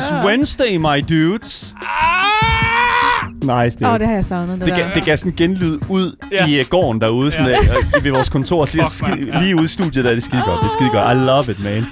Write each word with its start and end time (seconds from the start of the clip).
Is 0.00 0.24
Wednesday, 0.24 0.78
my 0.78 1.02
dudes. 1.02 1.59
Nice, 3.42 3.78
det. 3.78 3.86
Åh, 3.86 3.92
oh, 3.92 3.98
det 3.98 4.06
har 4.06 4.14
jeg 4.14 4.24
savnet, 4.24 4.58
det, 4.58 4.66
Det 4.66 4.76
der. 4.76 4.82
gav, 4.82 4.94
det 4.94 5.04
gav 5.04 5.16
sådan 5.16 5.32
en 5.32 5.36
genlyd 5.36 5.78
ud 5.88 6.16
Ja. 6.32 6.46
ja. 6.46 6.56
i 6.56 6.60
uh, 6.60 6.66
gården 6.66 7.00
derude, 7.00 7.30
sådan, 7.30 7.46
Ja. 7.46 7.56
ja. 7.94 8.00
ved 8.02 8.10
vores 8.12 8.28
kontor. 8.28 8.64
Det 8.64 8.74
er 8.80 8.88
Fuck, 8.88 9.08
man. 9.08 9.18
skide, 9.18 9.42
lige 9.42 9.56
ude 9.56 9.64
i 9.64 9.68
studiet, 9.68 10.04
der 10.04 10.10
er 10.10 10.14
det 10.14 10.22
skide 10.22 10.42
godt. 10.46 10.58
Det 10.60 10.66
er 10.66 10.72
skide 10.78 10.90
godt. 10.90 11.12
I 11.12 11.14
love 11.24 11.50
it, 11.50 11.64
man. 11.64 11.86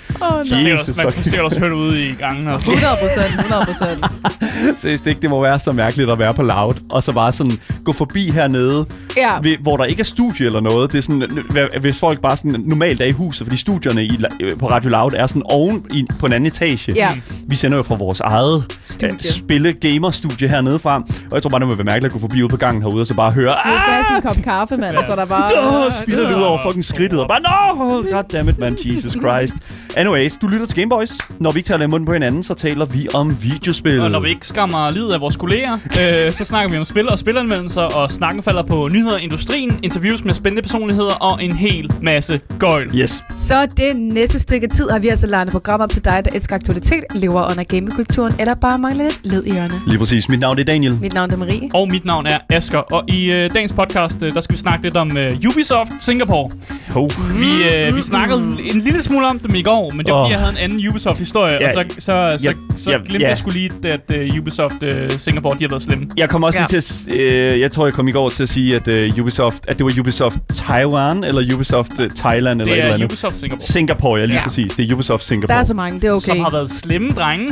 Sikkert, 0.44 0.80
Jesus, 0.80 0.96
man 0.96 1.04
får 1.04 1.10
fucking- 1.10 1.22
sikkert 1.22 1.44
også 1.44 1.58
hørt 1.60 1.72
ude 1.72 2.08
i 2.08 2.12
gangen. 2.18 2.48
Og 2.48 2.54
100 2.54 2.84
procent, 3.02 3.34
100 3.40 3.64
procent. 3.66 4.04
Seriøst 4.80 5.06
ikke, 5.06 5.20
det 5.22 5.30
må 5.30 5.42
være 5.42 5.58
så 5.58 5.72
mærkeligt 5.72 6.10
at 6.10 6.18
være 6.18 6.34
på 6.34 6.42
Loud, 6.42 6.74
og 6.90 7.02
så 7.02 7.12
bare 7.12 7.32
sådan 7.32 7.52
gå 7.84 7.92
forbi 7.92 8.30
hernede, 8.30 8.86
Ja. 9.16 9.30
ved, 9.42 9.56
hvor 9.60 9.76
der 9.76 9.84
ikke 9.84 10.00
er 10.00 10.04
studie 10.04 10.46
eller 10.46 10.60
noget. 10.60 10.92
Det 10.92 10.98
er 10.98 11.02
sådan, 11.02 11.22
øh, 11.56 11.80
hvis 11.80 12.00
folk 12.00 12.20
bare 12.20 12.36
sådan 12.36 12.62
normalt 12.66 13.00
er 13.00 13.04
i 13.04 13.10
huset, 13.10 13.46
fordi 13.46 13.56
studierne 13.56 14.04
i, 14.04 14.18
øh, 14.40 14.58
på 14.58 14.70
Radio 14.70 14.90
Loud 14.90 15.12
er 15.16 15.26
sådan 15.26 15.42
oven 15.44 15.86
i, 15.92 16.06
på 16.18 16.26
en 16.26 16.32
anden 16.32 16.46
etage. 16.46 16.92
Ja. 16.96 17.08
Vi 17.46 17.56
sender 17.56 17.76
jo 17.76 17.82
fra 17.82 17.94
vores 17.94 18.20
eget 18.20 18.76
Studie. 18.80 19.14
øh, 19.14 19.20
spille 19.22 19.72
gamer 19.72 20.10
studie 20.10 20.48
hernede 20.48 20.78
fra. 20.78 21.02
Jeg 21.38 21.42
tror 21.42 21.50
bare, 21.50 21.60
det 21.60 21.68
må 21.68 21.74
være 21.74 21.84
mærkeligt 21.84 22.04
at 22.04 22.12
gå 22.12 22.18
forbi 22.18 22.42
ude 22.42 22.48
på 22.48 22.56
gangen 22.56 22.82
herude, 22.82 23.00
og 23.00 23.06
så 23.06 23.14
bare 23.14 23.30
høre, 23.30 23.52
Jeg 23.64 23.80
skal 23.80 23.92
have 23.92 24.04
sin 24.14 24.28
kop 24.28 24.44
kaffe, 24.44 24.76
mand, 24.76 24.96
og 24.96 25.04
så 25.04 25.12
er 25.12 25.16
der 25.16 25.26
bare... 25.26 25.50
Åh, 25.86 25.92
spiller 26.02 26.28
det 26.28 26.36
ud 26.36 26.42
over 26.42 26.58
fucking 26.62 26.84
skridtet, 26.84 27.20
og 27.20 27.28
bare, 27.28 27.40
no, 27.40 27.86
goddammit, 28.16 28.58
man, 28.58 28.76
Jesus 28.84 29.12
Christ. 29.12 29.54
Anyways, 29.96 30.36
du 30.42 30.46
lytter 30.46 30.66
til 30.66 30.76
Gameboys. 30.76 31.12
Når 31.40 31.50
vi 31.50 31.58
ikke 31.58 31.66
taler 31.66 31.84
i 31.84 31.86
munden 31.86 32.06
på 32.06 32.12
hinanden, 32.12 32.42
så 32.42 32.54
taler 32.54 32.84
vi 32.84 33.08
om 33.14 33.42
videospil. 33.42 34.00
Og 34.00 34.10
når 34.10 34.20
vi 34.20 34.28
ikke 34.28 34.46
skammer 34.46 34.90
livet 34.90 35.12
af 35.12 35.20
vores 35.20 35.36
kolleger, 35.36 35.72
øh, 35.74 36.32
så 36.32 36.44
snakker 36.44 36.70
vi 36.70 36.78
om 36.78 36.84
spil 36.84 37.08
og 37.08 37.18
spilanmeldelser, 37.18 37.82
og 37.82 38.10
snakken 38.10 38.42
falder 38.42 38.62
på 38.62 38.88
nyheder 38.92 39.16
i 39.18 39.22
industrien, 39.22 39.78
interviews 39.82 40.24
med 40.24 40.34
spændende 40.34 40.62
personligheder 40.62 41.14
og 41.14 41.44
en 41.44 41.52
hel 41.52 41.92
masse 42.02 42.40
gøjl. 42.58 42.90
Yes. 42.94 43.22
Så 43.34 43.66
det 43.76 43.96
næste 43.96 44.38
stykke 44.38 44.68
tid 44.68 44.90
har 44.90 44.98
vi 44.98 45.08
altså 45.08 45.26
legnet 45.26 45.52
program 45.52 45.80
op 45.80 45.90
til 45.90 46.04
dig, 46.04 46.22
der 46.24 46.30
elsker 46.34 46.54
aktualitet, 46.54 47.04
lever 47.14 47.50
under 47.50 47.64
gamingkulturen, 47.64 48.34
eller 48.38 48.54
bare 48.54 48.78
mangler 48.78 49.04
lidt 49.04 49.20
led 49.22 49.44
i 49.44 49.52
hjørnet. 49.52 49.82
Lige 49.86 49.98
præcis. 49.98 50.28
Mit 50.28 50.40
navn 50.40 50.58
er 50.58 50.64
Daniel. 50.64 50.98
Mit 51.00 51.14
navn 51.14 51.27
er 51.32 51.36
Marie. 51.36 51.70
Og 51.74 51.88
mit 51.88 52.04
navn 52.04 52.26
er 52.26 52.38
Asker, 52.50 52.78
og 52.78 53.04
i 53.08 53.32
øh, 53.32 53.54
dagens 53.54 53.72
podcast, 53.72 54.22
øh, 54.22 54.34
der 54.34 54.40
skal 54.40 54.52
vi 54.52 54.58
snakke 54.58 54.82
lidt 54.84 54.96
om 54.96 55.16
øh, 55.16 55.36
Ubisoft 55.50 55.90
Singapore. 56.00 56.50
Ho. 56.88 57.08
Vi, 57.38 57.68
øh, 57.68 57.96
vi 57.96 58.02
snakkede 58.02 58.40
en 58.74 58.80
lille 58.80 59.02
smule 59.02 59.26
om 59.26 59.38
dem 59.38 59.54
i 59.54 59.62
går, 59.62 59.90
men 59.90 60.06
det 60.06 60.14
var 60.14 60.18
fordi, 60.18 60.26
Åh. 60.26 60.30
jeg 60.32 60.38
havde 60.38 60.52
en 60.52 60.58
anden 60.58 60.88
Ubisoft-historie, 60.88 61.52
Ja, 61.60 61.66
og 61.66 61.72
så, 61.74 61.84
så, 61.94 62.00
så, 62.38 62.44
ja, 62.44 62.52
så 62.76 62.90
ja, 62.90 62.96
glemte 62.96 63.18
ja. 63.24 63.28
jeg 63.28 63.38
skulle 63.38 63.58
lige, 63.60 63.72
at 63.92 64.00
øh, 64.08 64.38
Ubisoft 64.40 64.82
øh, 64.82 65.10
Singapore, 65.10 65.56
de 65.58 65.64
har 65.64 65.68
været 65.68 65.82
slemme. 65.82 66.06
Jeg 66.16 66.28
kom 66.28 66.42
også 66.44 66.58
Ja. 66.58 66.66
lige 66.70 66.80
til 66.80 67.10
at, 67.10 67.16
øh, 67.18 67.60
jeg 67.60 67.72
tror, 67.72 67.86
jeg 67.86 67.92
kom 67.94 68.08
i 68.08 68.12
går 68.12 68.28
til 68.28 68.42
at 68.42 68.48
sige, 68.48 68.76
at 68.76 69.12
uh, 69.12 69.18
Ubisoft, 69.20 69.62
at 69.68 69.78
det 69.78 69.84
var 69.86 69.92
Ubisoft 70.00 70.38
Taiwan, 70.54 71.24
eller 71.24 71.54
Ubisoft 71.54 71.92
uh, 72.00 72.06
Thailand, 72.16 72.60
eller 72.60 72.74
Det 72.74 72.78
et 72.78 72.78
eller 72.78 72.90
er 72.90 72.94
andet. 72.94 73.06
Ubisoft 73.06 73.36
Singapore, 73.36 73.60
Singapore, 73.60 74.20
ja, 74.20 74.26
lige 74.26 74.36
Ja. 74.36 74.42
præcis. 74.44 74.74
Det 74.74 74.90
er 74.90 74.94
Ubisoft 74.94 75.24
Singapore. 75.24 75.54
Der 75.54 75.60
er 75.60 75.64
så 75.66 75.74
mange, 75.74 76.00
det 76.00 76.08
er 76.08 76.12
okay. 76.12 76.28
som 76.28 76.40
har 76.40 76.50
været 76.50 76.70
slemme 76.70 77.12
drenge. 77.12 77.46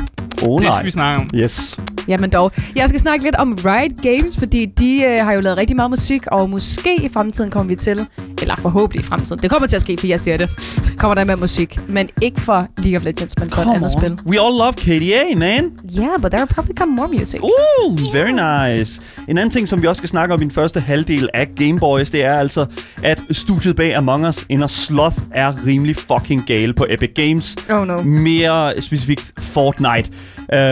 oh, 0.48 0.58
Det 0.60 0.62
nej. 0.68 0.72
skal 0.76 0.86
vi 0.86 0.90
snakke 0.90 1.20
om. 1.20 1.28
Yes. 1.34 1.78
Jamen 2.08 2.30
dog. 2.30 2.52
Jeg 2.76 2.88
skal 2.88 3.00
snakke 3.00 3.24
lidt 3.24 3.34
om 3.36 3.58
Riot 3.66 4.02
Games, 4.02 4.38
fordi 4.38 4.64
de 4.64 5.02
øh, 5.04 5.24
har 5.24 5.32
jo 5.32 5.40
lavet 5.40 5.58
rigtig 5.58 5.76
meget 5.76 5.90
musik, 5.90 6.26
og 6.26 6.50
måske 6.50 7.04
i 7.04 7.08
fremtiden 7.08 7.50
kommer 7.50 7.68
vi 7.68 7.74
til, 7.74 8.06
eller 8.42 8.56
forhåbentlig 8.56 9.00
i 9.00 9.04
fremtiden, 9.04 9.42
det 9.42 9.50
kommer 9.50 9.68
til 9.68 9.76
at 9.76 9.82
ske, 9.82 9.96
for 9.98 10.06
jeg 10.06 10.20
siger 10.20 10.36
det, 10.36 10.50
kommer 10.98 11.14
der 11.14 11.24
med 11.24 11.36
musik. 11.36 11.78
Men 11.88 12.08
ikke 12.22 12.40
for 12.40 12.68
League 12.78 12.96
of 12.96 13.04
Legends, 13.04 13.34
men 13.38 13.50
for 13.50 13.62
et 13.62 13.74
andet 13.74 13.90
spil. 13.90 14.18
We 14.26 14.40
all 14.40 14.56
love 14.58 14.72
KDA, 14.72 15.36
man. 15.36 15.72
Yeah, 15.98 16.20
but 16.22 16.30
there 16.30 16.42
will 16.42 16.54
probably 16.54 16.74
come 16.74 16.92
more 16.92 17.08
music. 17.08 17.40
Ooh, 17.42 17.98
very 18.12 18.30
nice. 18.30 19.02
En 19.28 19.38
anden 19.38 19.50
ting, 19.50 19.68
som 19.68 19.82
vi 19.82 19.86
også 19.86 20.00
skal 20.00 20.08
snakke 20.08 20.34
om 20.34 20.40
i 20.40 20.44
den 20.44 20.52
første 20.52 20.80
halvdel 20.80 21.28
af 21.34 21.48
Game 21.56 21.78
Boys, 21.80 22.10
det 22.10 22.24
er 22.24 22.38
altså, 22.38 22.66
at 23.02 23.22
studiet 23.30 23.76
bag 23.76 23.94
Among 23.94 24.26
Us 24.26 24.46
Inner 24.48 24.66
Sloth 24.66 25.18
er 25.34 25.66
rimelig 25.66 25.96
fucking 25.96 26.46
gale 26.46 26.74
på 26.74 26.86
Epic 26.90 27.10
Games. 27.14 27.56
Oh 27.70 27.86
no. 27.86 28.02
Mere 28.02 28.82
specifikt 28.82 29.32
Fortnite. 29.38 30.10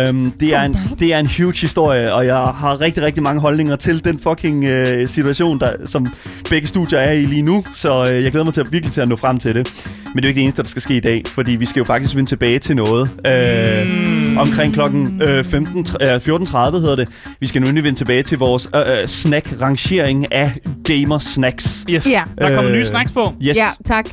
Um, 0.09 0.33
det, 0.41 0.55
er 0.55 0.63
en, 0.63 0.75
Fortnite? 0.75 1.05
det 1.05 1.15
er 1.15 1.19
en 1.19 1.31
huge 1.39 1.61
historie, 1.61 2.15
og 2.15 2.27
jeg 2.27 2.37
har 2.37 2.81
rigtig, 2.85 3.03
rigtig 3.03 3.23
mange 3.23 3.41
holdninger 3.41 3.77
til 3.77 4.05
den 4.05 4.19
fucking 4.19 4.65
uh, 4.65 5.07
situation, 5.09 5.61
der, 5.61 5.73
som 5.85 6.07
begge 6.51 6.69
studier 6.69 6.99
er 6.99 7.13
i 7.13 7.27
lige 7.27 7.43
nu. 7.43 7.65
Så 7.75 8.03
uh, 8.03 8.09
jeg 8.09 8.31
glæder 8.31 8.45
mig 8.45 8.55
til 8.55 8.61
at, 8.61 8.73
virkelig 8.73 8.93
til 8.93 9.01
at 9.01 9.09
nå 9.09 9.17
frem 9.17 9.39
til 9.39 9.55
det. 9.55 9.73
Men 10.05 10.17
det 10.17 10.25
er 10.25 10.29
jo 10.29 10.29
ikke 10.29 10.39
det 10.39 10.43
eneste, 10.43 10.63
der 10.63 10.69
skal 10.69 10.83
ske 10.83 10.97
i 10.97 11.01
dag, 11.01 11.23
fordi 11.27 11.53
vi 11.53 11.67
skal 11.67 11.81
jo 11.81 11.85
faktisk 11.85 12.17
vende 12.17 12.31
tilbage 12.31 12.59
til 12.59 12.77
noget. 12.77 13.03
Uh, 13.03 14.05
Mm. 14.35 14.39
Omkring 14.39 14.75
klokken 14.75 15.23
uh, 15.23 15.45
15, 15.45 15.79
uh, 15.79 15.85
14.30 15.85 16.79
hedder 16.79 16.97
det. 16.97 17.09
Vi 17.41 17.47
skal 17.47 17.61
nu 17.63 17.67
endelig 17.69 17.85
vende 17.85 17.99
tilbage 17.99 18.23
til 18.23 18.39
vores 18.39 18.69
uh, 18.75 18.81
uh, 18.81 18.87
snack-rangering 19.07 20.33
af 20.33 20.53
gamer 20.85 21.19
snacks. 21.19 21.85
Yes. 21.91 22.07
Ja. 22.11 22.23
Der 22.39 22.55
kommer 22.55 22.71
Øh, 22.71 22.77
nye 22.77 22.85
snacks 22.85 23.13
på, 23.13 23.33
Yes. 23.43 23.57
Ja, 23.57 23.67
tak. 23.85 24.05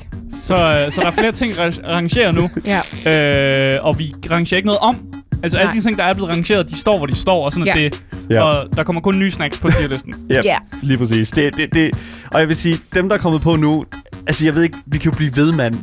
så, 0.44 0.54
øh, 0.54 0.92
så 0.92 1.02
der 1.02 1.08
er 1.08 1.12
flere 1.12 1.32
ting, 1.32 1.56
der 1.56 1.72
rangerer 1.88 2.32
nu. 2.32 2.50
Ja. 3.06 3.76
Øh, 3.76 3.86
og 3.86 4.00
vi 4.00 4.14
rangerer 4.32 4.58
ikke 4.58 4.66
noget 4.68 4.80
om. 4.80 4.98
Altså 5.44 5.58
alle 5.58 5.68
Nej. 5.68 5.76
de 5.76 5.82
ting, 5.82 5.98
der 5.98 6.04
er 6.04 6.14
blevet 6.14 6.30
rangeret, 6.32 6.70
de 6.70 6.76
står, 6.80 6.98
hvor 6.98 7.06
de 7.06 7.16
står, 7.16 7.46
og 7.46 7.52
sådan 7.52 7.66
Ja. 7.66 7.80
ja. 7.80 7.84
det. 7.84 8.04
Ja. 8.30 8.42
Og 8.42 8.76
der 8.78 8.84
kommer 8.84 9.02
kun 9.02 9.20
nye 9.20 9.32
snacks 9.32 9.60
på 9.60 9.70
tierlisten. 9.70 10.16
Ja, 10.30 10.42
Ja. 10.44 10.58
lige 10.84 10.98
præcis. 10.98 11.32
Det, 11.32 11.56
det, 11.58 11.74
det. 11.74 11.92
Og 12.32 12.40
jeg 12.40 12.48
vil 12.48 12.56
sige, 12.56 12.80
dem, 12.94 13.10
der 13.10 13.16
er 13.16 13.20
kommet 13.20 13.42
på 13.42 13.56
nu... 13.56 13.86
Altså, 14.28 14.46
jeg 14.46 14.56
ved 14.56 14.64
ikke, 14.64 14.78
vi 14.86 14.98
kan 14.98 15.12
jo 15.12 15.18
blive 15.18 15.36
ved, 15.36 15.52
mand. 15.52 15.76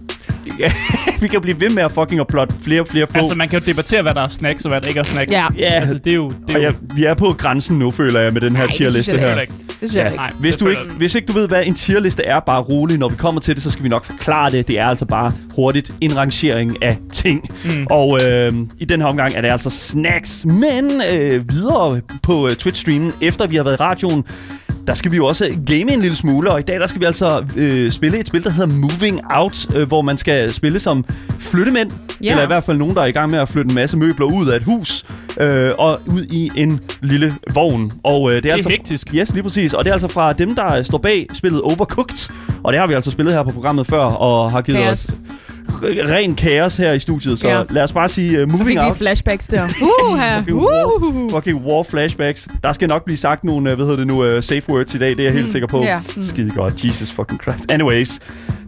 vi 1.20 1.26
kan 1.28 1.34
jo 1.34 1.40
blive 1.40 1.60
ved 1.60 1.70
med 1.70 1.82
at 1.82 1.92
fucking 1.92 2.20
at 2.20 2.26
plotte 2.26 2.54
flere 2.60 2.80
og 2.80 2.88
flere 2.88 3.06
på. 3.06 3.18
altså 3.18 3.34
man 3.34 3.48
kan 3.48 3.58
jo 3.60 3.66
debattere, 3.66 4.02
hvad 4.02 4.14
der 4.14 4.20
er 4.20 4.28
snacks, 4.28 4.64
og 4.64 4.68
hvad 4.68 4.80
der 4.80 4.88
ikke 4.88 5.00
er 5.00 5.04
snacks. 5.04 5.30
Ja. 5.32 5.46
ja, 5.58 5.64
Altså 5.64 5.94
det 5.94 6.10
er 6.10 6.14
jo... 6.14 6.28
Det 6.48 6.54
er 6.54 6.58
og 6.58 6.62
jo 6.64 6.68
jeg, 6.68 6.74
vi 6.94 7.04
er 7.04 7.14
på 7.14 7.34
grænsen 7.38 7.78
nu, 7.78 7.90
føler 7.90 8.20
jeg, 8.20 8.32
med 8.32 8.40
den 8.40 8.56
her 8.56 8.64
Ej, 8.64 8.70
tierliste 8.72 9.18
her. 9.18 9.40
ikke. 9.40 9.52
Det 9.68 9.74
synes 9.78 9.94
jeg 9.94 10.04
ikke. 10.06 10.16
Nej, 10.16 10.32
Hvis, 10.40 10.54
det 10.56 10.64
du 10.64 10.68
ikke, 10.68 10.82
hvis 10.98 11.14
ikke 11.14 11.26
du 11.26 11.32
ved, 11.32 11.48
hvad 11.48 11.62
en 11.66 11.74
tierliste 11.74 12.24
er, 12.24 12.40
bare 12.40 12.60
rolig. 12.62 12.98
Når 12.98 13.08
vi 13.08 13.16
kommer 13.16 13.40
til 13.40 13.54
det, 13.54 13.62
så 13.62 13.70
skal 13.70 13.84
vi 13.84 13.88
nok 13.88 14.04
forklare 14.04 14.50
det. 14.50 14.68
Det 14.68 14.78
er 14.78 14.86
altså 14.86 15.04
bare 15.06 15.32
hurtigt 15.54 15.92
en 16.00 16.16
rangering 16.16 16.82
af 16.82 16.98
ting. 17.12 17.50
Mm. 17.64 17.86
Og 17.90 18.18
øh, 18.24 18.52
i 18.78 18.84
den 18.84 19.00
her 19.00 19.06
omgang 19.08 19.34
er 19.34 19.40
det 19.40 19.48
altså 19.48 19.70
snacks. 19.70 20.44
Men 20.44 21.02
øh, 21.12 21.50
videre 21.50 22.00
på 22.22 22.46
øh, 22.46 22.52
Twitch-streamen, 22.52 23.12
efter 23.20 23.46
vi 23.46 23.56
har 23.56 23.62
været 23.62 23.74
i 23.74 23.82
radioen, 23.82 24.24
der 24.88 24.94
skal 24.94 25.10
vi 25.12 25.16
jo 25.16 25.26
også 25.26 25.44
game 25.66 25.92
en 25.92 26.00
lille 26.00 26.16
smule, 26.16 26.50
og 26.50 26.58
i 26.58 26.62
dag 26.62 26.80
der 26.80 26.86
skal 26.86 27.00
vi 27.00 27.04
altså 27.06 27.44
øh, 27.56 27.92
spille 27.92 28.18
et 28.18 28.28
spil, 28.28 28.44
der 28.44 28.50
hedder 28.50 28.66
Moving 28.74 29.20
Out, 29.30 29.74
øh, 29.74 29.88
hvor 29.88 30.02
man 30.02 30.16
skal 30.16 30.52
spille 30.52 30.78
som 30.80 31.04
flyttemænd, 31.38 31.90
Ja. 32.24 32.30
eller 32.30 32.42
i 32.42 32.46
hvert 32.46 32.64
fald 32.64 32.78
nogen, 32.78 32.94
der 32.94 33.02
er 33.02 33.06
i 33.06 33.10
gang 33.10 33.30
med 33.30 33.38
at 33.38 33.48
flytte 33.48 33.68
en 33.68 33.74
masse 33.74 33.96
møbler 33.96 34.26
ud 34.26 34.46
af 34.48 34.56
et 34.56 34.62
hus, 34.62 35.04
øh, 35.40 35.70
og 35.78 36.00
ud 36.06 36.22
i 36.30 36.50
en 36.56 36.80
lille 37.02 37.34
vogn. 37.54 37.92
Og 38.04 38.30
øh, 38.30 38.36
det 38.36 38.36
er, 38.36 38.40
Det 38.40 38.48
er 38.50 38.54
altså 38.54 38.68
hektisk. 38.68 39.14
Yes, 39.14 39.32
lige 39.32 39.42
præcis. 39.42 39.74
Og 39.74 39.84
det 39.84 39.90
er 39.90 39.94
altså 39.94 40.08
fra 40.08 40.32
dem, 40.32 40.54
der 40.54 40.82
står 40.82 40.98
bag 40.98 41.26
spillet 41.34 41.60
Overcooked. 41.60 42.30
Og 42.64 42.72
det 42.72 42.80
har 42.80 42.86
vi 42.86 42.94
altså 42.94 43.10
spillet 43.10 43.34
her 43.34 43.42
på 43.42 43.50
programmet 43.50 43.86
før, 43.86 43.98
og 44.04 44.50
har 44.50 44.60
givet 44.60 44.78
Kaos. 44.80 44.92
os 44.92 45.14
ren 45.82 46.34
kaos 46.34 46.76
her 46.76 46.92
i 46.92 46.98
studiet. 46.98 47.38
Så 47.38 47.48
Ja. 47.48 47.62
lad 47.70 47.82
os 47.82 47.92
bare 47.92 48.08
sige 48.08 48.42
uh, 48.42 48.48
Moving 48.52 48.68
vi 48.68 48.76
Out. 48.78 48.96
flashbacks 48.96 49.46
der. 49.48 49.62
Uh, 50.10 50.18
her. 50.18 51.28
Fucking 51.30 51.64
war, 51.66 51.82
flashbacks. 51.82 52.48
Der 52.62 52.72
skal 52.72 52.88
nok 52.88 53.04
blive 53.04 53.16
sagt 53.16 53.44
nogle, 53.44 53.70
uh, 53.70 53.76
hvad 53.76 53.86
hedder 53.86 53.96
det 53.98 54.06
nu, 54.06 54.36
uh, 54.36 54.42
safe 54.42 54.62
words 54.70 54.94
i 54.94 54.98
dag. 54.98 55.10
Det 55.10 55.20
er 55.20 55.24
jeg 55.24 55.32
helt 55.32 55.46
Mm, 55.46 55.52
sikker 55.52 55.68
på. 55.68 55.82
ja, 55.82 56.00
mm. 56.16 56.22
Skide 56.22 56.50
godt. 56.50 56.84
Jesus 56.84 57.10
fucking 57.10 57.40
Christ. 57.42 57.72
Anyways. 57.72 58.20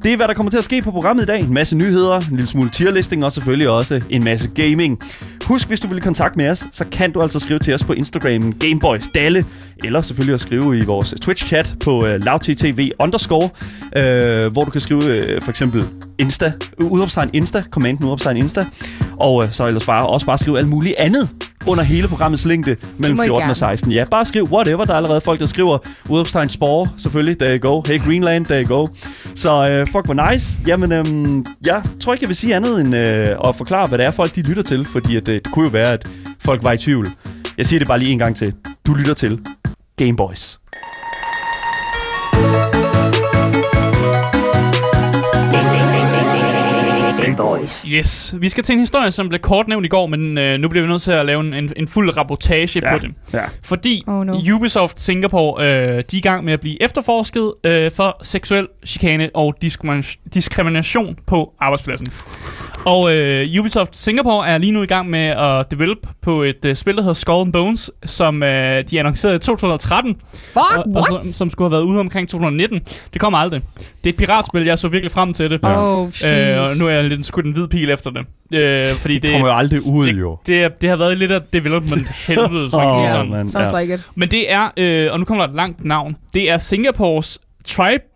Det 0.04 0.12
er, 0.12 0.16
hvad 0.16 0.28
der 0.28 0.34
kommer 0.34 0.50
til 0.50 0.58
at 0.58 0.64
ske 0.64 0.82
på 0.82 0.90
programmet 0.90 1.22
i 1.22 1.26
dag. 1.26 1.40
En 1.40 1.54
masse 1.54 1.76
nyheder, 1.76 2.16
en 2.16 2.26
lille 2.30 2.46
smule 2.46 2.70
tierlisting 2.70 3.24
og 3.24 3.32
selvfølgelig 3.32 3.68
også 3.68 4.00
en 4.10 4.24
masse 4.24 4.48
gaming. 4.54 5.00
Husk, 5.50 5.68
hvis 5.68 5.80
du 5.80 5.88
vil 5.88 5.98
i 5.98 6.00
kontakt 6.00 6.36
med 6.36 6.50
os, 6.50 6.66
så 6.72 6.84
kan 6.92 7.12
du 7.12 7.22
altså 7.22 7.40
skrive 7.40 7.58
til 7.58 7.74
os 7.74 7.84
på 7.84 7.92
Instagram 7.92 8.52
Gameboys 8.52 9.08
Dalle, 9.14 9.44
eller 9.84 10.00
selvfølgelig 10.00 10.34
at 10.34 10.40
skrive 10.40 10.78
i 10.78 10.84
vores 10.84 11.14
Twitch-chat 11.24 11.76
på 11.84 12.06
øh, 12.06 12.14
uh, 12.14 12.24
lavttv 12.24 12.90
underscore, 12.98 13.44
uh, 13.44 14.52
hvor 14.52 14.64
du 14.64 14.70
kan 14.70 14.80
skrive 14.80 14.98
uh, 14.98 15.42
for 15.42 15.50
eksempel 15.50 15.84
Insta, 16.18 16.52
udopstegn 16.78 17.30
Insta, 17.32 17.62
commanden 17.70 18.04
udopstegn 18.04 18.36
Insta, 18.36 18.66
og 19.16 19.34
uh, 19.34 19.50
så 19.50 19.66
ellers 19.66 19.86
bare, 19.86 20.06
også 20.06 20.26
bare 20.26 20.38
skrive 20.38 20.58
alt 20.58 20.68
muligt 20.68 20.94
andet 20.98 21.28
under 21.66 21.84
hele 21.84 22.08
programmets 22.08 22.44
længde 22.44 22.76
mellem 22.98 23.16
må 23.16 23.22
I 23.22 23.26
14 23.26 23.40
gerne. 23.40 23.52
og 23.52 23.56
16. 23.56 23.92
Ja, 23.92 24.04
bare 24.10 24.24
skriv 24.24 24.44
whatever. 24.44 24.84
Der 24.84 24.92
er 24.92 24.96
allerede 24.96 25.20
folk, 25.20 25.40
der 25.40 25.46
skriver 25.46 25.78
udopstegn 26.08 26.48
spore, 26.48 26.88
selvfølgelig. 26.98 27.38
There 27.38 27.58
you 27.58 27.70
go. 27.70 27.82
Hey 27.86 28.00
Greenland, 28.00 28.46
there 28.46 28.62
you 28.62 28.76
go. 28.76 28.88
Så 29.34 29.80
uh, 29.80 29.92
fuck, 29.92 30.04
hvor 30.04 30.30
nice. 30.30 30.60
Jamen, 30.66 30.92
øhm, 30.92 31.46
jeg 31.66 31.82
tror 32.00 32.12
ikke, 32.12 32.22
jeg 32.22 32.28
vil 32.28 32.36
sige 32.36 32.54
andet 32.54 32.80
end 32.80 32.94
uh, 32.94 33.48
at 33.48 33.56
forklare, 33.56 33.86
hvad 33.86 33.98
det 33.98 34.06
er, 34.06 34.10
folk 34.10 34.34
de 34.36 34.42
lytter 34.42 34.62
til. 34.62 34.84
Fordi 34.84 35.16
at, 35.16 35.28
uh, 35.28 35.34
det 35.34 35.52
kunne 35.52 35.64
jo 35.64 35.70
være, 35.70 35.92
at 35.92 36.08
folk 36.40 36.62
var 36.62 36.72
i 36.72 36.78
tvivl. 36.78 37.08
Jeg 37.58 37.66
siger 37.66 37.78
det 37.78 37.88
bare 37.88 37.98
lige 37.98 38.12
en 38.12 38.18
gang 38.18 38.36
til. 38.36 38.54
Du 38.86 38.94
lytter 38.94 39.14
til 39.14 39.40
Gameboys. 39.96 40.58
Yes. 47.88 48.34
Vi 48.38 48.48
skal 48.48 48.64
til 48.64 48.72
en 48.72 48.78
historie, 48.80 49.10
som 49.10 49.28
blev 49.28 49.38
kort 49.40 49.68
nævnt 49.68 49.86
i 49.86 49.88
går, 49.88 50.06
men 50.06 50.38
øh, 50.38 50.58
nu 50.60 50.68
bliver 50.68 50.82
vi 50.82 50.88
nødt 50.90 51.02
til 51.02 51.12
at 51.12 51.26
lave 51.26 51.40
en, 51.40 51.54
en, 51.54 51.72
en 51.76 51.88
fuld 51.88 52.16
rapportage 52.16 52.80
Ja. 52.84 52.92
på 52.92 52.98
det. 52.98 53.10
Ja. 53.34 53.42
Fordi 53.64 54.02
Oh, 54.06 54.26
no. 54.26 54.38
Ubisoft 54.54 55.00
Singapore, 55.00 55.64
øh, 55.64 55.88
de 55.88 55.96
er 55.98 56.02
i 56.12 56.20
gang 56.20 56.44
med 56.44 56.52
at 56.52 56.60
blive 56.60 56.82
efterforsket 56.82 57.52
øh, 57.64 57.90
for 57.90 58.16
seksuel 58.22 58.66
chikane 58.86 59.30
og 59.34 59.54
diskrimin- 59.64 60.16
diskrimination 60.34 61.16
på 61.26 61.52
arbejdspladsen. 61.60 62.06
Og 62.86 63.18
øh, 63.18 63.46
Ubisoft 63.60 63.96
Singapore 63.96 64.48
er 64.48 64.58
lige 64.58 64.72
nu 64.72 64.82
i 64.82 64.86
gang 64.86 65.10
med 65.10 65.20
at 65.26 65.70
develop 65.70 65.96
på 66.22 66.42
et 66.42 66.64
øh, 66.64 66.74
spil, 66.74 66.96
der 66.96 67.02
hedder 67.02 67.14
Skull 67.14 67.40
and 67.40 67.52
Bones, 67.52 67.90
som 68.04 68.42
øh, 68.42 68.84
de 68.90 68.98
annoncerede 69.00 69.36
i 69.36 69.38
2013, 69.38 70.14
Fuck, 70.32 70.56
og, 70.56 70.62
og 70.76 70.90
what? 70.92 71.06
som, 71.24 71.32
som 71.32 71.50
skulle 71.50 71.70
have 71.70 71.76
været 71.76 71.82
ude 71.90 72.00
omkring 72.00 72.28
2019. 72.28 72.80
Det 73.12 73.20
kommer 73.20 73.38
aldrig. 73.38 73.60
Det 73.78 73.86
er 74.04 74.08
et 74.08 74.16
piratspil, 74.16 74.64
jeg 74.64 74.78
så 74.78 74.88
virkelig 74.88 75.12
frem 75.12 75.32
til 75.32 75.50
det. 75.50 75.60
Oh, 75.62 76.08
Øh, 76.24 76.60
og 76.60 76.76
nu 76.78 76.86
er 76.86 76.90
jeg 76.90 77.04
lidt 77.04 77.12
skudt 77.30 77.46
en 77.46 77.52
hvid 77.52 77.68
pil 77.68 77.90
efter 77.90 78.10
det. 78.10 78.26
Øh, 78.60 78.82
fordi 79.00 79.14
Det 79.14 79.22
det, 79.22 79.30
kommer 79.32 79.48
jo 79.48 79.56
aldrig 79.56 79.80
ud, 79.92 80.06
det, 80.06 80.20
jo. 80.20 80.38
det, 80.46 80.62
er- 80.64 80.68
det 80.68 80.88
har 80.88 80.96
været 80.96 81.18
lidt 81.18 81.32
af 81.32 81.40
development 81.52 82.08
helvede, 82.28 82.70
så 82.70 82.76
man 82.76 82.86
kan 82.86 82.94
sige 82.94 83.10
sådan. 83.10 83.48
Sounds 83.50 83.72
ja. 83.72 83.80
like 83.80 83.94
it. 83.94 84.10
Men 84.14 84.30
det 84.30 84.52
er, 84.52 84.68
øh, 84.76 85.12
og 85.12 85.18
nu 85.18 85.24
kommer 85.24 85.44
der 85.44 85.50
et 85.52 85.56
langt 85.56 85.84
navn, 85.84 86.16
det 86.34 86.50
er 86.50 86.58
Singapores 86.58 87.38
tri 87.64 87.94
tri- 87.96 88.09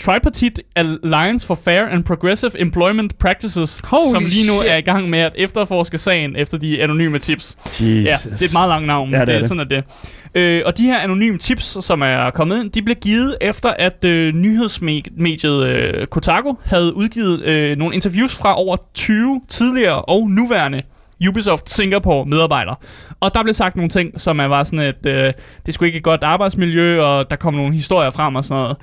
Tripartite 0.00 0.62
Alliance 0.76 1.46
for 1.46 1.54
Fair 1.54 1.86
and 1.86 2.04
Progressive 2.04 2.60
Employment 2.60 3.18
Practices, 3.18 3.80
Holy 3.84 4.10
som 4.14 4.24
lige 4.24 4.46
nu 4.46 4.52
shit. 4.60 4.70
er 4.72 4.76
i 4.76 4.80
gang 4.80 5.10
med 5.10 5.18
at 5.18 5.32
efterforske 5.36 5.98
sagen 5.98 6.36
efter 6.36 6.58
de 6.58 6.82
anonyme 6.82 7.18
tips. 7.18 7.56
Jesus. 7.66 7.80
Ja, 7.84 8.16
det 8.30 8.42
er 8.42 8.44
et 8.46 8.52
meget 8.52 8.68
langt 8.68 8.86
navn, 8.86 9.10
Ja, 9.10 9.14
det 9.16 9.20
er 9.20 9.24
det, 9.24 9.34
er 9.34 9.38
det. 9.38 9.48
sådan 9.48 9.60
er 9.60 9.64
det. 9.64 9.84
Øh, 10.34 10.62
og 10.66 10.78
de 10.78 10.82
her 10.82 10.98
anonyme 10.98 11.38
tips, 11.38 11.76
som 11.84 12.02
er 12.02 12.30
kommet 12.30 12.60
ind, 12.64 12.70
de 12.70 12.82
blev 12.82 12.96
givet 12.96 13.36
efter, 13.40 13.68
at 13.78 14.04
øh, 14.04 14.34
nyhedsmediet 14.34 15.66
øh, 15.66 16.06
Kotaku 16.06 16.54
havde 16.64 16.96
udgivet 16.96 17.42
øh, 17.44 17.76
nogle 17.78 17.94
interviews 17.94 18.36
fra 18.36 18.58
over 18.58 18.76
20 18.94 19.40
tidligere 19.48 20.02
og 20.02 20.30
nuværende 20.30 20.82
Ubisoft 21.28 21.70
Singapore 21.70 22.26
medarbejdere. 22.26 22.76
Og 23.20 23.34
der 23.34 23.42
blev 23.42 23.54
sagt 23.54 23.76
nogle 23.76 23.88
ting, 23.90 24.20
som 24.20 24.38
er 24.38 24.44
var 24.44 24.64
sådan, 24.64 24.78
at 24.78 25.06
øh, 25.06 25.32
det 25.66 25.74
skulle 25.74 25.86
ikke 25.86 25.96
et 25.96 26.02
godt 26.02 26.24
arbejdsmiljø, 26.24 27.02
og 27.02 27.30
der 27.30 27.36
kom 27.36 27.54
nogle 27.54 27.74
historier 27.74 28.10
frem 28.10 28.34
og 28.34 28.44
sådan 28.44 28.62
noget. 28.62 28.76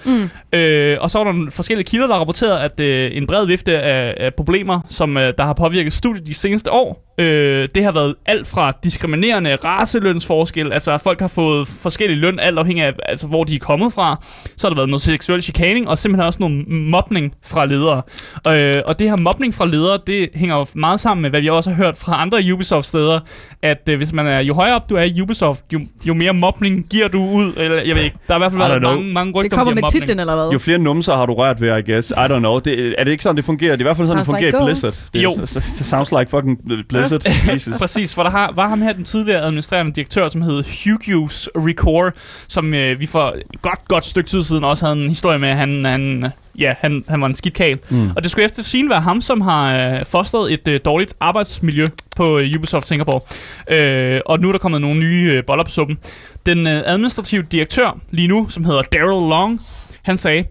Mm. 0.53 0.57
Øh, 0.59 0.97
og 1.01 1.11
så 1.11 1.17
var 1.17 1.25
der 1.25 1.31
nogle 1.31 1.51
forskellige 1.51 1.85
kilder, 1.85 2.07
der 2.07 2.15
rapporterede, 2.15 2.61
at 2.61 2.79
øh, 2.79 3.17
en 3.17 3.27
bred 3.27 3.45
vifte 3.45 3.79
af, 3.79 4.13
af 4.17 4.33
problemer, 4.33 4.79
som 4.89 5.17
øh, 5.17 5.33
der 5.37 5.43
har 5.43 5.53
påvirket 5.53 5.93
studiet 5.93 6.27
de 6.27 6.33
seneste 6.33 6.71
år, 6.71 7.15
øh, 7.17 7.67
det 7.75 7.83
har 7.83 7.91
været 7.91 8.15
alt 8.25 8.47
fra 8.47 8.71
diskriminerende 8.83 9.55
racelønsforskel, 9.55 10.73
altså 10.73 10.91
at 10.91 11.01
folk 11.01 11.19
har 11.19 11.27
fået 11.27 11.67
forskellig 11.67 12.17
løn, 12.17 12.39
alt 12.39 12.59
afhængig 12.59 12.85
af, 12.85 12.93
altså, 13.05 13.27
hvor 13.27 13.43
de 13.43 13.55
er 13.55 13.59
kommet 13.59 13.93
fra. 13.93 14.23
Så 14.57 14.67
har 14.67 14.69
der 14.69 14.75
været 14.75 14.89
noget 14.89 15.01
seksuel 15.01 15.41
chikaning, 15.41 15.87
og 15.87 15.97
simpelthen 15.97 16.27
også 16.27 16.39
noget 16.39 16.67
mobning 16.67 17.33
fra 17.45 17.65
ledere. 17.65 18.01
Øh, 18.47 18.81
og 18.85 18.99
det 18.99 19.09
her 19.09 19.17
mobning 19.17 19.53
fra 19.53 19.65
ledere, 19.65 19.99
det 20.07 20.29
hænger 20.35 20.55
jo 20.57 20.65
meget 20.73 20.99
sammen 20.99 21.21
med, 21.21 21.29
hvad 21.29 21.41
vi 21.41 21.49
også 21.49 21.69
har 21.69 21.77
hørt 21.77 21.97
fra 21.97 22.21
andre 22.25 22.53
Ubisoft-steder, 22.53 23.19
at 23.61 23.81
øh, 23.89 23.97
hvis 23.97 24.13
man 24.13 24.27
er, 24.27 24.39
jo 24.39 24.53
højere 24.53 24.75
op 24.75 24.89
du 24.89 24.95
er 24.95 25.01
i 25.03 25.21
Ubisoft, 25.21 25.63
jo, 25.73 25.79
jo 26.07 26.13
mere 26.13 26.33
mobning 26.33 26.85
giver 26.89 27.07
du 27.07 27.25
ud, 27.25 27.53
eller 27.57 27.81
jeg 27.81 27.95
ved 27.95 28.03
ikke, 28.03 28.17
der 28.27 28.33
har 28.33 28.39
i 28.39 28.41
hvert 28.41 28.51
fald 28.51 28.61
været 28.61 28.79
know. 28.81 28.91
mange, 28.93 29.13
mange 29.13 29.31
rygter 29.33 29.41
Det 29.41 29.51
kommer 29.51 29.71
om 29.71 29.75
med 29.75 29.81
mobning. 29.81 30.01
titlen, 30.03 30.19
eller 30.19 30.35
hvad? 30.35 30.49
Jo 30.51 30.59
flere 30.59 30.77
numser 30.77 31.15
har 31.15 31.25
du 31.25 31.33
rørt 31.33 31.61
ved, 31.61 31.77
I 31.77 31.91
guess. 31.91 32.11
I 32.11 32.13
don't 32.13 32.37
know. 32.39 32.59
Det, 32.59 32.95
er 32.97 33.03
det 33.03 33.11
ikke 33.11 33.23
sådan, 33.23 33.35
det 33.37 33.45
fungerer? 33.45 33.71
Det 33.71 33.81
er 33.81 33.83
i 33.85 33.87
hvert 33.87 33.97
fald 33.97 34.07
sådan, 34.07 34.19
det 34.19 34.25
fungerer 34.25 34.45
like 34.51 34.57
i 34.63 34.65
Blizzard. 34.65 35.09
Det, 35.13 35.23
Jo. 35.23 35.31
er- 35.31 35.45
så- 35.45 35.59
så- 35.61 35.83
sounds 35.83 36.11
like 36.11 36.29
fucking 36.29 36.59
Blizzard. 36.89 37.21
Jesus. 37.53 37.77
Præcis, 37.79 38.15
for 38.15 38.23
der 38.23 38.29
har, 38.29 38.51
var 38.55 38.67
ham 38.69 38.81
her, 38.81 38.93
den 38.93 39.03
tidligere 39.03 39.41
administrerende 39.41 39.91
direktør, 39.93 40.29
som 40.29 40.41
hed 40.41 40.63
Hughus 40.85 41.49
Recore, 41.55 42.11
som 42.47 42.73
øh, 42.73 42.99
vi 42.99 43.05
for 43.05 43.35
godt, 43.61 43.87
godt 43.87 44.05
stykke 44.05 44.29
tid 44.29 44.41
siden 44.41 44.63
også 44.63 44.85
havde 44.85 45.03
en 45.03 45.09
historie 45.09 45.39
med, 45.39 45.49
at 45.49 45.55
han, 45.57 45.85
han, 45.85 46.27
ja, 46.59 46.73
han, 46.79 47.03
han 47.09 47.21
var 47.21 47.27
en 47.27 47.35
skidkal. 47.35 47.79
Mm. 47.89 48.09
Og 48.15 48.23
det 48.23 48.31
skulle 48.31 48.45
efter 48.45 48.63
sin 48.63 48.89
være 48.89 49.01
ham, 49.01 49.21
som 49.21 49.41
har 49.41 49.75
øh, 49.95 50.05
fostret 50.05 50.53
et 50.53 50.67
øh, 50.67 50.79
dårligt 50.85 51.13
arbejdsmiljø 51.19 51.85
på 52.15 52.37
øh, 52.37 52.51
Ubisoft 52.57 52.87
Singapore. 52.87 53.21
Øh, 53.67 54.21
og 54.25 54.39
nu 54.39 54.47
er 54.47 54.51
der 54.51 54.59
kommet 54.59 54.81
nogle 54.81 54.99
nye 54.99 55.31
øh, 55.31 55.45
boller 55.45 55.63
på 55.63 55.71
suppen. 55.71 55.97
Den 56.45 56.67
øh, 56.67 56.81
administrative 56.85 57.43
direktør 57.51 57.99
lige 58.11 58.27
nu, 58.27 58.49
som 58.49 58.65
hedder 58.65 58.81
Daryl 58.81 59.29
Long, 59.29 59.61
han 60.01 60.17
sagde, 60.17 60.43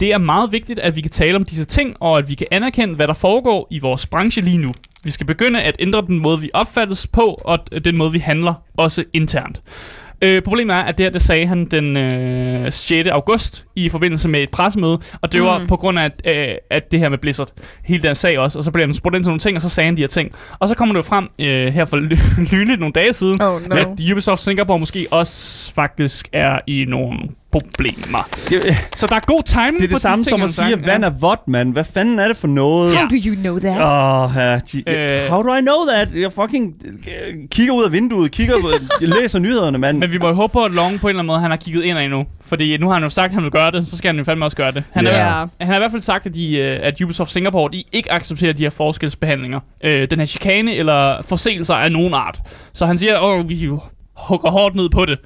det 0.00 0.12
er 0.12 0.18
meget 0.18 0.52
vigtigt, 0.52 0.78
at 0.78 0.96
vi 0.96 1.00
kan 1.00 1.10
tale 1.10 1.36
om 1.36 1.44
disse 1.44 1.64
ting, 1.64 1.96
og 2.00 2.18
at 2.18 2.28
vi 2.28 2.34
kan 2.34 2.46
anerkende, 2.50 2.94
hvad 2.94 3.06
der 3.06 3.14
foregår 3.14 3.68
i 3.70 3.78
vores 3.78 4.06
branche 4.06 4.42
lige 4.42 4.58
nu. 4.58 4.70
Vi 5.04 5.10
skal 5.10 5.26
begynde 5.26 5.62
at 5.62 5.76
ændre 5.78 6.02
den 6.06 6.18
måde, 6.18 6.40
vi 6.40 6.50
opfattes 6.54 7.06
på, 7.06 7.38
og 7.44 7.58
øh, 7.72 7.84
den 7.84 7.96
måde, 7.96 8.12
vi 8.12 8.18
handler, 8.18 8.54
også 8.76 9.04
internt. 9.12 9.62
Øh, 10.24 10.42
problemet 10.42 10.74
er, 10.76 10.80
at 10.80 10.98
det 10.98 11.04
her, 11.06 11.10
det 11.10 11.22
sagde 11.22 11.46
han 11.46 11.64
den 11.64 11.96
øh, 11.96 12.72
6. 12.72 13.08
august 13.08 13.64
i 13.76 13.88
forbindelse 13.88 14.28
med 14.28 14.40
et 14.42 14.50
pressemøde, 14.50 14.98
og 15.22 15.32
det 15.32 15.42
var 15.42 15.58
Mm. 15.58 15.66
på 15.66 15.76
grund 15.76 15.98
af, 15.98 16.04
at, 16.04 16.48
øh, 16.50 16.54
at 16.70 16.92
det 16.92 16.98
her 17.00 17.08
med 17.08 17.18
Blizzard, 17.18 17.48
hele 17.84 18.02
den 18.02 18.14
sag 18.14 18.38
også, 18.38 18.58
og 18.58 18.64
så 18.64 18.70
blev 18.70 18.86
han 18.86 18.94
spurgt 18.94 19.16
ind 19.16 19.24
til 19.24 19.28
nogle 19.28 19.40
ting, 19.40 19.56
og 19.56 19.62
så 19.62 19.68
sagde 19.68 19.86
han 19.86 19.96
de 19.96 20.02
her 20.02 20.08
ting. 20.08 20.32
Og 20.58 20.68
så 20.68 20.74
kommer 20.76 20.92
det 20.94 20.96
jo 20.96 21.02
frem 21.02 21.28
øh, 21.38 21.72
her 21.72 21.84
for 21.84 21.96
nyligt 22.56 22.80
nogle 22.80 22.92
dage 22.92 23.12
siden, 23.12 23.42
Oh 23.42 23.62
no. 23.68 23.76
at 23.76 23.86
Ubisoft 24.12 24.42
Singapore 24.42 24.78
måske 24.78 25.06
også 25.10 25.72
faktisk 25.74 26.28
er 26.32 26.58
i 26.66 26.84
nogle 26.88 27.18
problemer. 27.52 28.28
Det, 28.48 28.76
Så 28.96 29.06
der 29.06 29.16
er 29.16 29.20
god 29.20 29.42
timing 29.46 29.78
det 29.78 29.84
er 29.84 29.88
på 29.88 29.92
det 29.94 30.00
samme 30.02 30.24
de 30.24 30.28
ting, 30.30 30.38
som 30.40 30.42
at 30.48 30.54
sige, 30.54 30.72
at 30.72 30.86
vand 30.86 31.04
er 31.04 31.10
vådt, 31.10 31.48
mand. 31.48 31.72
Hvad 31.72 31.84
fanden 31.84 32.18
er 32.18 32.28
det 32.28 32.36
for 32.36 32.48
noget? 32.48 32.96
How 32.96 33.08
do 33.08 33.14
you 33.26 33.34
know 33.34 33.58
that? 33.58 33.82
Oh, 33.82 34.36
Øh. 34.86 35.28
how 35.28 35.42
do 35.42 35.54
I 35.56 35.60
know 35.60 35.86
that? 35.88 36.08
Jeg 36.14 36.32
fucking 36.32 36.74
øh, 36.86 37.34
kigger 37.50 37.72
ud 37.74 37.84
af 37.84 37.92
vinduet, 37.92 38.30
kigger 38.30 38.54
ud, 38.54 38.86
jeg 39.00 39.08
læser 39.08 39.38
nyhederne, 39.38 39.78
mand. 39.78 39.98
Men 39.98 40.12
vi 40.12 40.18
må 40.18 40.28
jo 40.28 40.34
håbe 40.34 40.52
på, 40.52 40.64
at 40.64 40.72
Long 40.72 41.00
på 41.00 41.06
en 41.06 41.10
eller 41.10 41.18
anden 41.18 41.26
måde, 41.26 41.40
han 41.40 41.50
har 41.50 41.56
kigget 41.58 41.84
ind 41.84 42.08
nu. 42.10 42.24
Fordi 42.40 42.76
nu 42.76 42.86
har 42.86 42.94
han 42.94 43.02
jo 43.02 43.08
sagt, 43.08 43.26
at 43.30 43.34
han 43.34 43.42
vil 43.42 43.50
gøre 43.50 43.70
det, 43.70 43.88
så 43.88 43.96
skal 43.96 44.08
han 44.08 44.18
jo 44.18 44.24
fandme 44.24 44.44
også 44.44 44.56
gøre 44.56 44.72
det. 44.72 44.84
Han, 44.92 45.04
Ja. 45.06 45.10
er, 45.12 45.34
han 45.60 45.66
har 45.68 45.74
i 45.74 45.78
hvert 45.78 45.90
fald 45.90 46.02
sagt, 46.02 46.26
at, 46.26 46.34
de, 46.34 46.56
øh, 46.58 46.78
at 46.82 47.00
Ubisoft 47.00 47.30
Singapore 47.30 47.70
de 47.72 47.82
ikke 47.92 48.12
accepterer 48.12 48.52
de 48.52 48.62
her 48.62 48.70
forskelsbehandlinger. 48.70 49.60
Øh, 49.84 50.10
den 50.10 50.18
her 50.18 50.26
chikane 50.26 50.74
eller 50.76 51.22
forseelser 51.22 51.74
af 51.74 51.92
nogen 51.92 52.14
art. 52.14 52.38
Så 52.72 52.86
han 52.86 52.98
siger, 52.98 53.18
at 53.40 53.48
vi 53.48 53.70
hugger 54.16 54.50
hårdt 54.50 54.74
ned 54.74 54.88
på 54.88 55.04
det. 55.06 55.18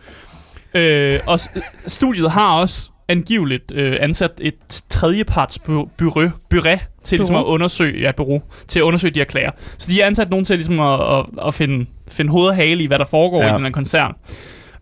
Øh, 0.75 1.21
og 1.27 1.41
studiet 1.87 2.31
har 2.31 2.61
også 2.61 2.91
angiveligt 3.09 3.73
øh, 3.75 3.97
ansat 4.01 4.31
et 4.41 4.83
tredjeparts 4.89 5.59
bureau, 5.59 6.31
bureau 6.49 6.79
til 7.05 7.19
ligesom 7.19 7.37
at 7.37 7.45
undersøge, 7.45 8.01
ja, 8.01 8.13
bureau, 8.13 8.43
til 8.69 8.79
at 8.79 8.83
undersøge 8.83 9.15
de 9.15 9.21
her 9.21 9.25
klager. 9.25 9.51
Så 9.79 9.91
de 9.93 10.01
har 10.01 10.07
ansat 10.07 10.31
nogen 10.31 10.45
til 10.45 10.57
ligesom 10.57 10.81
at, 10.81 11.19
at, 11.19 11.25
at 11.47 11.55
finde, 11.55 11.87
finde 12.09 12.31
hoved 12.31 12.49
og 12.49 12.57
hale 12.57 12.83
i, 12.83 12.87
hvad 12.87 12.99
der 12.99 13.05
foregår 13.05 13.43
ja. 13.43 13.51
i 13.51 13.55
den 13.55 13.65
her 13.65 13.71
koncern. 13.71 14.15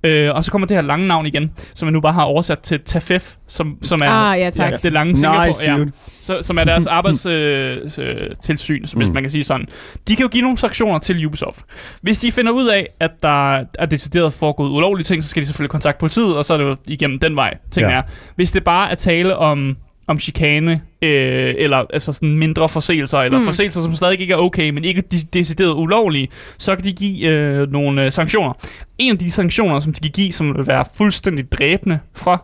Øh, 0.04 0.34
og 0.34 0.44
så 0.44 0.50
kommer 0.50 0.66
det 0.66 0.76
her 0.76 0.82
lange 0.82 1.06
navn 1.08 1.26
igen, 1.26 1.52
som 1.74 1.86
jeg 1.86 1.92
nu 1.92 2.00
bare 2.00 2.12
har 2.12 2.22
oversat 2.22 2.58
til 2.58 2.80
TAFEF, 2.80 3.34
som, 3.48 3.78
som 3.82 4.00
er 4.04 4.08
Ah, 4.08 4.38
ja, 4.40 4.50
tak. 4.50 4.72
Ja, 4.72 4.76
det 4.76 4.92
lange 4.92 5.16
Singapore, 5.16 5.46
nice, 5.46 5.64
ja, 5.64 5.76
dude. 5.76 5.92
så, 6.20 6.38
som 6.42 6.58
er 6.58 6.64
deres 6.64 6.86
arbejdstilsyn, 6.98 8.02
øh, 8.02 8.22
øh, 8.22 8.30
tilsyn, 8.44 8.80
hvis 8.80 8.94
Mm. 8.94 9.14
man 9.14 9.22
kan 9.22 9.30
sige 9.30 9.44
sådan. 9.44 9.66
De 10.08 10.16
kan 10.16 10.22
jo 10.22 10.28
give 10.28 10.42
nogle 10.42 10.58
sanktioner 10.58 10.98
til 10.98 11.26
Ubisoft. 11.26 11.60
Hvis 12.02 12.18
de 12.18 12.32
finder 12.32 12.52
ud 12.52 12.66
af, 12.68 12.88
at 13.00 13.10
der 13.22 13.54
er 13.78 13.86
decideret 13.90 14.32
foregået 14.32 14.70
ulovlige 14.70 15.04
ting, 15.04 15.22
så 15.22 15.28
skal 15.28 15.40
de 15.42 15.46
selvfølgelig 15.46 15.70
kontakte 15.70 16.00
politiet, 16.00 16.36
og 16.36 16.44
så 16.44 16.54
er 16.54 16.58
det 16.58 16.64
jo 16.64 16.76
igennem 16.86 17.18
den 17.18 17.36
vej, 17.36 17.54
ting 17.70 17.86
Ja. 17.90 17.96
er. 17.96 18.02
Hvis 18.36 18.52
det 18.52 18.64
bare 18.64 18.90
er 18.90 18.94
tale 18.94 19.36
om 19.36 19.76
om 20.06 20.18
chikane, 20.20 20.80
øh, 21.02 21.54
eller 21.58 21.76
altså 21.92 22.12
sådan 22.12 22.36
mindre 22.38 22.68
forseelser, 22.68 23.18
eller 23.18 23.38
Mm. 23.38 23.42
mm. 23.42 23.46
forseelser, 23.46 23.80
som 23.82 23.94
stadig 23.94 24.20
ikke 24.20 24.32
er 24.34 24.38
okay, 24.38 24.70
men 24.70 24.84
ikke 24.84 25.00
de 25.00 25.16
decideret 25.32 25.74
ulovlige, 25.74 26.28
så 26.58 26.76
kan 26.76 26.84
de 26.84 26.92
give 26.92 27.26
øh, 27.28 27.72
nogle 27.72 28.04
øh, 28.04 28.12
sanktioner. 28.12 28.52
En 28.98 29.10
af 29.12 29.18
de 29.18 29.30
sanktioner, 29.30 29.80
som 29.80 29.92
de 29.92 30.00
kan 30.00 30.10
give, 30.10 30.32
som 30.32 30.56
vil 30.56 30.66
være 30.66 30.84
fuldstændig 30.96 31.52
dræbende 31.52 31.98
fra 32.16 32.42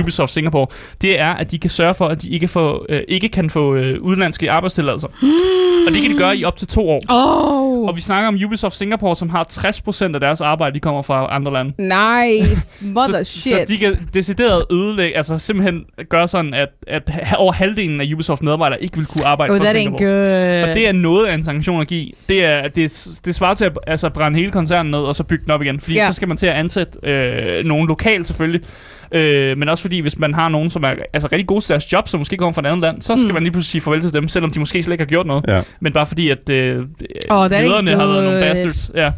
Ubisoft 0.00 0.32
Singapore, 0.32 0.66
det 1.02 1.20
er, 1.20 1.30
at 1.34 1.50
de 1.50 1.58
kan 1.58 1.70
sørge 1.70 1.94
for, 1.94 2.06
at 2.06 2.22
de 2.22 2.30
ikke, 2.30 2.48
får, 2.48 2.86
øh, 2.88 3.00
ikke 3.08 3.28
kan 3.28 3.50
få 3.50 3.74
øh, 3.74 4.00
udenlandske 4.00 4.50
arbejdstilladelser. 4.50 5.08
Og 5.86 5.94
det 5.94 6.02
kan 6.02 6.10
de 6.10 6.16
gøre 6.18 6.36
i 6.36 6.44
op 6.44 6.56
til 6.56 6.68
to 6.68 6.88
år. 6.90 7.00
Oh, 7.08 7.71
Og 7.88 7.96
vi 7.96 8.00
snakker 8.00 8.28
om 8.28 8.38
Ubisoft 8.46 8.74
Singapore, 8.74 9.16
som 9.16 9.28
har 9.28 9.44
60% 10.10 10.14
af 10.14 10.20
deres 10.20 10.40
arbejde, 10.40 10.74
de 10.74 10.80
kommer 10.80 11.02
fra 11.02 11.34
andre 11.36 11.52
lande. 11.52 11.72
nej, 11.78 12.28
mother 12.80 13.22
så, 13.22 13.40
shit. 13.40 13.52
Så 13.52 13.64
de 13.68 13.78
kan 13.78 14.08
decideret 14.14 14.64
ødelægge, 14.72 15.16
altså 15.16 15.38
simpelthen 15.38 15.84
gøre 16.10 16.28
sådan, 16.28 16.54
at, 16.54 16.68
at 16.86 17.10
over 17.38 17.52
halvdelen 17.52 18.00
af 18.00 18.04
Ubisoft 18.14 18.42
medarbejdere 18.42 18.82
ikke 18.82 18.96
vil 18.96 19.06
kunne 19.06 19.26
arbejde 19.26 19.52
oh, 19.52 19.56
for 19.56 19.64
that 19.64 19.74
ain't 19.76 19.78
Singapore. 19.78 20.06
good. 20.06 20.68
Og 20.70 20.74
det 20.74 20.88
er 20.88 20.92
noget 20.92 21.26
af 21.26 21.34
en 21.34 21.44
sanktion 21.44 21.80
at 21.80 21.86
give. 21.86 22.06
Det, 22.28 22.44
er, 22.44 22.68
det, 22.68 23.08
det 23.24 23.34
svarer 23.34 23.54
til 23.54 23.64
at 23.64 23.78
altså, 23.86 24.08
brænde 24.08 24.38
hele 24.38 24.50
koncernen 24.50 24.90
ned, 24.90 24.98
og 25.00 25.14
så 25.14 25.24
bygge 25.24 25.44
den 25.44 25.50
op 25.52 25.62
igen. 25.62 25.80
Fordi 25.80 25.94
ja. 25.96 26.06
så 26.06 26.12
skal 26.12 26.28
man 26.28 26.36
til 26.36 26.46
at 26.46 26.52
ansætte 26.54 26.98
øh, 27.10 27.66
nogen 27.66 27.88
lokalt 27.88 28.26
selvfølgelig. 28.26 28.60
Øh, 29.14 29.58
men 29.58 29.68
også 29.68 29.82
fordi, 29.82 29.98
hvis 30.00 30.18
man 30.18 30.34
har 30.34 30.48
nogen, 30.48 30.70
som 30.70 30.82
er 30.84 30.92
altså, 31.12 31.28
rigtig 31.32 31.46
gode 31.46 31.60
til 31.60 31.68
deres 31.68 31.92
job, 31.92 32.08
som 32.08 32.20
måske 32.20 32.36
kommer 32.36 32.52
fra 32.52 32.62
et 32.62 32.66
andet 32.66 32.80
land, 32.80 33.02
så 33.02 33.16
skal 33.16 33.26
Mm. 33.28 33.34
man 33.34 33.42
lige 33.42 33.52
pludselig 33.52 33.70
sige 33.70 33.80
farvel 33.82 34.00
til 34.00 34.12
dem, 34.12 34.28
selvom 34.28 34.50
de 34.50 34.58
måske 34.58 34.82
slet 34.82 34.92
ikke 34.94 35.02
har 35.02 35.08
gjort 35.08 35.26
noget. 35.26 35.44
Ja. 35.48 35.60
Men 35.80 35.92
bare 35.92 36.06
fordi, 36.06 36.28
at 36.28 36.48
øh, 36.50 36.78
Oh, 37.30 37.48
that 37.50 37.64
lederne 37.80 38.00
har 38.00 38.06
været 38.06 38.24
nogle 38.24 38.40
bastards. 38.40 38.90
Ja. 38.94 39.12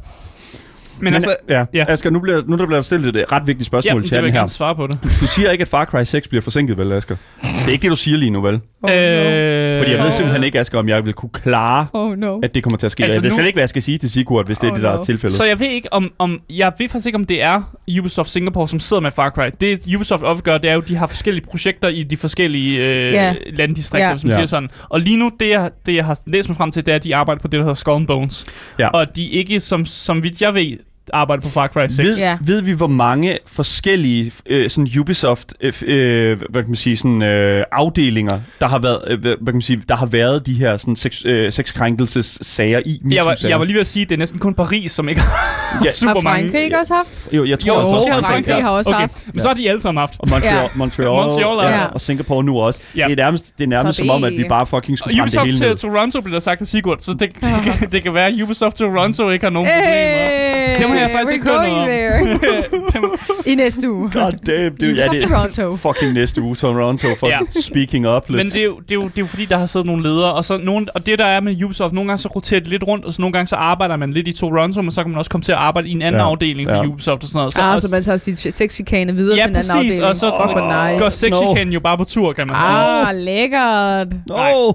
Men, 0.99 1.05
Men 1.05 1.15
altså, 1.15 1.37
ja. 1.49 1.65
ja. 1.75 1.85
Asger, 1.89 2.11
nu, 2.11 2.21
bliver, 2.21 2.43
nu 2.47 2.53
er 2.53 2.57
der 2.57 2.67
blevet 2.67 2.85
stillet 2.85 3.17
et 3.17 3.33
ret 3.33 3.47
vigtigt 3.47 3.67
spørgsmål 3.67 4.03
det 4.03 4.09
til 4.09 4.17
vil 4.17 4.23
den 4.23 4.27
jeg 4.27 4.33
her. 4.33 4.41
gerne 4.41 4.49
svare 4.49 4.75
på 4.75 4.87
det. 4.87 4.99
Du 5.21 5.27
siger 5.27 5.51
ikke, 5.51 5.63
at 5.63 5.69
Far 5.69 5.85
Cry 5.85 6.03
6 6.05 6.29
bliver 6.29 6.43
forsinket, 6.43 6.79
vel, 6.79 6.93
Asger? 6.93 7.17
Det 7.43 7.49
er 7.69 7.73
ikke 7.73 7.83
det, 7.83 7.91
du 7.91 7.97
siger 7.97 8.17
lige 8.17 8.31
nu, 8.31 8.41
vel? 8.41 8.55
Oh, 8.83 8.91
no. 8.91 8.97
øh, 8.97 9.79
Fordi 9.79 9.91
jeg 9.93 10.05
ved 10.05 10.13
simpelthen 10.13 10.45
ikke, 10.45 10.61
Asger, 10.61 10.79
om 10.79 10.89
jeg 10.89 11.05
vil 11.07 11.15
kunne 11.15 11.31
klare, 11.33 11.87
Oh 11.93 12.17
no. 12.19 12.39
at 12.43 12.55
det 12.55 12.63
kommer 12.63 12.77
til 12.79 12.87
at 12.87 12.93
ske. 12.93 13.03
Altså 13.03 13.15
Altså, 13.15 13.17
jeg 13.17 13.23
ved 13.23 13.31
nu- 13.31 13.35
slet 13.35 13.47
ikke, 13.47 13.57
hvad 13.57 13.63
jeg 13.63 13.69
skal 13.69 13.83
sige 13.83 13.99
til 13.99 14.11
Sigurd, 14.11 14.47
hvis 14.47 14.59
det 14.59 14.67
er 14.67 14.71
Oh, 14.71 14.77
det, 14.77 14.83
der 14.83 14.93
no. 14.95 14.99
er 14.99 15.03
tilfældet. 15.05 15.37
Så 15.39 15.45
jeg 15.45 15.61
ved 15.61 15.67
ikke 15.71 15.93
om, 15.93 16.13
om 16.19 16.41
jeg 16.51 16.73
ved 16.79 16.89
faktisk 16.89 17.07
ikke 17.07 17.17
om 17.17 17.25
det 17.25 17.43
er 17.43 17.75
Ubisoft 18.01 18.29
Singapore 18.31 18.69
som 18.69 18.81
sidder 18.81 19.01
med 19.01 19.11
Far 19.11 19.31
Cry. 19.31 19.49
Det 19.61 19.95
Ubisoft 19.97 20.23
ofte 20.23 20.43
gør, 20.43 20.59
det 20.59 20.71
er 20.71 20.75
jo 20.75 20.81
at 20.81 20.89
de 20.89 20.97
har 20.97 21.07
forskellige 21.07 21.47
projekter 21.47 21.89
i 21.89 22.03
de 22.03 22.17
forskellige 22.17 22.79
øh, 22.79 23.13
Ja. 23.13 23.35
landdistrikter, 23.53 24.07
Ja. 24.09 24.13
hvis 24.15 24.25
man 24.25 24.31
Ja. 24.31 24.37
siger 24.37 24.47
sådan. 24.47 24.69
Og 24.89 25.01
lige 25.01 25.17
nu 25.17 25.31
det 25.41 25.49
jeg, 25.49 25.71
det 25.87 25.95
jeg 25.95 26.05
har 26.05 26.19
læst 26.27 26.49
mig 26.49 26.57
frem 26.57 26.71
til, 26.71 26.87
det 26.87 26.93
er 26.93 26.97
at 26.97 27.05
de 27.05 27.17
arbejder 27.17 27.41
på 27.41 27.49
det 27.49 27.53
der 27.53 27.63
hedder 27.65 27.75
Skull 27.75 28.07
Bones. 28.07 28.47
Ja. 28.79 28.89
Og 28.89 29.17
de 29.17 29.27
ikke 29.27 29.61
som 29.61 29.87
som 29.87 30.23
vidt 30.23 30.43
jeg 30.43 30.55
ved 30.55 30.77
arbejde 31.13 31.43
på 31.43 31.49
Far 31.49 31.67
Cry 31.69 31.87
6. 31.87 31.99
Ved, 31.99 32.19
Ja. 32.19 32.39
ved 32.41 32.63
vi, 32.63 32.73
hvor 32.73 32.87
mange 32.87 33.39
forskellige 33.47 34.33
øh, 34.47 34.71
sådan 34.71 34.89
Ubisoft 35.01 35.55
øh, 35.61 35.73
øh, 35.87 36.41
hvad 36.51 36.63
kan 36.63 36.71
man 36.71 36.77
sige, 36.77 36.97
sådan, 36.97 37.23
øh, 37.23 37.65
afdelinger, 37.73 38.41
der 38.61 38.69
har 38.69 38.79
været, 38.79 38.99
øh, 39.07 39.21
hvad 39.21 39.37
kan 39.37 39.55
man 39.55 39.63
sige, 39.63 39.83
der 39.89 39.97
har 39.97 40.07
været 40.07 40.47
de 40.47 40.55
her 40.55 40.77
sådan, 40.77 40.97
sex, 40.97 41.25
øh, 41.25 41.53
sexkrænkelses-sager 41.53 42.81
i? 42.87 43.01
Jeg 43.11 43.25
var, 43.27 43.39
jeg 43.49 43.59
var 43.59 43.65
lige 43.65 43.75
ved 43.75 43.81
at 43.81 43.87
sige, 43.87 44.03
at 44.03 44.09
det 44.09 44.15
er 44.15 44.19
næsten 44.19 44.39
kun 44.39 44.55
Paris, 44.55 44.93
som 44.93 45.09
ikke 45.09 45.21
har 45.21 45.85
Ja. 45.85 45.91
super 45.93 46.15
Har 46.15 46.21
mange. 46.21 46.41
Frankrig 46.49 46.65
ikke 46.65 46.79
også 46.81 46.95
haft? 46.95 47.29
Jo, 47.33 47.45
jeg 47.45 47.59
tror 47.59 47.75
Jo, 47.75 47.81
også, 47.81 48.07
Frankrig 48.07 48.25
Frankrig 48.25 48.65
har 48.65 48.71
også 48.71 48.91
okay. 48.91 49.01
haft. 49.01 49.27
Men 49.33 49.41
så 49.41 49.49
har 49.49 49.55
de 49.55 49.69
alle 49.71 49.83
sammen 49.83 50.01
haft. 50.03 50.15
Og 50.19 50.29
Montreal, 50.29 50.55
Ja. 50.55 50.69
Montreal, 50.75 51.09
Montreal, 51.09 51.71
ja, 51.73 51.85
og 51.87 52.01
Singapore 52.01 52.45
nu 52.45 52.61
også. 52.61 52.81
Ja. 52.97 53.05
Det 53.05 53.13
er 53.13 53.17
nærmest, 53.25 53.59
det 53.59 53.65
er 53.65 53.69
nærmest 53.69 53.99
som 53.99 54.11
om, 54.11 54.21
det- 54.23 54.29
at 54.29 54.37
vi 54.39 54.45
bare 54.49 54.67
fucking 54.67 54.99
skulle 54.99 55.17
brænde 55.17 55.31
det 55.31 55.39
Ubisoft 55.39 55.47
hele 55.47 55.59
til 55.59 55.69
ned. 55.69 55.77
Toronto 55.77 56.21
bliver 56.21 56.35
der 56.35 56.41
sagt 56.41 56.61
af 56.61 56.67
Sigurd, 56.67 56.99
så 57.01 57.13
det, 57.13 57.21
det, 57.21 57.91
det 57.93 58.03
kan 58.03 58.15
være, 58.15 58.27
at 58.27 58.43
Ubisoft 58.43 58.77
Toronto 58.77 59.31
ikke 59.31 59.45
har 59.47 59.51
nogen 59.51 59.69
problemer. 59.69 60.44
Hey, 60.67 60.81
Det 60.83 60.89
må 60.89 60.95
jeg 60.95 61.11
faktisk 61.15 61.33
ikke 61.35 61.47
høre 61.47 61.57
going 61.57 61.75
noget 61.75 61.89
there. 61.89 63.09
I 63.53 63.55
næste 63.55 63.91
uge. 63.93 64.11
God 64.11 64.33
damn, 64.47 64.77
dude. 64.77 64.95
Ja, 64.97 65.07
det 65.11 65.23
er 65.23 65.29
Toronto. 65.29 65.77
fucking 65.77 66.13
næste 66.13 66.43
uge, 66.43 66.55
Toronto. 66.55 67.09
Fucking 67.09 67.31
Ja. 67.31 67.61
speaking 67.61 68.09
up 68.09 68.29
lidt. 68.29 68.37
Men 68.37 68.47
det 68.47 68.57
er, 68.61 68.65
jo, 68.65 68.79
det, 68.81 68.91
er 68.91 68.95
jo, 68.95 69.03
det 69.03 69.17
er 69.19 69.23
jo 69.23 69.27
fordi, 69.27 69.45
der 69.45 69.57
har 69.59 69.67
siddet 69.67 69.87
nogle 69.87 70.03
ledere, 70.03 70.33
og, 70.33 70.45
så 70.45 70.59
nogle, 70.59 70.87
og 70.95 71.07
det 71.07 71.19
der 71.19 71.25
er 71.27 71.41
med 71.41 71.63
Ubisoft, 71.65 71.93
nogle 71.93 72.09
gange 72.09 72.23
så 72.23 72.29
roterer 72.29 72.61
de 72.61 72.69
lidt 72.69 72.85
rundt, 72.89 73.05
og 73.05 73.13
så 73.13 73.23
nogle 73.23 73.33
gange 73.33 73.47
så 73.47 73.57
arbejder 73.57 73.97
man 73.97 74.13
lidt 74.13 74.29
i 74.29 74.33
Toronto, 74.33 74.83
men 74.83 74.91
så 74.93 75.03
kan 75.03 75.11
man 75.11 75.19
også 75.19 75.31
komme 75.31 75.43
til 75.43 75.53
at 75.53 75.59
arbejde 75.59 75.89
i 75.89 75.93
en 75.93 76.03
anden 76.03 76.21
Ja. 76.21 76.27
afdeling 76.27 76.69
for 76.69 76.77
Ja. 76.77 76.87
Ubisoft 76.87 77.23
og 77.23 77.29
sådan 77.29 77.39
noget. 77.39 77.53
Så 77.53 77.61
Ah, 77.61 77.75
også, 77.75 77.89
så 77.89 77.95
man 77.95 78.03
tager 78.03 78.19
sit 78.19 78.39
sexchikane 78.55 79.15
videre 79.15 79.37
Ja, 79.37 79.43
til 79.43 79.51
en 79.51 79.57
anden 79.57 79.71
præcis, 79.71 79.71
afdeling. 79.75 80.05
og 80.05 80.17
så- 80.17 80.29
hvor 80.29 80.91
nice. 80.91 81.03
går 81.03 81.09
sexchikanen 81.09 81.73
jo 81.73 81.81
bare 81.81 81.99
på 81.99 82.05
tur, 82.05 82.33
kan 82.33 82.47
man 82.47 82.57
sige. 82.57 83.09
Ah, 83.09 83.15
lækkert. 83.17 84.09
No! 84.29 84.73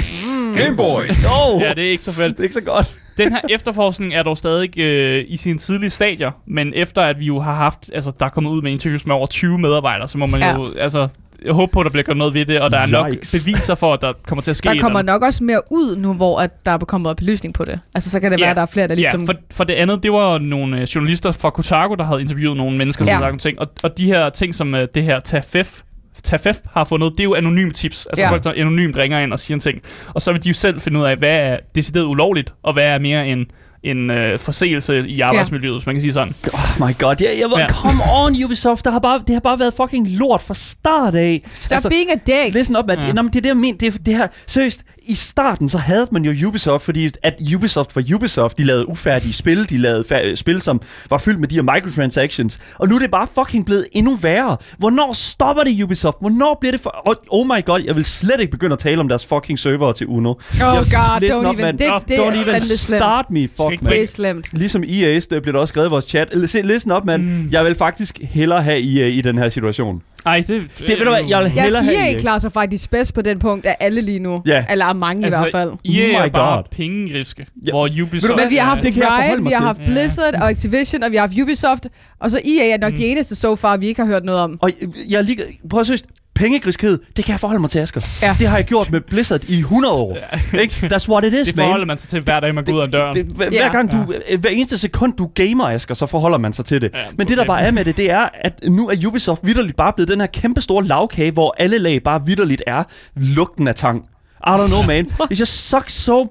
Gameboy. 0.58 1.02
No! 1.22 1.60
Ja, 1.60 1.70
det 1.74 1.86
er 1.86 1.90
ikke 1.90 2.02
så 2.02 2.12
fedt. 2.12 2.32
det 2.32 2.38
er 2.38 2.42
ikke 2.42 2.54
så 2.54 2.60
godt. 2.60 2.94
Den 3.18 3.32
her 3.32 3.40
efterforskning 3.50 4.14
er 4.14 4.22
dog 4.22 4.38
stadig 4.38 4.78
øh, 4.78 5.24
i 5.28 5.36
sine 5.36 5.58
tidlige 5.58 5.90
stadier, 5.90 6.30
men 6.46 6.72
efter 6.74 7.02
at 7.02 7.20
vi 7.20 7.24
jo 7.24 7.40
har 7.40 7.54
haft, 7.54 7.90
altså 7.94 8.12
der 8.20 8.26
er 8.26 8.30
kommet 8.30 8.50
ud 8.50 8.62
med 8.62 8.72
interviews 8.72 9.06
med 9.06 9.14
over 9.14 9.26
20 9.26 9.58
medarbejdere, 9.58 10.08
så 10.08 10.18
må 10.18 10.26
man 10.26 10.40
Ja. 10.40 10.56
jo, 10.56 10.72
altså, 10.78 11.08
jeg 11.44 11.52
håber 11.52 11.72
på, 11.72 11.80
at 11.80 11.84
der 11.84 11.90
bliver 11.90 12.04
gjort 12.04 12.16
noget 12.16 12.34
ved 12.34 12.46
det, 12.46 12.60
og 12.60 12.70
der 12.70 12.78
er 12.78 12.86
nok 12.86 13.12
Yikes. 13.12 13.44
beviser 13.44 13.74
for, 13.74 13.94
at 13.94 14.00
der 14.00 14.12
kommer 14.26 14.42
til 14.42 14.50
at 14.50 14.56
ske 14.56 14.68
Der 14.68 14.80
kommer 14.80 15.02
nok 15.02 15.22
også 15.22 15.44
mere 15.44 15.60
ud 15.70 15.96
nu, 15.96 16.14
hvor 16.14 16.40
at 16.40 16.64
der 16.64 16.70
er 16.70 16.78
kommet 16.78 17.16
belysning 17.16 17.54
på 17.54 17.64
det. 17.64 17.80
Altså, 17.94 18.10
så 18.10 18.20
kan 18.20 18.32
det 18.32 18.38
Ja. 18.38 18.42
være, 18.42 18.50
at 18.50 18.56
der 18.56 18.62
er 18.62 18.66
flere, 18.66 18.88
der 18.88 18.94
ligesom... 18.94 19.20
Ja, 19.20 19.26
for, 19.26 19.34
for 19.50 19.64
det 19.64 19.74
andet, 19.74 20.02
det 20.02 20.12
var 20.12 20.38
nogle 20.38 20.80
øh, 20.80 20.82
journalister 20.82 21.32
fra 21.32 21.50
Kotaku, 21.50 21.94
der 21.94 22.04
havde 22.04 22.20
interviewet 22.20 22.56
nogle 22.56 22.78
mennesker, 22.78 23.04
som 23.04 23.08
Ja. 23.08 23.12
sagde 23.14 23.24
nogle 23.26 23.38
ting. 23.38 23.60
Og, 23.60 23.66
og 23.82 23.98
de 23.98 24.04
her 24.06 24.30
ting, 24.30 24.54
som 24.54 24.74
øh, 24.74 24.88
det 24.94 25.02
her 25.02 25.20
TAFEF, 25.20 25.80
TAFEF 26.24 26.56
har 26.72 26.84
fundet, 26.84 27.12
det 27.12 27.20
er 27.20 27.24
jo 27.24 27.34
anonyme 27.34 27.72
tips. 27.72 28.06
Altså 28.06 28.22
Ja. 28.22 28.26
ja. 28.26 28.32
folk, 28.32 28.44
der 28.44 28.52
anonymt 28.52 28.96
ringer 28.96 29.20
ind 29.20 29.32
og 29.32 29.38
siger 29.38 29.56
en 29.56 29.60
ting. 29.60 29.78
Og 30.14 30.22
så 30.22 30.32
vil 30.32 30.42
de 30.44 30.48
jo 30.48 30.54
selv 30.54 30.80
finde 30.80 31.00
ud 31.00 31.04
af, 31.04 31.16
hvad 31.16 31.30
er 31.36 31.56
decideret 31.74 32.04
ulovligt, 32.04 32.54
og 32.62 32.72
hvad 32.72 32.84
er 32.84 32.98
mere 32.98 33.28
en, 33.28 33.44
en 33.82 34.10
øh, 34.10 34.38
forseelse 34.38 35.08
i 35.08 35.20
arbejdsmiljøet, 35.20 35.74
hvis 35.74 35.86
man 35.86 35.94
kan 35.94 36.02
sige 36.02 36.12
sådan. 36.12 36.34
Oh 36.54 36.88
my 36.88 36.94
god. 36.98 37.16
Ja, 37.20 37.28
jeg 37.40 37.50
var, 37.50 37.58
Ja. 37.58 37.66
come 37.68 38.02
on, 38.12 38.44
Ubisoft. 38.44 38.84
Der 38.84 38.90
har 38.90 38.98
bare, 38.98 39.18
det 39.26 39.34
har 39.34 39.40
bare 39.40 39.58
været 39.58 39.74
fucking 39.76 40.08
lort 40.10 40.42
fra 40.42 40.54
start 40.54 41.14
af. 41.14 41.42
Stop 41.46 41.74
altså, 41.74 41.88
being 41.88 42.10
a 42.10 42.14
dick. 42.44 42.54
Listen 42.54 42.76
op, 42.76 42.90
at, 42.90 42.98
ja. 42.98 43.06
Ja. 43.06 43.12
nå, 43.12 43.22
men 43.22 43.32
det 43.32 43.36
er 43.38 43.42
det, 43.42 43.48
jeg 43.48 43.56
mener. 43.56 43.78
Det, 43.78 43.94
er, 43.94 43.98
det 44.06 44.16
her, 44.16 44.26
seriøst, 44.46 44.84
i 45.06 45.14
starten 45.14 45.68
så 45.68 45.78
havde 45.78 46.06
man 46.12 46.24
jo 46.24 46.48
Ubisoft, 46.48 46.84
fordi 46.84 47.10
at 47.22 47.34
Ubisoft 47.56 47.96
var 47.96 48.04
Ubisoft. 48.14 48.58
De 48.58 48.64
lavede 48.64 48.88
ufærdige 48.88 49.32
spil, 49.32 49.70
de 49.70 49.78
lavede 49.78 50.04
fa- 50.12 50.34
spil, 50.34 50.60
som 50.60 50.80
var 51.10 51.18
fyldt 51.18 51.40
med 51.40 51.48
de 51.48 51.54
her 51.54 51.62
microtransactions. 51.62 52.60
Og 52.78 52.88
nu 52.88 52.94
er 52.94 52.98
det 52.98 53.10
bare 53.10 53.26
fucking 53.34 53.66
blevet 53.66 53.86
endnu 53.92 54.16
værre. 54.22 54.56
Hvornår 54.78 55.12
stopper 55.12 55.62
det 55.64 55.82
Ubisoft? 55.82 56.16
Hvornår 56.20 56.56
bliver 56.60 56.72
det 56.72 56.80
for... 56.80 56.94
Oh, 57.08 57.14
oh 57.40 57.46
my 57.46 57.64
god, 57.64 57.80
jeg 57.84 57.96
vil 57.96 58.04
slet 58.04 58.40
ikke 58.40 58.50
begynde 58.50 58.72
at 58.72 58.78
tale 58.78 59.00
om 59.00 59.08
deres 59.08 59.26
fucking 59.26 59.58
server 59.58 59.92
til 59.92 60.06
Uno. 60.06 60.30
Oh 60.30 60.36
Jeg- 60.60 60.74
god, 60.92 61.28
don't 61.30 61.34
op, 61.34 61.54
even... 61.54 61.64
mand. 61.64 61.78
Det, 61.78 61.86
det 62.08 62.14
Don't 62.18 62.20
er 62.36 62.54
even 62.56 62.60
start 62.78 63.30
me, 63.30 63.48
fuck, 63.48 63.82
man. 63.82 63.92
Det 63.92 64.02
er 64.02 64.06
slemt. 64.06 64.48
Ligesom 64.52 64.82
EA, 64.88 65.20
der 65.30 65.40
bliver 65.40 65.52
der 65.52 65.58
også 65.60 65.72
skrevet 65.72 65.88
i 65.88 65.90
vores 65.90 66.04
chat. 66.04 66.28
Listen 66.64 66.92
op, 66.92 67.04
mand. 67.04 67.22
Mm. 67.22 67.48
Jeg 67.52 67.64
vil 67.64 67.74
faktisk 67.74 68.18
hellere 68.22 68.62
have 68.62 68.78
EA 69.00 69.06
i 69.06 69.20
den 69.20 69.38
her 69.38 69.48
situation. 69.48 70.02
Ej, 70.26 70.36
det... 70.38 70.48
Det, 70.78 70.88
ved 70.88 70.96
du 70.96 71.10
hvad, 71.10 71.20
jeg 71.28 71.42
vil 71.44 71.52
Ja, 71.54 71.62
hellere 71.62 71.82
have 71.84 72.12
EA 72.14 72.18
klarer 72.18 72.38
sig 72.38 72.52
faktisk 72.52 72.90
bedst 72.90 73.14
på 73.14 73.22
den 73.22 73.38
punkt 73.38 73.66
af 73.66 73.76
alle 73.80 74.00
lige 74.00 74.18
nu. 74.18 74.42
Ja. 74.46 74.64
Eller 74.70 74.84
af 74.84 74.94
mange 74.94 75.24
altså, 75.26 75.38
i 75.38 75.40
hvert 75.40 75.52
fald. 75.52 75.70
EA 75.70 76.18
Oh 76.20 76.26
er 76.26 76.30
bare 76.30 76.56
God. 76.56 76.64
pengegriske, 76.70 77.46
Ja. 77.66 77.70
hvor 77.70 77.88
Ubisoft... 78.02 78.40
Men 78.40 78.50
vi 78.50 78.56
har 78.56 78.68
haft 78.68 78.82
det 78.82 78.96
jeg 78.96 79.08
Riot, 79.30 79.44
vi 79.44 79.50
har 79.50 79.62
haft 79.66 79.80
Ja. 79.80 79.84
Blizzard 79.84 80.34
og 80.34 80.50
Activision, 80.50 81.02
og 81.02 81.10
vi 81.10 81.16
har 81.16 81.26
haft 81.26 81.38
Ubisoft. 81.42 81.86
Og 82.20 82.30
så 82.30 82.40
EA 82.44 82.74
er 82.74 82.78
nok 82.78 82.92
Mm. 82.92 82.96
de 82.98 83.06
eneste 83.06 83.34
so 83.34 83.56
far, 83.56 83.76
vi 83.76 83.86
ikke 83.86 84.00
har 84.00 84.06
hørt 84.08 84.24
noget 84.24 84.40
om. 84.40 84.58
Og 84.62 84.70
jeg 85.08 85.18
er 85.18 85.22
lige... 85.22 85.42
Prøv 85.70 85.80
at 85.80 85.86
synes, 85.86 86.04
pengegriskhed, 86.34 86.98
det 87.16 87.24
kan 87.24 87.32
jeg 87.32 87.40
forholde 87.40 87.60
mig 87.60 87.70
til, 87.70 87.78
Asger. 87.78 88.00
Ja. 88.22 88.36
Det 88.38 88.46
har 88.48 88.56
jeg 88.56 88.64
gjort 88.66 88.92
med 88.92 89.00
Blizzard 89.00 89.44
i 89.44 89.58
100 89.58 89.94
år. 89.94 90.16
Ikke? 90.60 90.74
That's 90.94 91.08
what 91.08 91.24
it 91.24 91.32
is, 91.32 91.46
Det 91.46 91.56
man. 91.56 91.64
forholder 91.64 91.86
man 91.86 91.98
sig 91.98 92.08
til 92.10 92.20
hver 92.22 92.40
dag, 92.40 92.54
man 92.54 92.64
går 92.64 92.72
ud 92.72 92.80
af 92.80 92.88
døren. 92.88 93.14
Det, 93.14 93.24
hver, 93.26 93.44
Ja. 93.52 93.58
hver 93.62 93.72
gang 93.72 93.92
du, 93.92 94.12
øh, 94.30 94.40
hver 94.40 94.50
eneste 94.50 94.78
sekund 94.78 95.12
du 95.16 95.30
gamer, 95.34 95.68
Asger, 95.68 95.94
så 95.94 96.06
forholder 96.06 96.38
man 96.38 96.52
sig 96.52 96.64
til 96.64 96.80
det. 96.80 96.90
Ja, 96.94 96.98
Men 97.18 97.28
det 97.28 97.36
der 97.36 97.42
okay. 97.42 97.46
bare 97.48 97.62
er 97.62 97.70
med 97.70 97.84
det, 97.84 97.96
det 97.96 98.10
er, 98.10 98.28
at 98.44 98.52
nu 98.68 98.88
er 98.88 99.06
Ubisoft 99.06 99.40
vidderligt 99.46 99.76
bare 99.76 99.92
blevet 99.96 100.08
den 100.08 100.20
her 100.20 100.26
kæmpe 100.26 100.60
store 100.60 100.84
lavkage, 100.84 101.30
hvor 101.30 101.54
alle 101.58 101.78
lag 101.78 102.02
bare 102.02 102.20
vidderligt 102.26 102.62
er 102.66 102.84
lugten 103.16 103.68
af 103.68 103.74
tang. 103.74 104.04
I 104.46 104.50
don't 104.50 104.66
know, 104.68 104.86
man. 104.86 105.10
It 105.30 105.40
just 105.40 105.68
sucks 105.70 105.92
so... 105.92 106.26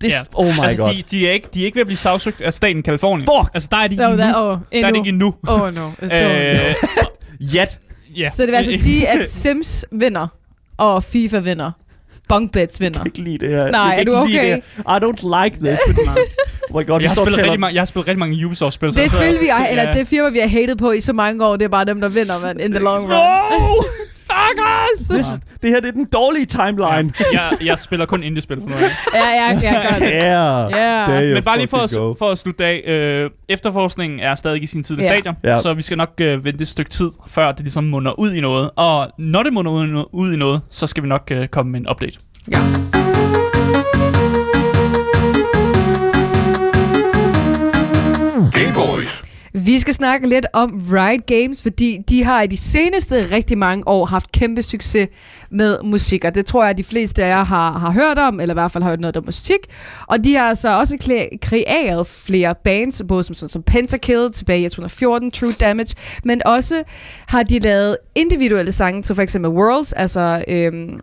This, 0.00 0.12
Ja. 0.14 0.18
Oh 0.34 0.46
my 0.46 0.60
altså, 0.62 0.82
god. 0.82 0.92
de, 0.94 1.02
de, 1.10 1.28
er 1.28 1.32
ikke, 1.32 1.48
de 1.54 1.60
er 1.60 1.64
ikke 1.64 1.76
ved 1.76 1.80
at 1.80 1.86
blive 1.86 1.96
sagsøgt 1.98 2.40
af 2.40 2.54
staten 2.54 2.82
Kalifornien. 2.82 3.28
Fuck! 3.40 3.50
Altså, 3.54 3.68
der 3.72 3.76
er 3.76 3.86
de 3.88 3.94
ikke 3.94 4.04
endnu. 4.04 4.24
oh, 4.36 4.58
Der 4.72 4.86
er 4.86 4.90
det 4.90 4.96
ikke 4.96 5.08
endnu. 5.08 5.34
Oh 5.48 5.74
no. 5.74 5.88
Øh, 6.02 6.10
Yet. 7.54 7.78
Ja. 8.16 8.30
så 8.30 8.42
det 8.42 8.48
vil 8.50 8.56
altså 8.56 8.78
sige, 8.84 9.08
at 9.08 9.30
Sims 9.30 9.84
vinder, 9.92 10.26
og 10.76 11.04
FIFA 11.04 11.38
vinder. 11.38 11.70
Bunkbets 12.28 12.80
vinder. 12.80 13.04
ikke 13.04 13.18
lide 13.22 13.38
det 13.38 13.48
her. 13.48 13.70
Nej, 13.70 13.80
jeg 13.80 13.88
kan 13.90 13.96
er 13.96 13.98
ikke 13.98 14.10
du 14.10 14.26
lide 14.26 14.38
okay? 14.40 14.56
I 14.78 15.04
don't 15.04 15.44
like 15.44 15.58
this. 15.66 15.78
Oh 16.70 16.80
my 16.80 16.86
god, 16.86 17.00
Jeg 17.00 17.10
har, 17.10 17.14
spillet 17.16 17.38
rigtig 17.38 17.60
mange, 17.60 17.74
jeg 17.74 17.80
har 17.80 17.86
spillet 17.86 18.06
rigtig 18.08 18.18
mange 18.18 18.46
Ubisoft-spil. 18.46 18.88
Det 18.94 19.10
så- 19.10 19.18
spil, 19.18 19.32
vi 19.40 19.46
har, 19.52 19.64
ja. 19.64 19.70
eller 19.70 19.92
det 19.92 20.08
firma, 20.08 20.28
vi 20.28 20.38
har 20.38 20.48
hated 20.48 20.76
på 20.76 20.92
i 20.92 21.00
så 21.00 21.12
mange 21.12 21.44
år, 21.46 21.56
det 21.56 21.64
er 21.64 21.68
bare 21.68 21.84
dem, 21.84 22.00
der 22.00 22.08
vinder, 22.08 22.40
man, 22.42 22.60
in 22.60 22.70
the 22.70 22.82
long 22.90 23.04
run. 23.04 23.10
No! 23.10 23.82
Fuck 24.26 24.60
us! 24.60 25.08
This, 25.08 25.26
det 25.62 25.70
her 25.70 25.80
det 25.80 25.88
er 25.88 25.92
den 25.92 26.06
dårlige 26.12 26.44
timeline. 26.46 27.12
jeg, 27.32 27.52
jeg 27.64 27.78
spiller 27.78 28.06
kun 28.06 28.22
indie-spil 28.22 28.60
for 28.60 28.68
nu. 28.68 28.74
af. 28.74 28.80
Ja, 29.14 29.28
ja, 29.30 29.60
ja, 29.62 29.72
gør 29.90 29.98
det. 29.98 30.10
Yeah. 30.12 30.70
Ja. 30.74 31.04
There 31.08 31.28
you 31.28 31.34
Men 31.34 31.42
bare 31.44 31.56
lige 31.58 31.68
for 31.68 31.96
go. 31.98 32.10
at, 32.10 32.18
for 32.18 32.30
at 32.30 32.38
slutte 32.38 32.64
af. 32.64 32.82
Øh, 32.86 33.30
efterforskningen 33.48 34.20
er 34.20 34.34
stadig 34.34 34.62
i 34.62 34.66
sin 34.66 34.82
tidlige 34.82 35.04
Ja. 35.12 35.20
stadier, 35.20 35.34
Ja. 35.44 35.60
så 35.60 35.74
vi 35.74 35.82
skal 35.82 35.96
nok 35.96 36.10
øh, 36.20 36.44
vente 36.44 36.62
et 36.62 36.68
stykke 36.68 36.90
tid, 36.90 37.10
før 37.28 37.52
det 37.52 37.60
ligesom 37.60 37.84
munder 37.84 38.18
ud 38.20 38.32
i 38.32 38.40
noget. 38.40 38.70
Og 38.76 39.08
når 39.18 39.42
det 39.42 39.52
munder 39.52 39.72
ud 39.72 39.84
i 39.84 39.90
noget, 39.90 40.06
ud 40.12 40.32
i 40.32 40.36
noget 40.36 40.60
så 40.70 40.86
skal 40.86 41.02
vi 41.02 41.08
nok 41.08 41.28
øh, 41.32 41.48
komme 41.48 41.72
med 41.72 41.80
en 41.80 41.86
update. 41.90 42.18
Yes. 42.56 42.92
Vi 49.64 49.78
skal 49.78 49.94
snakke 49.94 50.28
lidt 50.28 50.46
om 50.52 50.80
Riot 50.92 51.26
Games, 51.26 51.62
fordi 51.62 51.98
de 52.08 52.24
har 52.24 52.42
i 52.42 52.46
de 52.46 52.56
seneste 52.56 53.26
rigtig 53.32 53.58
mange 53.58 53.88
år 53.88 54.04
haft 54.06 54.32
kæmpe 54.32 54.62
succes 54.62 55.08
med 55.50 55.78
musik, 55.84 56.24
og 56.24 56.34
det 56.34 56.46
tror 56.46 56.62
jeg, 56.62 56.70
at 56.70 56.78
de 56.78 56.84
fleste 56.84 57.24
af 57.24 57.28
jer 57.28 57.44
har, 57.44 57.72
har 57.78 57.92
hørt 57.92 58.18
om, 58.18 58.40
eller 58.40 58.52
i 58.52 58.58
hvert 58.58 58.70
fald 58.70 58.82
har 58.84 58.90
hørt 58.90 59.00
noget 59.00 59.16
om 59.16 59.24
musik. 59.26 59.58
Og 60.06 60.24
de 60.24 60.34
har 60.34 60.54
så 60.54 60.78
også 60.78 60.96
kreeret 61.42 62.06
flere 62.06 62.54
bands, 62.64 63.02
både 63.08 63.24
som, 63.24 63.34
som, 63.34 63.48
som 63.48 63.62
Pentakill 63.62 64.32
tilbage 64.32 64.60
i 64.60 64.68
2014, 64.68 65.30
True 65.30 65.52
Damage, 65.60 65.94
men 66.24 66.42
også 66.46 66.82
har 67.26 67.42
de 67.42 67.58
lavet 67.58 67.96
individuelle 68.14 68.72
sange 68.72 69.02
til 69.02 69.14
for 69.14 69.22
eksempel 69.22 69.50
Worlds, 69.50 69.92
altså 69.92 70.44
øhm, 70.48 71.00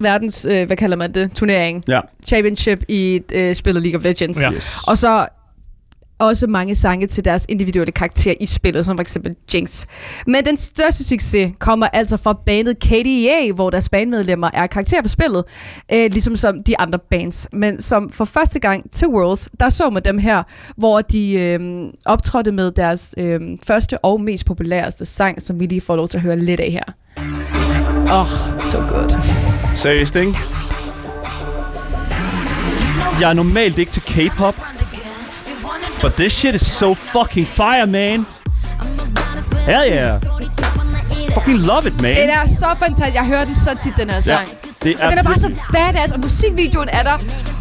verdens, 0.00 0.44
øh, 0.50 0.66
hvad 0.66 0.76
kalder 0.76 0.96
man 0.96 1.14
det, 1.14 1.32
turnering, 1.34 1.84
Ja. 1.88 2.00
championship 2.26 2.84
i 2.88 3.20
øh, 3.32 3.54
spillet 3.54 3.82
League 3.82 3.98
of 3.98 4.04
Legends. 4.04 4.40
Ja. 4.42 4.52
Yes. 4.52 4.76
Og 4.86 4.98
så 4.98 5.26
også 6.22 6.46
mange 6.46 6.74
sange 6.74 7.06
til 7.06 7.24
deres 7.24 7.46
individuelle 7.48 7.92
karakter 7.92 8.34
i 8.40 8.46
spillet, 8.46 8.84
som 8.84 8.96
for 8.96 9.00
eksempel 9.00 9.36
Jinx. 9.54 9.84
Men 10.26 10.44
den 10.46 10.56
største 10.56 11.04
succes 11.04 11.52
kommer 11.58 11.86
altså 11.86 12.16
fra 12.16 12.32
bandet 12.46 12.78
KDA, 12.78 13.52
hvor 13.54 13.70
deres 13.70 13.88
bandmedlemmer 13.88 14.50
er 14.54 14.66
karakterer 14.66 15.02
på 15.02 15.08
spillet, 15.08 15.44
øh, 15.92 16.10
ligesom 16.12 16.36
som 16.36 16.62
de 16.62 16.80
andre 16.80 16.98
bands. 17.10 17.48
Men 17.52 17.82
som 17.82 18.10
for 18.10 18.24
første 18.24 18.58
gang 18.58 18.90
til 18.92 19.08
Worlds, 19.08 19.50
der 19.60 19.68
så 19.68 19.90
man 19.90 20.02
dem 20.04 20.18
her, 20.18 20.42
hvor 20.76 21.00
de 21.00 21.40
øh, 21.40 21.60
optrådte 22.06 22.52
med 22.52 22.70
deres 22.70 23.14
øh, 23.18 23.40
første 23.66 23.98
og 23.98 24.20
mest 24.20 24.46
populæreste 24.46 25.04
sang, 25.04 25.42
som 25.42 25.60
vi 25.60 25.66
lige 25.66 25.80
får 25.80 25.96
lov 25.96 26.08
til 26.08 26.18
at 26.18 26.22
høre 26.22 26.38
lidt 26.38 26.60
af 26.60 26.70
her. 26.70 26.92
Oh, 28.12 28.58
so 28.60 28.78
good. 28.78 29.20
Seriøst, 29.76 30.16
ikke? 30.16 30.38
Jeg 33.20 33.30
er 33.30 33.32
normalt 33.32 33.78
ikke 33.78 33.92
til 33.92 34.02
K-pop, 34.02 34.56
but 36.02 36.12
this 36.12 36.32
shit 36.32 36.54
is 36.54 36.66
so 36.66 36.94
fucking 36.94 37.46
fire, 37.46 37.86
man. 37.86 38.26
Hell 39.66 39.86
yeah. 39.86 40.18
Fucking 41.34 41.58
love 41.58 41.86
it, 41.86 42.00
man. 42.02 42.16
Den 42.16 42.30
er 42.30 42.46
så 42.46 42.66
fantastisk. 42.78 43.14
Jeg 43.14 43.26
hører 43.26 43.44
den 43.44 43.54
så 43.54 43.76
tit, 43.82 43.92
den 43.98 44.10
her 44.10 44.20
sang. 44.20 44.48
det 44.82 44.96
Og 45.00 45.10
den 45.10 45.18
er 45.18 45.22
bare 45.22 45.36
så 45.38 45.60
badass, 45.72 46.12
og 46.12 46.20
musikvideoen 46.20 46.88
er 46.92 47.02
der. 47.02 47.18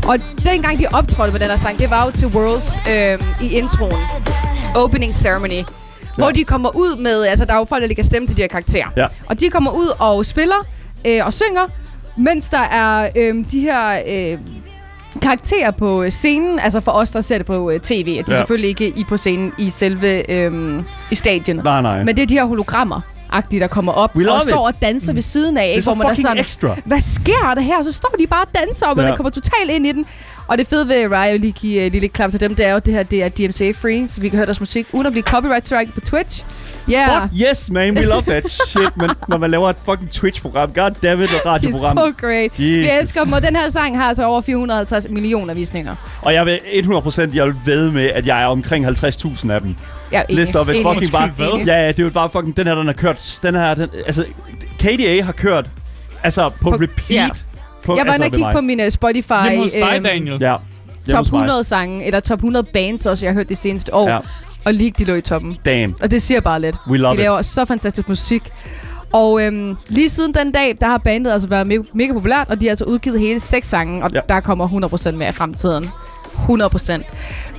Og 0.07 0.17
dengang 0.45 0.79
de 0.79 0.86
optrådte 0.93 1.31
med 1.31 1.39
den 1.39 1.50
her 1.50 1.57
sang, 1.57 1.79
det 1.79 1.89
var 1.89 2.05
jo 2.05 2.12
til 2.12 2.27
Worlds 2.27 2.79
øh, 2.89 3.45
i 3.45 3.57
introen. 3.57 4.03
Opening 4.75 5.15
ceremony. 5.15 5.63
Hvor 6.17 6.29
de 6.29 6.43
kommer 6.43 6.75
ud 6.75 6.98
med, 6.98 7.24
altså 7.25 7.45
der 7.45 7.53
er 7.53 7.57
jo 7.57 7.65
folk, 7.65 7.81
der 7.81 7.88
lægger 7.88 8.03
stemme 8.03 8.27
til 8.27 8.38
de 8.38 8.41
her 8.41 8.48
karakterer. 8.48 8.88
Ja. 8.98 9.07
Og 9.29 9.39
de 9.39 9.50
kommer 9.50 9.71
ud 9.71 9.88
og 10.00 10.25
spiller 10.25 10.67
øh, 11.07 11.25
og 11.25 11.33
synger, 11.33 11.67
mens 12.17 12.50
der 12.50 12.57
er 12.71 13.10
øh, 13.17 13.36
de 13.51 13.60
her 13.60 14.01
øh, 14.07 14.39
karakterer 15.22 15.72
på 15.72 16.06
scenen, 16.10 16.60
altså 16.60 16.80
for 16.80 16.91
os, 16.91 17.10
der 17.10 17.22
ser 17.22 17.38
det 17.38 17.46
på 17.46 17.72
øh, 17.72 17.80
tv. 17.80 18.06
De 18.06 18.20
er 18.20 18.24
Ja. 18.27 18.38
selvfølgelig 18.38 18.70
ikke 18.70 18.88
i 18.88 19.03
på 19.10 19.18
scenen 19.18 19.51
i 19.58 19.70
selve 19.70 20.32
øhm, 20.32 20.86
i 21.12 21.15
stadion. 21.15 21.62
Nej, 21.63 21.82
nej. 21.82 22.03
Men 22.03 22.15
det 22.15 22.22
er 22.22 22.25
de 22.27 22.34
her 22.34 22.46
hologrammer 22.46 23.01
agtige 23.34 23.60
der 23.60 23.68
kommer 23.68 23.91
op 23.91 24.15
og 24.15 24.41
står 24.41 24.70
it. 24.70 24.75
og 24.75 24.82
danser 24.82 25.13
ved 25.13 25.22
siden 25.22 25.58
af, 25.58 25.62
det 25.63 25.70
er 25.70 25.74
ikke? 25.74 25.82
så 25.82 25.94
hvor 25.94 26.03
man 26.03 26.12
er 26.12 26.15
sådan, 26.22 26.38
ekstra. 26.38 26.75
hvad 26.86 27.00
sker 27.00 27.53
der 27.56 27.62
her? 27.62 27.77
Og 27.77 27.86
så 27.86 27.91
står 27.91 28.15
de 28.20 28.27
bare 28.27 28.41
og 28.44 28.50
danser, 28.60 28.88
og 28.88 28.98
man 28.98 29.08
Ja. 29.08 29.15
kommer 29.15 29.30
totalt 29.30 29.72
ind 29.72 29.88
i 29.88 29.91
den. 29.91 30.06
Og 30.51 30.58
det 30.58 30.67
fede 30.67 30.88
ved 30.88 31.31
vil 31.31 31.41
lige 31.41 31.51
give 31.51 31.81
et 31.81 31.91
lille 31.91 32.08
klap 32.08 32.31
til 32.31 32.39
dem, 32.39 32.55
det 32.55 32.65
er 32.65 32.74
jo, 32.74 32.79
det 32.79 32.93
her 32.93 33.03
det 33.03 33.24
er 33.24 33.29
DMCA-free, 33.29 34.08
så 34.08 34.22
vi 34.22 34.29
kan 34.29 34.38
høre 34.38 34.46
deres 34.46 34.60
musik, 34.60 34.88
uden 34.91 35.05
at 35.08 35.12
blive 35.13 35.24
copyright 35.24 35.65
strike 35.65 35.91
på 35.91 36.00
Twitch. 36.00 36.43
Ja, 36.89 37.08
yeah. 37.10 37.29
Fuck 37.29 37.41
yes, 37.41 37.70
man. 37.72 37.98
We 37.98 38.05
love 38.05 38.22
that 38.22 38.50
shit, 38.67 38.98
man. 38.98 39.10
Når 39.27 39.38
man 39.38 39.51
laver 39.51 39.70
et 39.70 39.75
fucking 39.86 40.12
Twitch-program. 40.12 40.74
God 40.74 40.91
damn 41.03 41.22
it, 41.22 41.29
et 41.29 41.36
It's 41.36 41.46
radioprogram. 41.46 41.98
so 41.98 42.12
great. 42.27 42.60
Vi 42.60 42.77
Jesus. 42.79 42.91
elsker 43.01 43.24
dem, 43.24 43.34
og 43.34 43.43
den 43.43 43.55
her 43.55 43.70
sang 43.72 43.98
har 43.98 44.03
altså 44.03 44.24
over 44.25 44.41
450 44.41 45.10
millioner 45.10 45.53
visninger. 45.53 45.96
Og 46.22 46.34
jeg 46.34 46.46
vil 46.46 46.60
100% 46.84 47.36
jeg 47.36 47.46
vil 47.46 47.55
ved 47.65 47.91
med, 47.91 48.03
at 48.05 48.27
jeg 48.27 48.41
er 48.41 48.46
omkring 48.46 48.88
50.000 48.88 49.51
af 49.51 49.62
dem. 49.62 49.75
Ja, 50.12 50.22
List 50.29 50.55
op 50.55 50.70
et 50.70 50.75
fucking 50.75 51.12
bare... 51.12 51.27
Hvad? 51.27 51.63
Ja, 51.65 51.74
ja, 51.81 51.88
det 51.88 52.00
er 52.00 52.03
jo 52.03 52.10
bare 52.10 52.29
fucking... 52.29 52.58
Den 52.58 52.67
her, 52.67 52.75
den 52.75 52.86
har 52.86 52.93
kørt... 52.93 53.39
Den 53.43 53.55
her, 53.55 53.74
den, 53.74 53.89
altså... 54.05 54.25
KDA 54.79 55.22
har 55.22 55.31
kørt... 55.31 55.65
Altså, 56.24 56.50
på, 56.50 56.70
På- 56.70 56.75
repeat. 56.75 57.10
ja. 57.10 57.29
På, 57.85 57.95
Jeg 57.97 58.05
var 58.07 58.13
inde 58.13 58.25
altså, 58.25 58.25
og 58.25 58.31
kigge 58.31 58.51
på 58.53 58.61
min 58.61 58.79
uh, 58.79 58.89
Spotify 58.89 59.31
Hjemme 59.50 59.63
hos 59.63 59.71
dig, 59.71 59.93
øhm, 59.95 60.03
Daniel. 60.03 60.38
Ja. 60.41 60.55
Top 61.09 61.17
hos 61.17 61.31
mig. 61.31 61.38
100 61.39 61.63
sange, 61.63 62.05
eller 62.05 62.19
top 62.19 62.38
100 62.39 62.65
bands 62.73 63.05
også, 63.05 63.25
jeg 63.25 63.33
har 63.33 63.39
hørt 63.39 63.50
det 63.50 63.57
seneste 63.57 63.93
år. 63.93 64.09
Ja. 64.09 64.17
Og 64.65 64.73
League, 64.73 64.91
de 64.97 65.03
lå 65.03 65.13
i 65.13 65.21
toppen. 65.21 65.57
Damn. 65.65 65.95
Og 66.01 66.11
det 66.11 66.21
siger 66.21 66.41
bare 66.41 66.61
lidt. 66.61 66.75
We 66.89 66.97
love 66.97 67.11
de 67.11 67.15
it. 67.15 67.19
laver 67.21 67.41
så 67.41 67.65
fantastisk 67.65 68.07
musik. 68.09 68.41
Og 69.13 69.45
øhm, 69.45 69.75
lige 69.89 70.09
siden 70.09 70.33
den 70.33 70.51
dag, 70.51 70.77
der 70.81 70.88
har 70.88 70.97
bandet 70.97 71.31
altså 71.31 71.47
været 71.47 71.67
mega, 71.67 71.81
mega 71.93 72.13
populært, 72.13 72.50
og 72.50 72.59
de 72.61 72.65
har 72.65 72.69
altså 72.69 72.85
udgivet 72.85 73.19
hele 73.19 73.39
seks 73.39 73.69
sange, 73.69 74.03
og 74.03 74.11
Ja. 74.13 74.19
der 74.29 74.39
kommer 74.39 74.67
100% 74.67 75.11
mere 75.11 75.29
i 75.29 75.31
fremtiden. 75.31 75.89
100%. 76.35 77.03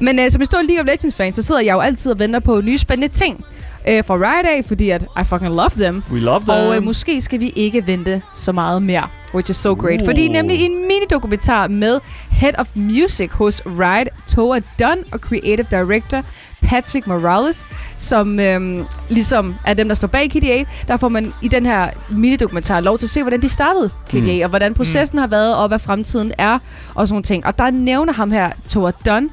Men 0.00 0.18
øh, 0.18 0.30
som 0.30 0.40
en 0.40 0.46
stor 0.46 0.58
League 0.62 0.80
of 0.80 0.86
Legends-fan, 0.86 1.32
så 1.34 1.42
sidder 1.42 1.60
jeg 1.60 1.72
jo 1.72 1.80
altid 1.80 2.12
og 2.12 2.18
venter 2.18 2.40
på 2.40 2.60
nye 2.60 2.78
spændende 2.78 3.14
ting 3.14 3.44
øh, 3.88 4.04
fra 4.04 4.14
Riot 4.14 4.46
af, 4.46 4.64
fordi 4.68 4.90
at 4.90 5.02
I 5.20 5.24
fucking 5.24 5.50
love 5.54 5.70
them. 5.76 6.02
We 6.12 6.20
love 6.20 6.40
them. 6.40 6.66
Og 6.68 6.76
øh, 6.76 6.82
måske 6.82 7.20
skal 7.20 7.40
vi 7.40 7.52
ikke 7.56 7.86
vente 7.86 8.22
så 8.34 8.52
meget 8.52 8.82
mere, 8.82 9.08
which 9.34 9.50
is 9.50 9.56
so 9.56 9.74
great. 9.74 10.00
Uh. 10.00 10.06
Fordi 10.06 10.28
nemlig 10.28 10.60
en 10.60 10.86
mini-dokumentar 10.86 11.68
med 11.68 12.00
Head 12.30 12.52
of 12.58 12.66
Music 12.74 13.30
hos 13.32 13.62
Riot, 13.66 14.08
Toa 14.28 14.58
Dunn 14.78 15.04
og 15.12 15.18
Creative 15.18 15.66
Director 15.70 16.22
Patrick 16.62 17.06
Morales, 17.06 17.66
som 17.98 18.40
øhm, 18.40 18.84
ligesom 19.08 19.54
er 19.66 19.74
dem, 19.74 19.88
der 19.88 19.94
står 19.94 20.08
bag 20.08 20.30
KDA. 20.30 20.64
Der 20.88 20.96
får 20.96 21.08
man 21.08 21.32
i 21.42 21.48
den 21.48 21.66
her 21.66 21.88
mini-dokumentar 22.10 22.80
lov 22.80 22.98
til 22.98 23.06
at 23.06 23.10
se, 23.10 23.22
hvordan 23.22 23.42
de 23.42 23.48
startede 23.48 23.90
KDA, 24.08 24.18
mm. 24.36 24.42
og 24.42 24.48
hvordan 24.48 24.74
processen 24.74 25.16
mm. 25.16 25.20
har 25.20 25.26
været, 25.26 25.56
og 25.56 25.68
hvad 25.68 25.78
fremtiden 25.78 26.32
er, 26.38 26.58
og 26.94 27.08
sådan 27.08 27.14
nogle 27.14 27.22
ting. 27.24 27.46
Og 27.46 27.58
der 27.58 27.70
nævner 27.70 28.12
ham 28.12 28.30
her, 28.30 28.50
Toa 28.68 28.90
Dunn, 29.06 29.30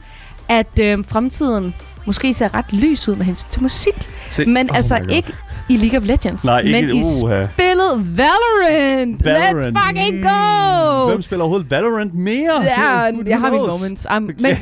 at 0.49 0.79
øhm, 0.81 1.03
fremtiden 1.03 1.75
måske 2.05 2.33
ser 2.33 2.53
ret 2.53 2.73
lys 2.73 3.07
ud 3.09 3.15
med 3.15 3.25
hensyn 3.25 3.47
til 3.49 3.61
musik. 3.61 4.09
Se- 4.29 4.45
Men 4.45 4.69
Oh 4.71 4.77
altså 4.77 4.99
ikke 5.09 5.33
i 5.69 5.77
League 5.77 5.97
of 5.99 6.05
Legends, 6.05 6.45
Nej, 6.45 6.59
ikke... 6.59 6.81
men 6.81 6.95
i 6.95 7.01
uha. 7.23 7.43
spillet 7.53 8.17
Valorant. 8.17 9.25
Valorant. 9.25 9.77
Let's 9.77 9.87
fucking 9.87 10.23
go! 10.23 11.07
Hvem 11.09 11.21
spiller 11.21 11.43
overhovedet 11.43 11.71
Valorant 11.71 12.13
mere? 12.15 12.53
Ja, 12.77 13.11
Who 13.11 13.23
jeg 13.27 13.39
har 13.39 13.51
mine 13.51 13.63
moments. 13.67 14.07
Um, 14.17 14.23
men 14.23 14.35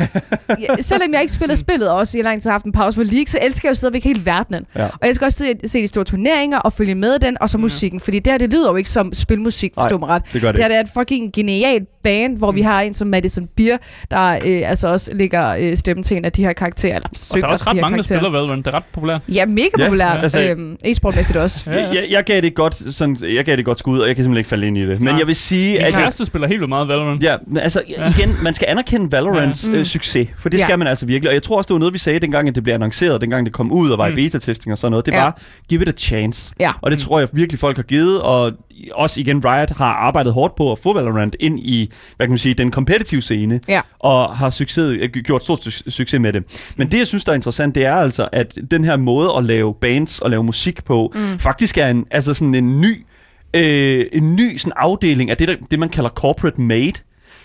ja, 0.69 0.75
selvom 0.81 1.13
jeg 1.13 1.21
ikke 1.21 1.33
spiller 1.33 1.55
spillet 1.55 1.89
også 1.91 2.17
i 2.17 2.21
lang 2.21 2.41
tid 2.41 2.49
har 2.49 2.53
haft 2.53 2.65
en 2.65 2.71
pause 2.71 2.95
for 2.95 3.03
League, 3.03 3.25
så 3.27 3.37
elsker 3.41 3.69
jeg 3.69 3.71
jo 3.71 3.75
stadigvæk 3.75 4.03
hele 4.03 4.25
verdenen. 4.25 4.65
Ja. 4.75 4.85
Og 4.85 5.07
jeg 5.07 5.15
skal 5.15 5.25
også 5.25 5.37
se, 5.37 5.69
se 5.69 5.81
de 5.81 5.87
store 5.87 6.03
turneringer 6.03 6.59
og 6.59 6.73
følge 6.73 6.95
med 6.95 7.15
i 7.15 7.17
den, 7.25 7.37
og 7.41 7.49
så 7.49 7.57
musikken. 7.57 7.99
Fordi 7.99 8.19
det 8.19 8.33
her, 8.33 8.37
det 8.37 8.49
lyder 8.49 8.69
jo 8.71 8.75
ikke 8.75 8.89
som 8.89 9.13
spilmusik, 9.13 9.73
forstå 9.73 9.97
mig 9.97 10.09
ret. 10.09 10.23
Det 10.33 10.41
gør 10.41 10.51
det 10.51 10.55
Det 10.57 10.63
her 10.63 10.69
ikke. 10.69 10.73
det 10.73 10.77
er 10.77 10.81
et 10.81 11.07
fucking 11.07 11.33
genialt 11.33 11.83
band, 12.03 12.37
hvor 12.37 12.51
vi 12.51 12.61
har 12.61 12.81
en 12.81 12.93
som 12.93 13.07
Madison 13.07 13.47
Beer, 13.55 13.77
der 14.11 14.31
øh, 14.31 14.69
altså 14.69 14.87
også 14.87 15.11
lægger 15.13 15.49
øh, 15.59 15.77
stemme 15.77 16.03
til 16.03 16.17
en 16.17 16.25
af 16.25 16.31
de 16.31 16.45
her 16.45 16.53
karakterer. 16.53 16.95
Eller 16.95 17.09
Og 17.33 17.37
der 17.41 17.47
er 17.47 17.51
også 17.51 17.63
ret 17.67 17.75
mange, 17.75 17.83
der 17.83 17.89
karakterer. 17.89 18.19
spiller 18.19 18.31
Valorant. 18.39 18.65
Det 18.65 18.71
er 18.73 18.75
ret 18.77 18.83
populært. 18.93 19.21
Ja, 19.29 19.45
mega 19.45 19.67
populært. 19.85 20.17
ja. 20.17 20.21
Altså- 20.21 20.49
øhm, 20.49 20.77
e-sportmæssigt 20.97 21.37
også. 21.37 21.71
Ja, 21.71 21.77
ja. 21.77 21.87
Jeg, 21.93 22.05
jeg, 22.09 22.23
gav 22.23 22.35
det 22.35 22.45
et 22.47 22.55
godt, 22.55 22.93
sådan, 22.95 23.17
jeg 23.21 23.45
gav 23.45 23.51
det 23.51 23.59
et 23.59 23.65
godt 23.65 23.79
skud, 23.79 23.99
og 23.99 24.07
jeg 24.07 24.15
kan 24.15 24.23
simpelthen 24.23 24.37
ikke 24.39 24.49
falde 24.49 24.67
ind 24.67 24.77
i 24.77 24.81
det. 24.81 24.99
Men 24.99 25.07
Nej. 25.07 25.15
jeg 25.19 25.27
vil 25.27 25.35
sige, 25.35 25.71
Min 25.71 25.81
at 25.81 25.83
jeg, 25.83 25.93
kæreste 25.93 26.25
spiller 26.25 26.47
helt 26.47 26.59
vildt 26.59 26.69
meget 26.69 26.87
Valorant. 26.87 27.23
Ja, 27.23 27.35
men 27.47 27.57
altså 27.57 27.81
igen, 27.87 28.35
man 28.43 28.53
skal 28.53 28.65
anerkende 28.69 29.11
Valorants 29.11 29.67
Ja. 29.67 29.71
ja. 29.71 29.75
Mm. 29.75 29.79
øh, 29.79 29.85
succes, 29.85 30.27
for 30.37 30.49
det 30.49 30.57
Ja. 30.57 30.63
skal 30.63 30.79
man 30.79 30.87
altså 30.87 31.05
virkelig. 31.05 31.29
Og 31.29 31.33
jeg 31.33 31.43
tror 31.43 31.57
også, 31.57 31.67
det 31.67 31.73
var 31.73 31.79
noget, 31.79 31.93
vi 31.93 31.99
sagde 31.99 32.19
dengang, 32.19 32.47
at 32.49 32.55
det 32.55 32.63
blev 32.63 32.73
annonceret, 32.73 33.21
dengang 33.21 33.45
det 33.45 33.53
kom 33.53 33.71
ud 33.71 33.89
og 33.89 33.97
var 33.97 34.07
Mm. 34.09 34.13
i 34.13 34.15
beta-testing 34.15 34.71
og 34.71 34.77
sådan 34.77 34.91
noget. 34.91 35.05
Det 35.05 35.13
Ja. 35.13 35.23
var, 35.23 35.41
give 35.69 35.81
it 35.81 35.87
a 35.87 35.91
chance. 35.97 36.53
Ja. 36.59 36.71
Og 36.81 36.91
det 36.91 36.99
tror 36.99 37.19
jeg 37.19 37.27
virkelig, 37.33 37.59
folk 37.59 37.75
har 37.77 37.83
givet, 37.83 38.21
og 38.21 38.51
også 38.93 39.19
igen, 39.21 39.45
Riot 39.45 39.69
har 39.69 39.85
arbejdet 39.93 40.33
hårdt 40.33 40.55
på 40.55 40.71
at 40.71 40.79
få 40.79 40.93
Valorant 40.93 41.35
ind 41.39 41.59
i, 41.59 41.91
hvad 42.17 42.27
kan 42.27 42.31
man 42.31 42.37
sige, 42.37 42.53
den 42.53 42.71
competitive 42.71 43.21
scene, 43.21 43.59
Ja. 43.69 43.81
og 43.99 44.35
har 44.37 44.49
succes, 44.49 44.97
øh, 45.01 45.09
gjort 45.09 45.43
stort 45.43 45.67
su- 45.67 45.89
succes 45.89 46.19
med 46.21 46.33
det. 46.33 46.43
Men 46.77 46.91
det, 46.91 46.97
jeg 46.97 47.07
synes, 47.07 47.23
der 47.23 47.31
er 47.31 47.35
interessant, 47.35 47.75
det 47.75 47.85
er 47.85 47.95
altså, 47.95 48.27
at 48.31 48.57
den 48.71 48.83
her 48.83 48.95
måde 48.97 49.29
at 49.37 49.43
lave 49.45 49.73
bands 49.81 50.19
og 50.19 50.29
lave 50.29 50.43
musik 50.43 50.83
på, 50.85 51.11
mm. 51.15 51.39
faktisk 51.39 51.77
er 51.77 51.87
en, 51.87 52.05
altså 52.11 52.33
sådan 52.33 52.55
en 52.55 52.81
ny, 52.81 53.05
øh, 53.53 54.05
en 54.13 54.35
ny 54.35 54.57
sådan 54.57 54.73
afdeling 54.75 55.29
af 55.29 55.37
det, 55.37 55.47
der, 55.47 55.55
det, 55.71 55.79
man 55.79 55.89
kalder 55.89 56.09
corporate 56.09 56.61
made. 56.61 56.93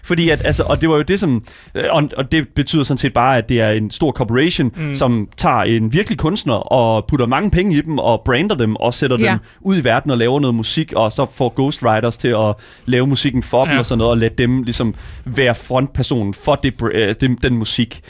Fordi 0.05 0.29
at, 0.29 0.45
altså, 0.47 0.63
og 0.63 0.81
det 0.81 0.89
var 0.89 0.97
jo 0.97 1.03
det, 1.03 1.21
som, 1.21 1.45
øh, 1.75 1.85
og, 1.91 2.03
og 2.17 2.33
det 2.33 2.49
betyder 2.49 2.83
sådan 2.85 2.99
set 2.99 3.13
bare, 3.13 3.39
at 3.39 3.49
det 3.49 3.61
er 3.61 3.71
en 3.71 3.91
stor 3.91 4.13
corporation, 4.13 4.73
Mm. 4.77 4.95
som 4.95 5.29
tager 5.37 5.57
en 5.63 5.93
virkelig 5.93 6.19
kunstner 6.19 6.55
og 6.55 7.05
putter 7.09 7.27
mange 7.27 7.51
penge 7.51 7.77
i 7.77 7.81
dem 7.81 7.99
og 7.99 8.23
brander 8.25 8.55
dem 8.57 8.77
og 8.77 8.95
sætter 8.95 9.17
Ja. 9.21 9.31
dem 9.31 9.39
ud 9.61 9.77
i 9.79 9.85
verden 9.85 10.11
og 10.11 10.19
laver 10.19 10.41
noget 10.41 10.55
musik, 10.55 10.93
og 10.93 11.13
så 11.13 11.27
får 11.35 11.53
ghostwriters 11.57 12.17
til 12.17 12.29
at 12.29 12.55
lave 12.87 13.07
musikken 13.07 13.43
for 13.43 13.65
dem 13.65 13.73
Ja. 13.73 13.79
og 13.79 13.87
sådan 13.87 13.99
noget, 13.99 14.11
og 14.11 14.19
lade 14.19 14.35
dem 14.39 14.63
ligesom 14.63 14.95
være 15.25 15.55
frontpersonen 15.55 16.35
for 16.35 16.55
det, 16.55 16.75
øh, 16.93 17.15
den, 17.21 17.35
den 17.43 17.57
musik. 17.57 18.01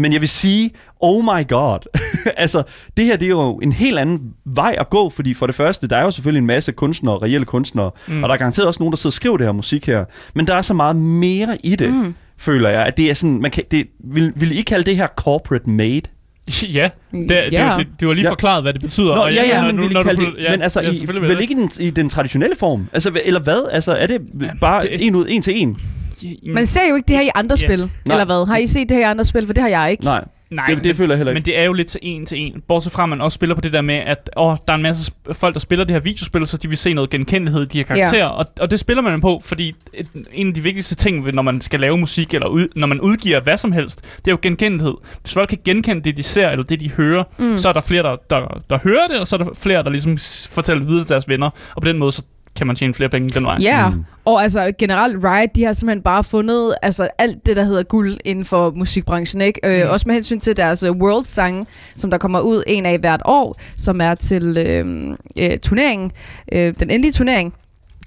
Men 0.00 0.12
jeg 0.12 0.20
vil 0.20 0.28
sige, 0.28 0.70
oh 1.00 1.24
my 1.24 1.48
god. 1.48 1.78
altså, 2.36 2.62
det 2.96 3.04
her 3.04 3.16
det 3.16 3.24
er 3.26 3.28
jo 3.30 3.58
en 3.62 3.72
helt 3.72 3.98
anden 3.98 4.20
vej 4.44 4.74
at 4.78 4.90
gå, 4.90 5.10
fordi 5.10 5.34
for 5.34 5.46
det 5.46 5.54
første, 5.54 5.88
der 5.88 5.96
er 5.96 6.02
jo 6.02 6.10
selvfølgelig 6.10 6.38
en 6.40 6.46
masse 6.46 6.72
kunstnere, 6.72 7.18
reelle 7.18 7.46
kunstnere, 7.46 7.90
Mm. 8.08 8.22
og 8.22 8.28
der 8.28 8.34
er 8.34 8.38
garanteret 8.38 8.66
også 8.68 8.80
nogen, 8.82 8.92
der 8.92 8.96
sidder 8.96 9.08
og 9.08 9.12
skriver 9.12 9.36
det 9.36 9.46
her 9.46 9.52
musik 9.52 9.86
her. 9.86 10.04
Men 10.34 10.46
der 10.46 10.54
er 10.54 10.62
så 10.62 10.74
meget 10.74 10.96
mere 10.96 11.58
i 11.64 11.76
det, 11.76 11.92
mm. 11.94 12.14
føler 12.38 12.68
jeg, 12.68 12.82
at 12.86 12.96
det 12.96 13.10
er 13.10 13.14
sådan, 13.14 13.40
man 13.42 13.50
kan, 13.50 13.64
det, 13.70 13.86
vil, 14.04 14.32
vil 14.36 14.58
I 14.58 14.62
kalde 14.62 14.84
det 14.84 14.96
her 14.96 15.06
corporate 15.16 15.70
made? 15.70 16.00
ja, 16.62 16.88
det, 17.12 17.28
det, 17.28 17.48
Ja. 17.52 17.74
det, 17.78 17.86
du 18.00 18.06
har 18.06 18.14
lige 18.14 18.24
Ja. 18.24 18.30
forklaret, 18.30 18.62
hvad 18.64 18.72
det 18.72 18.80
betyder. 18.82 19.14
Nå, 19.14 19.22
og 19.22 19.32
ja, 19.34 19.42
ja, 19.46 19.72
men, 19.72 19.84
I 19.84 19.88
når 19.92 20.02
du 20.02 20.10
det, 20.10 20.34
men 20.50 20.62
altså, 20.62 20.80
ja, 20.80 20.90
i, 20.90 21.06
vel 21.20 21.40
ikke 21.40 21.54
i 21.54 21.56
den, 21.56 21.70
i 21.80 21.90
den 21.90 22.08
traditionelle 22.08 22.56
form? 22.56 22.88
Altså, 22.92 23.20
eller 23.24 23.40
hvad? 23.40 23.68
Altså, 23.72 23.92
er 23.92 24.06
det 24.06 24.20
bare 24.60 24.80
det- 24.80 25.06
en 25.06 25.14
ud, 25.14 25.26
en 25.28 25.42
til 25.42 25.56
en? 25.62 25.78
Man 26.54 26.66
ser 26.66 26.80
jo 26.90 26.94
ikke 26.96 27.08
det 27.08 27.16
her 27.16 27.22
i 27.22 27.30
andre 27.34 27.56
Ja. 27.60 27.66
spil, 27.66 27.78
Nej. 27.78 28.14
eller 28.14 28.24
hvad? 28.24 28.46
Har 28.46 28.56
I 28.56 28.66
set 28.66 28.88
det 28.88 28.96
her 28.96 29.04
i 29.04 29.10
andre 29.10 29.24
spil? 29.24 29.46
For 29.46 29.52
det 29.52 29.62
har 29.62 29.68
jeg 29.70 29.90
ikke. 29.90 30.04
Nej, 30.04 30.24
Nej, 30.50 30.66
det, 30.66 30.84
det 30.84 30.96
føler 30.96 31.14
jeg 31.14 31.18
heller 31.18 31.32
Men 31.32 31.36
ikke. 31.36 31.46
det 31.46 31.58
er 31.58 31.64
jo 31.64 31.72
lidt 31.72 31.88
til 31.88 32.00
en 32.02 32.26
til 32.26 32.38
en. 32.38 32.62
Bortset 32.68 32.92
fra, 32.92 33.02
at 33.02 33.08
man 33.08 33.20
også 33.20 33.34
spiller 33.34 33.54
på 33.54 33.60
det 33.60 33.72
der 33.72 33.80
med, 33.80 33.94
at 33.94 34.30
åh, 34.36 34.56
der 34.66 34.72
er 34.72 34.76
en 34.76 34.82
masse 34.82 35.12
folk, 35.32 35.54
der 35.54 35.60
spiller 35.60 35.84
det 35.84 35.92
her 35.94 36.00
videospil, 36.00 36.46
så 36.46 36.56
de 36.56 36.68
vil 36.68 36.78
se 36.78 36.92
noget 36.94 37.10
genkendelighed 37.10 37.62
i 37.62 37.66
de 37.66 37.78
her 37.78 37.84
karakterer. 37.84 38.26
Og, 38.26 38.46
og 38.60 38.70
det 38.70 38.80
spiller 38.80 39.02
man 39.02 39.20
på, 39.20 39.40
fordi 39.44 39.74
et, 39.94 40.06
en 40.32 40.48
af 40.48 40.54
de 40.54 40.60
vigtigste 40.62 40.94
ting, 40.94 41.34
når 41.34 41.42
man 41.42 41.60
skal 41.60 41.80
lave 41.80 41.98
musik, 41.98 42.34
eller 42.34 42.46
ud, 42.48 42.68
når 42.76 42.86
man 42.86 43.00
udgiver 43.00 43.40
hvad 43.40 43.56
som 43.56 43.72
helst, 43.72 44.02
det 44.16 44.28
er 44.28 44.32
jo 44.32 44.38
genkendelighed. 44.42 44.94
Hvis 45.22 45.32
folk 45.32 45.48
kan 45.48 45.58
genkende 45.64 46.02
det, 46.02 46.16
de 46.16 46.22
ser, 46.22 46.48
eller 46.48 46.64
det, 46.64 46.80
de 46.80 46.90
hører, 46.90 47.24
mm. 47.38 47.58
så 47.58 47.68
er 47.68 47.72
der 47.72 47.80
flere, 47.80 48.02
der, 48.02 48.16
der, 48.30 48.60
der 48.70 48.78
hører 48.84 49.06
det, 49.06 49.18
og 49.20 49.26
så 49.26 49.36
er 49.36 49.44
der 49.44 49.50
flere, 49.54 49.82
der 49.82 49.90
ligesom 49.90 50.18
fortæller 50.50 50.84
videre 50.84 51.04
til 51.04 51.08
deres 51.08 51.28
venner. 51.28 51.50
Og 51.74 51.82
på 51.82 51.88
den 51.88 51.98
måde, 51.98 52.12
så 52.12 52.22
kan 52.56 52.66
man 52.66 52.76
tjene 52.76 52.94
flere 52.94 53.10
penge 53.10 53.28
den 53.30 53.44
vej. 53.44 53.56
Ja, 53.60 53.88
Mm. 53.90 53.94
mm. 53.96 54.04
og 54.24 54.42
altså 54.42 54.72
generelt 54.78 55.24
Riot, 55.24 55.48
de 55.54 55.64
har 55.64 55.72
simpelthen 55.72 56.02
bare 56.02 56.24
fundet 56.24 56.74
altså, 56.82 57.08
alt 57.18 57.46
det, 57.46 57.56
der 57.56 57.62
hedder 57.64 57.82
guld 57.82 58.16
inden 58.24 58.44
for 58.44 58.70
musikbranchen. 58.76 59.42
Ikke? 59.42 59.60
Øh, 59.64 59.86
Mm. 59.86 59.90
også 59.92 60.04
med 60.06 60.14
hensyn 60.14 60.40
til 60.40 60.56
deres 60.56 60.82
uh, 60.82 60.96
World-sange, 60.96 61.66
som 61.96 62.10
der 62.10 62.18
kommer 62.18 62.40
ud 62.40 62.62
en 62.66 62.86
af 62.86 62.98
hvert 62.98 63.22
år, 63.24 63.56
som 63.76 64.00
er 64.00 64.14
til 64.14 64.58
øh, 64.58 65.08
øh, 65.38 65.58
turneringen, 65.58 66.10
øh, 66.52 66.74
den 66.80 66.90
endelige 66.90 67.12
turnering. 67.12 67.54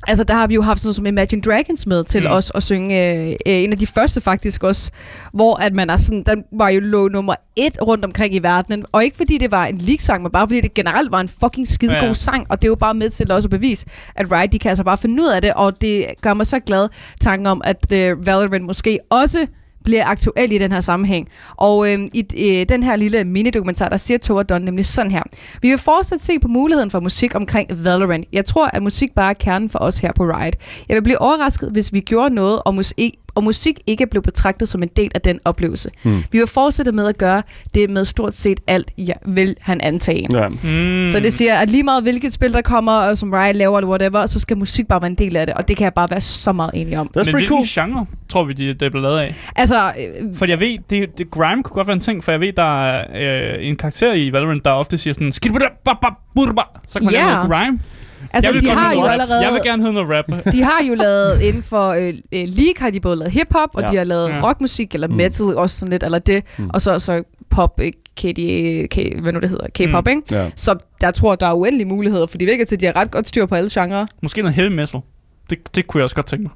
Altså, 0.07 0.23
der 0.23 0.33
har 0.33 0.47
vi 0.47 0.55
jo 0.55 0.61
haft 0.61 0.79
sådan 0.79 0.87
noget 0.87 0.95
som 0.95 1.05
Imagine 1.05 1.41
Dragons 1.41 1.87
med 1.87 2.03
til 2.03 2.21
Mm. 2.21 2.27
os 2.31 2.51
at 2.55 2.63
synge 2.63 3.15
øh, 3.15 3.27
øh, 3.29 3.35
en 3.45 3.71
af 3.71 3.79
de 3.79 3.87
første 3.87 4.21
faktisk 4.21 4.63
også, 4.63 4.91
hvor 5.33 5.61
at 5.65 5.73
man 5.73 5.89
er 5.89 5.97
sådan, 5.97 6.23
den 6.23 6.43
var 6.51 6.69
jo 6.69 6.79
lå 6.79 7.07
nummer 7.07 7.35
et 7.55 7.77
rundt 7.81 8.05
omkring 8.05 8.35
i 8.35 8.39
verdenen. 8.43 8.85
Og 8.91 9.03
ikke 9.03 9.17
fordi 9.17 9.37
det 9.37 9.51
var 9.51 9.65
en 9.65 9.77
league-sang, 9.77 10.23
men 10.23 10.31
bare 10.31 10.47
fordi 10.47 10.61
det 10.61 10.73
generelt 10.73 11.11
var 11.11 11.19
en 11.19 11.29
fucking 11.29 11.67
skidegod 11.67 12.01
Ja, 12.01 12.07
ja. 12.07 12.13
sang. 12.13 12.45
Og 12.49 12.61
det 12.61 12.67
er 12.67 12.69
jo 12.69 12.75
bare 12.75 12.93
med 12.93 13.09
til 13.09 13.31
også 13.31 13.45
at 13.45 13.49
bevise, 13.49 13.85
at 14.15 14.31
Riot, 14.31 14.51
de 14.51 14.59
kan 14.59 14.69
altså 14.69 14.83
bare 14.83 14.97
finde 14.97 15.23
ud 15.23 15.29
af 15.35 15.41
det. 15.41 15.53
Og 15.53 15.81
det 15.81 16.05
gør 16.21 16.33
mig 16.33 16.47
så 16.47 16.59
glad 16.59 16.87
tanken 17.21 17.47
om, 17.47 17.61
at 17.65 17.85
uh, 17.91 18.25
Valorant 18.25 18.65
måske 18.65 18.99
også 19.09 19.47
bliver 19.83 20.05
aktuel 20.05 20.51
i 20.51 20.57
den 20.57 20.71
her 20.71 20.81
sammenhæng. 20.81 21.29
Og 21.55 21.93
øh, 21.93 21.99
i 22.13 22.25
øh, 22.37 22.65
den 22.69 22.83
her 22.83 22.95
lille 22.95 23.23
minidokumentar, 23.23 23.89
der 23.89 23.97
siger 23.97 24.17
Tova 24.17 24.43
Don 24.43 24.61
nemlig 24.61 24.85
sådan 24.85 25.11
her. 25.11 25.23
Vi 25.61 25.69
vil 25.69 25.77
fortsat 25.77 26.23
se 26.23 26.39
på 26.39 26.47
muligheden 26.47 26.91
for 26.91 26.99
musik 26.99 27.35
omkring 27.35 27.69
Valorant. 27.83 28.25
Jeg 28.33 28.45
tror, 28.45 28.67
at 28.67 28.83
musik 28.83 29.15
bare 29.15 29.29
er 29.29 29.33
kernen 29.33 29.69
for 29.69 29.79
os 29.79 29.97
her 29.97 30.11
på 30.15 30.23
Riot. 30.23 30.55
Jeg 30.89 30.95
vil 30.95 31.03
blive 31.03 31.21
overrasket, 31.21 31.71
hvis 31.71 31.93
vi 31.93 31.99
gjorde 31.99 32.35
noget, 32.35 32.59
og, 32.65 32.75
musik, 32.75 33.13
og 33.35 33.43
musik 33.43 33.79
ikke 33.87 34.07
blev 34.07 34.21
betragtet 34.23 34.69
som 34.69 34.83
en 34.83 34.89
del 34.97 35.11
af 35.15 35.21
den 35.21 35.39
oplevelse. 35.45 35.89
Hmm. 36.03 36.23
Vi 36.31 36.37
vil 36.37 36.47
fortsætte 36.47 36.91
med 36.91 37.07
at 37.07 37.17
gøre 37.17 37.41
det 37.73 37.89
med 37.89 38.05
stort 38.05 38.35
set 38.35 38.59
alt, 38.67 38.91
ja, 38.97 39.13
vil 39.25 39.55
han 39.61 39.81
antage. 39.81 40.27
Ja. 40.33 40.47
Mm. 40.47 41.05
Så 41.11 41.19
det 41.23 41.33
siger, 41.33 41.55
at 41.55 41.69
lige 41.69 41.83
meget 41.83 42.03
hvilket 42.03 42.33
spil, 42.33 42.53
der 42.53 42.61
kommer, 42.61 42.91
og 42.91 43.17
som 43.17 43.31
Riot 43.33 43.55
laver, 43.55 43.77
eller 43.77 43.89
whatever, 43.89 44.25
så 44.25 44.39
skal 44.39 44.57
musik 44.57 44.87
bare 44.87 45.01
være 45.01 45.09
en 45.09 45.15
del 45.17 45.35
af 45.35 45.45
det, 45.47 45.55
og 45.55 45.67
det 45.67 45.77
kan 45.77 45.83
jeg 45.83 45.93
bare 45.93 46.09
være 46.09 46.21
så 46.21 46.51
meget 46.51 46.71
enig 46.73 46.97
om. 46.97 47.09
That's 47.17 47.23
Men 47.25 47.33
hvilken 47.35 47.47
cool. 47.55 47.65
genre 47.69 48.05
tror 48.29 48.43
vi, 48.43 48.53
det, 48.53 48.81
er 48.81 48.89
blevet 48.89 49.01
lavet 49.03 49.19
af? 49.19 49.35
Altså, 49.55 49.75
øh, 49.75 50.35
For 50.35 50.45
jeg 50.45 50.59
ved, 50.59 50.77
det, 50.89 51.17
det, 51.17 51.31
grime 51.31 51.63
kunne 51.63 51.75
godt 51.75 51.87
være 51.87 51.93
en 51.93 51.99
ting, 51.99 52.23
for 52.23 52.31
jeg 52.31 52.39
ved, 52.41 52.53
der 52.53 52.83
er 52.85 53.03
øh, 53.55 53.67
en 53.67 53.75
karakter 53.75 54.13
i 54.13 54.33
Valorant, 54.33 54.65
der 54.65 54.71
ofte 54.71 54.97
siger 54.97 55.13
sådan, 55.13 55.31
"Skid 55.31 55.51
på 55.51 55.57
det, 55.57 55.67
ba, 55.85 55.91
ba, 56.01 56.07
burba." 56.35 56.61
så 56.87 56.99
kan 56.99 57.05
man 57.05 57.13
Ja. 57.13 57.19
lave 57.25 57.33
noget 57.33 57.51
grime. 57.51 57.79
Altså 58.33 58.47
jeg 58.49 58.53
vil 58.53 58.61
de 58.61 58.69
har 58.69 58.93
jo 58.93 59.03
rap. 59.03 59.11
allerede... 59.11 59.41
Jeg 59.45 59.53
vil 59.53 59.61
gerne 59.63 59.83
høre 59.83 59.93
noget 59.93 60.09
rap. 60.09 60.25
De 60.55 60.63
har 60.63 60.83
jo 60.89 60.95
lavet 60.95 61.41
inden 61.41 61.63
for 61.63 61.89
øh, 61.89 62.07
øh, 62.07 62.13
League 62.31 62.73
har 62.79 62.89
de 62.89 62.99
både 62.99 63.15
lavet 63.15 63.31
hiphop, 63.31 63.69
og 63.73 63.81
Ja. 63.81 63.87
de 63.87 63.95
har 63.97 64.03
lavet 64.03 64.29
Ja. 64.29 64.47
rockmusik, 64.47 64.93
eller 64.93 65.07
Mm. 65.07 65.13
metal, 65.15 65.45
også 65.45 65.79
sådan 65.79 65.91
lidt, 65.91 66.03
eller 66.03 66.19
det, 66.19 66.43
Mm. 66.59 66.69
og 66.73 66.81
så, 66.81 66.99
så 66.99 67.23
pop, 67.49 67.79
øh, 67.83 67.91
KDA, 68.17 68.87
K, 68.91 69.21
hvad 69.21 69.33
nu 69.33 69.39
det 69.39 69.49
hedder, 69.49 69.67
K-pop, 69.75 70.05
Mm. 70.05 70.09
ikke? 70.09 70.21
Ja. 70.35 70.51
Så 70.55 70.75
jeg 71.01 71.13
tror, 71.13 71.35
der 71.35 71.47
er 71.47 71.53
uendelige 71.53 71.87
muligheder, 71.87 72.27
for 72.27 72.37
de 72.37 72.45
virker 72.45 72.65
til, 72.65 72.75
at 72.75 72.79
de 72.81 72.85
har 72.85 72.95
ret 72.95 73.11
godt 73.11 73.27
styr 73.27 73.45
på 73.45 73.55
alle 73.55 73.69
genrer. 73.73 74.05
Måske 74.21 74.41
noget 74.41 74.55
heavy 74.55 74.71
metal. 74.71 74.99
Det, 75.49 75.57
det 75.75 75.87
kunne 75.87 75.99
jeg 75.99 76.03
også 76.03 76.15
godt 76.15 76.25
tænke 76.25 76.43
mig. 76.43 76.51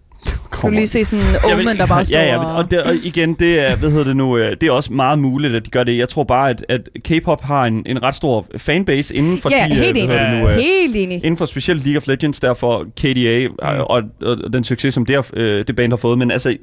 Kan 0.62 0.70
du 0.70 0.76
lige 0.76 0.88
se 0.88 1.06
sådan 1.06 1.26
en 1.26 1.52
Omen, 1.54 1.78
der 1.78 1.86
bare 1.88 2.06
står 2.06 2.20
Ja, 2.20 2.26
ja, 2.26 2.38
og... 2.46 2.56
og, 2.56 2.72
det, 2.72 2.82
og 2.84 2.96
igen, 2.96 3.34
det 3.34 3.60
er, 3.60 3.76
hvad 3.76 3.90
hedder 3.90 4.04
det 4.06 4.16
nu, 4.16 4.38
øh, 4.38 4.52
det 4.62 4.68
er 4.68 4.72
også 4.72 4.94
meget 4.94 5.20
muligt, 5.20 5.56
at 5.56 5.66
de 5.66 5.70
gør 5.72 5.84
det. 5.84 5.98
Jeg 5.98 6.10
tror 6.10 6.24
bare, 6.24 6.50
at, 6.50 6.66
at 6.70 6.82
K-pop 7.04 7.42
har 7.44 7.66
en, 7.66 7.84
en 7.86 8.04
ret 8.04 8.16
stor 8.16 8.46
fanbase 8.58 9.16
inden 9.16 9.38
for 9.38 9.50
Ja, 9.52 9.66
de, 9.66 9.72
øh, 9.72 9.78
helt 9.78 10.06
hvad 10.08 10.18
enig. 10.18 10.32
det 10.32 10.40
nu, 10.42 10.50
øh, 10.50 10.56
Helt 10.56 10.96
enig. 10.96 11.16
inden 11.18 11.38
for 11.38 11.46
specielt 11.46 11.84
League 11.86 11.98
of 11.98 12.08
Legends, 12.08 12.40
derfor 12.40 12.86
KDA 13.02 13.48
mm. 13.48 13.56
og, 13.60 13.90
og, 13.92 14.02
og 14.44 14.54
den 14.54 14.64
succes, 14.64 14.94
som 14.94 15.06
det, 15.06 15.16
har- 15.16 15.64
det 15.68 15.76
band 15.76 15.92
har 15.92 15.98
fået. 15.98 16.18
Men 16.18 16.32
altså, 16.32 16.56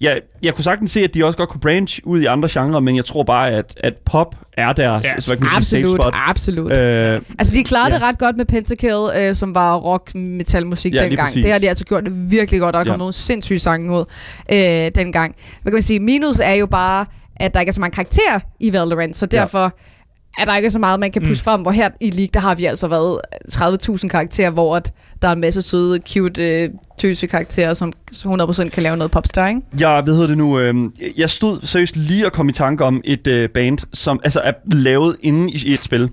jeg, 0.00 0.20
jeg 0.42 0.54
kunne 0.54 0.64
sagtens 0.64 0.90
se, 0.90 1.00
at 1.04 1.14
de 1.14 1.24
også 1.24 1.36
godt 1.38 1.48
kunne 1.48 1.60
branch 1.60 2.00
ud 2.04 2.20
i 2.20 2.24
andre 2.24 2.48
genrer, 2.52 2.80
men 2.80 2.96
jeg 2.96 3.04
tror 3.04 3.22
bare, 3.22 3.50
at, 3.50 3.74
at 3.80 3.94
pop 4.04 4.34
er 4.52 4.72
deres 4.72 5.04
Ja, 5.04 5.10
altså, 5.14 5.30
hvad 5.30 5.36
kan 5.36 5.44
man 5.54 5.62
sige, 5.62 5.64
safe 5.64 5.82
Absolut, 5.82 6.00
spot. 6.02 6.14
absolut. 6.28 6.72
Øh, 6.78 7.20
Altså, 7.38 7.54
de 7.54 7.64
klarede 7.64 7.92
Ja. 7.92 7.98
det 7.98 8.08
ret 8.08 8.18
godt 8.18 8.36
med 8.36 8.44
Pentakill, 8.44 8.96
øh, 9.20 9.34
som 9.34 9.54
var 9.54 9.76
rock 9.76 10.14
metal 10.14 10.66
musik 10.66 10.94
Ja, 10.94 11.04
dengang. 11.04 11.34
Det 11.34 11.52
har 11.52 11.58
de 11.58 11.68
altså 11.68 11.84
gjort 11.84 12.04
det 12.04 12.30
virkelig 12.30 12.60
godt, 12.60 12.72
der 12.72 12.78
Ja. 12.78 12.84
kom 12.90 13.00
nogle 13.06 13.14
sindssyge 13.14 13.58
sange 13.58 13.92
ud 13.98 14.04
øh, 14.52 14.90
dengang. 14.94 15.34
Hvad 15.62 15.72
kan 15.72 15.76
man 15.76 15.82
sige? 15.82 16.00
Minus 16.00 16.38
er 16.38 16.52
jo 16.54 16.66
bare, 16.66 17.06
at 17.36 17.54
der 17.54 17.60
ikke 17.60 17.70
er 17.70 17.74
så 17.74 17.80
mange 17.80 17.94
karakterer 17.94 18.40
i 18.60 18.72
Valorant, 18.72 19.16
så 19.16 19.28
Ja. 19.32 19.38
derfor 19.38 19.72
er 20.38 20.44
der 20.44 20.56
ikke 20.56 20.70
så 20.70 20.78
meget, 20.78 21.00
man 21.00 21.10
kan 21.12 21.22
pusse 21.22 21.42
mm. 21.42 21.44
frem. 21.44 21.62
Hvor 21.62 21.70
her 21.70 21.88
i 22.00 22.10
League, 22.10 22.28
der 22.34 22.40
har 22.40 22.54
vi 22.54 22.64
altså 22.64 22.88
været 22.88 23.20
30.000 23.52 24.08
karakterer, 24.08 24.50
hvor 24.50 24.76
at 24.76 24.92
der 25.22 25.28
er 25.28 25.32
en 25.32 25.40
masse 25.40 25.62
søde, 25.62 25.98
cute, 26.08 26.62
øh, 26.62 26.70
tøse 26.98 27.26
karakterer, 27.26 27.74
som 27.74 27.92
100% 28.12 28.68
kan 28.68 28.82
lave 28.82 28.96
noget 28.96 29.10
popstar, 29.10 29.48
ikke? 29.48 29.60
Jeg, 29.80 30.00
hvad 30.04 30.14
hedder 30.14 30.28
det 30.28 30.38
nu, 30.38 30.58
øh, 30.58 30.74
jeg 31.16 31.30
stod 31.30 31.58
seriøst 31.66 31.96
lige 31.96 32.26
og 32.26 32.32
kom 32.32 32.48
i 32.48 32.52
tanke 32.52 32.84
om 32.84 33.00
et 33.04 33.26
øh, 33.26 33.48
band, 33.50 33.78
som 33.92 34.20
altså 34.24 34.40
er 34.40 34.52
lavet 34.72 35.16
inde 35.22 35.50
i, 35.52 35.62
i 35.66 35.74
et 35.74 35.84
spil. 35.84 36.10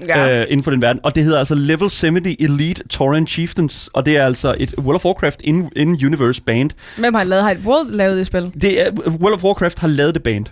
Øh, 0.00 0.44
inden 0.48 0.64
for 0.64 0.70
den 0.70 0.82
verden. 0.82 1.00
Og 1.04 1.14
det 1.14 1.24
hedder 1.24 1.38
altså 1.38 1.54
Level 1.54 1.90
70 2.00 2.36
Elite 2.38 2.88
Torrent 2.88 3.30
Chieftains, 3.30 3.90
og 3.92 4.06
det 4.06 4.16
er 4.16 4.24
altså 4.24 4.54
et 4.58 4.74
World 4.78 4.94
of 4.94 5.04
Warcraft 5.04 5.40
in, 5.44 5.68
in 5.76 5.88
Universe 5.88 6.42
band. 6.42 6.70
Hvem 6.98 7.14
har 7.14 7.24
lavet, 7.24 7.44
har 7.44 7.56
World 7.64 7.90
lavet 7.90 8.18
det 8.18 8.26
spil? 8.26 8.52
Det 8.60 8.86
er, 8.86 8.90
World 9.06 9.34
of 9.34 9.44
Warcraft 9.44 9.78
har 9.78 9.88
lavet 9.88 10.14
det 10.14 10.22
band. 10.22 10.46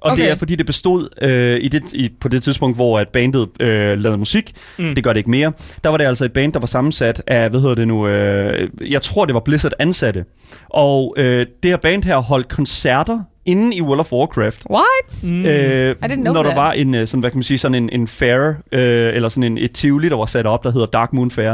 Og 0.00 0.12
okay. 0.12 0.22
det 0.22 0.30
er 0.30 0.34
fordi 0.34 0.56
det 0.56 0.66
bestod 0.66 1.08
øh, 1.22 1.58
i 1.62 1.68
det, 1.68 1.92
i, 1.92 2.10
på 2.20 2.28
det 2.28 2.42
tidspunkt, 2.42 2.76
hvor 2.76 2.98
at 2.98 3.08
bandet 3.08 3.48
øh, 3.60 3.98
lavede 3.98 4.18
musik. 4.18 4.52
Mm. 4.78 4.94
Det 4.94 5.04
gør 5.04 5.12
det 5.12 5.20
ikke 5.20 5.30
mere. 5.30 5.52
Der 5.84 5.90
var 5.90 5.96
det 5.96 6.04
altså 6.04 6.24
et 6.24 6.32
band, 6.32 6.52
der 6.52 6.60
var 6.60 6.66
sammensat 6.66 7.22
af, 7.26 7.50
hvad 7.50 7.60
hedder 7.60 7.74
det 7.74 7.88
nu, 7.88 8.08
øh, 8.08 8.68
jeg 8.80 9.02
tror 9.02 9.24
det 9.24 9.34
var 9.34 9.40
Blizzard 9.40 9.72
ansatte. 9.78 10.24
Og 10.68 11.14
øh, 11.16 11.46
det 11.62 11.70
her 11.70 11.76
band 11.76 12.04
her 12.04 12.16
holdt 12.16 12.48
koncerter 12.48 13.20
inde 13.46 13.76
i 13.76 13.82
World 13.82 14.00
of 14.00 14.12
Warcraft. 14.12 14.62
What? 14.70 15.24
Mm. 15.32 15.44
Øh, 15.46 15.90
I 15.90 15.94
didn't 16.04 16.14
know 16.14 16.32
når 16.34 16.42
der 16.42 16.50
that. 16.50 16.56
var 16.56 16.72
en, 16.72 16.94
øh, 16.94 17.06
sådan, 17.06 17.20
hvad 17.20 17.30
kan 17.30 17.36
man 17.38 17.42
sige, 17.42 17.58
sådan 17.58 17.74
en, 17.74 17.90
en 17.92 18.08
fair, 18.08 18.52
øh, 18.72 19.14
eller 19.14 19.28
sådan 19.28 19.42
en, 19.52 19.58
et 19.58 19.72
tivoli, 19.72 20.08
der 20.08 20.16
var 20.16 20.26
sat 20.26 20.46
op, 20.46 20.64
der 20.64 20.72
hedder 20.72 20.86
Dark 20.86 21.12
Moon 21.12 21.30
Fair. 21.30 21.50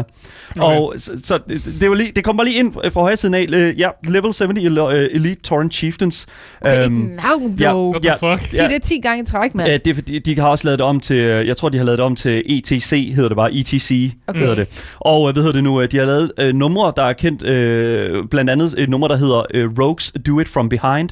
Okay. 0.56 0.76
Og 0.78 0.94
så, 0.96 1.12
så 1.24 1.38
det, 1.48 1.62
det, 1.80 1.88
var 1.90 1.96
lige, 1.96 2.12
det 2.16 2.24
kom 2.24 2.36
bare 2.36 2.46
lige 2.46 2.58
ind 2.58 2.72
fra 2.72 3.00
højre 3.00 3.16
siden 3.16 3.34
af. 3.34 3.46
Øh, 3.52 3.80
ja, 3.80 3.88
Level 4.08 4.32
70 4.38 4.58
El- 4.58 4.78
øh, 4.78 5.08
Elite 5.12 5.40
Torrent 5.42 5.74
Chieftains. 5.74 6.26
Okay, 6.60 6.84
Øhm, 6.86 6.92
navn, 6.94 7.56
ja. 7.60 7.70
dog. 7.70 7.90
What 7.90 8.02
the 8.02 8.12
ja. 8.28 8.34
fuck? 8.34 8.50
Sig 8.50 8.70
det 8.70 8.82
10 8.82 9.00
gange 9.00 9.22
i 9.22 9.26
træk, 9.26 9.54
mand. 9.54 9.72
Øh, 9.72 9.78
det 9.84 9.94
fordi, 9.94 10.18
de 10.18 10.38
har 10.40 10.48
også 10.48 10.64
lavet 10.66 10.78
det 10.78 10.86
om 10.86 11.00
til, 11.00 11.16
øh, 11.16 11.46
jeg 11.46 11.56
tror, 11.56 11.68
de 11.68 11.78
har 11.78 11.84
lavet 11.84 11.98
det 11.98 12.04
om 12.06 12.16
til 12.16 12.42
ETC, 12.46 13.12
hedder 13.14 13.28
det 13.28 13.36
bare, 13.36 13.52
ETC 13.54 14.12
Okay. 14.26 14.40
hedder 14.40 14.54
det. 14.54 14.68
Og 15.00 15.32
hvad 15.32 15.42
hedder 15.42 15.54
det 15.56 15.64
nu, 15.64 15.84
de 15.84 15.96
har 15.98 16.04
lavet 16.04 16.32
øh, 16.38 16.54
numre, 16.54 16.92
der 16.96 17.02
er 17.02 17.12
kendt, 17.12 17.42
øh, 17.44 18.24
blandt 18.30 18.50
andet 18.50 18.74
et 18.78 18.88
nummer, 18.88 19.08
der 19.08 19.16
hedder 19.16 19.42
øh, 19.54 19.70
Rogues 19.78 20.12
Do 20.26 20.40
It 20.40 20.48
From 20.48 20.68
Behind. 20.68 21.08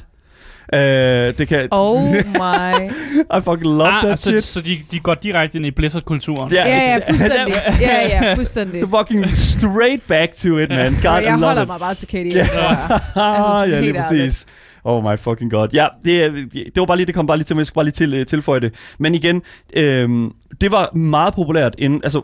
Øh, 0.73 0.79
det 1.37 1.47
kan... 1.47 1.67
Oh 1.71 2.03
my. 2.41 2.89
I 3.37 3.41
fucking 3.43 3.63
love 3.63 3.87
Ah, 3.87 4.01
that 4.01 4.09
altså, 4.11 4.29
shit. 4.29 4.43
så 4.43 4.61
de, 4.61 4.77
de 4.91 4.99
går 4.99 5.13
direkte 5.13 5.57
ind 5.57 5.65
i 5.65 5.71
Blizzard-kulturen. 5.71 6.51
Ja, 6.53 6.67
ja, 6.67 6.99
fuldstændig. 7.09 7.55
Han 7.55 7.73
er- 7.73 7.77
Ja, 7.81 8.07
ja, 8.27 8.33
fuldstændig. 8.35 8.83
Fucking 8.97 9.37
straight 9.37 10.07
back 10.07 10.35
to 10.35 10.57
it, 10.57 10.69
man. 10.69 10.93
God, 11.03 11.11
jeg 11.11 11.23
love 11.23 11.45
holder 11.45 11.61
it. 11.61 11.67
mig 11.67 11.79
bare 11.79 11.95
til 11.95 12.07
Katie. 12.07 12.33
Ja. 12.35 12.45
tror 12.45 12.61
jeg. 12.69 12.99
Ah, 13.15 13.61
Altså, 13.61 13.75
ja, 13.75 13.81
lige 13.81 13.93
helt 13.93 13.97
præcis. 13.97 14.45
Oh 14.85 15.03
my 15.03 15.17
fucking 15.17 15.51
god. 15.51 15.67
Ja, 15.73 15.87
det, 16.03 16.33
det 16.53 16.71
var 16.75 16.85
bare 16.85 16.97
lige, 16.97 17.05
det 17.07 17.15
kom 17.15 17.27
bare 17.27 17.37
lige 17.37 17.45
til 17.45 17.55
mig. 17.55 17.59
Jeg 17.59 17.65
skulle 17.67 17.75
bare 17.75 17.85
lige 17.85 17.91
til, 17.93 18.13
øh, 18.13 18.25
tilføje 18.25 18.59
det. 18.59 18.73
Men 18.99 19.15
igen, 19.15 19.41
øhm, 19.73 20.31
det 20.61 20.71
var 20.71 20.95
meget 20.95 21.33
populært 21.33 21.75
inden, 21.77 22.01
altså 22.03 22.21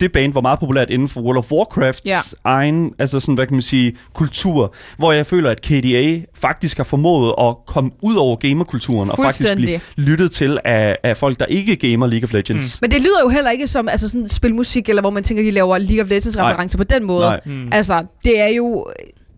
det 0.00 0.12
band 0.12 0.32
var 0.32 0.40
meget 0.40 0.58
populært 0.58 0.90
inden 0.90 1.08
for 1.08 1.20
World 1.20 1.38
of 1.38 1.52
Warcrafts 1.52 2.02
Ja. 2.06 2.18
egen, 2.44 2.92
altså 2.98 3.20
sådan, 3.20 3.34
hvad 3.34 3.46
kan 3.46 3.54
man 3.54 3.62
sige, 3.62 3.96
kultur, 4.14 4.74
hvor 4.98 5.12
jeg 5.12 5.26
føler, 5.26 5.50
at 5.50 5.60
KDA 5.60 6.20
faktisk 6.34 6.76
har 6.76 6.84
formået 6.84 7.34
at 7.40 7.54
komme 7.66 7.90
ud 8.02 8.14
over 8.16 8.36
gamerkulturen 8.36 9.10
og 9.10 9.18
faktisk 9.22 9.54
blive 9.56 9.80
lyttet 9.96 10.30
til 10.30 10.58
af, 10.64 10.96
af 11.02 11.16
folk, 11.16 11.40
der 11.40 11.46
ikke 11.46 11.76
gamer 11.76 12.06
League 12.06 12.24
of 12.24 12.32
Legends. 12.32 12.80
Men 12.82 12.90
det 12.90 13.00
lyder 13.00 13.20
jo 13.22 13.28
heller 13.28 13.50
ikke 13.50 13.66
som 13.66 13.88
altså 13.88 14.08
sådan 14.08 14.28
spilmusik, 14.28 14.88
eller 14.88 15.02
hvor 15.02 15.10
man 15.10 15.22
tænker, 15.22 15.42
de 15.42 15.50
laver 15.50 15.78
League 15.78 16.02
of 16.02 16.08
Legends 16.08 16.38
referencer 16.38 16.78
på 16.78 16.84
den 16.84 17.04
måde. 17.04 17.20
Nej. 17.26 17.40
Mm. 17.44 17.68
Altså, 17.72 18.02
det 18.24 18.40
er 18.40 18.48
jo, 18.48 18.86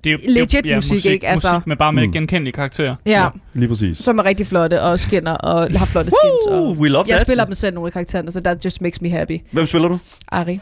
Det 0.07 0.14
er, 0.27 0.31
legit 0.31 0.51
det 0.64 0.66
er, 0.66 0.69
jo- 0.71 0.77
musik, 0.77 1.07
ikke? 1.07 1.29
Altså- 1.29 1.53
musik, 1.53 1.66
men 1.66 1.77
bare 1.79 1.92
med 1.92 2.07
Mm. 2.07 2.12
genkendelige 2.12 2.53
karakterer. 2.53 2.95
ja, 3.07 3.29
Lige 3.55 3.69
præcis. 3.69 3.99
som 3.99 4.19
er 4.19 4.25
rigtig 4.25 4.47
flotte 4.47 4.83
og 4.83 5.01
skinner 5.01 5.33
og 5.33 5.69
har 5.77 5.87
flotte 5.87 6.11
skins. 6.11 6.55
Woo, 6.57 6.69
Og 6.71 6.77
we 6.77 6.88
love 6.88 7.05
jeg 7.09 7.16
that. 7.16 7.27
spiller 7.27 7.45
dem 7.45 7.55
selv, 7.55 7.75
nogle 7.75 7.88
af 7.88 7.92
karaktererne, 7.92 8.33
så 8.33 8.40
that 8.40 8.64
just 8.64 8.83
makes 8.83 9.01
me 9.01 9.11
happy. 9.11 9.38
Hvem 9.53 9.66
spiller 9.66 9.88
du? 9.88 9.99
Ari. 10.33 10.61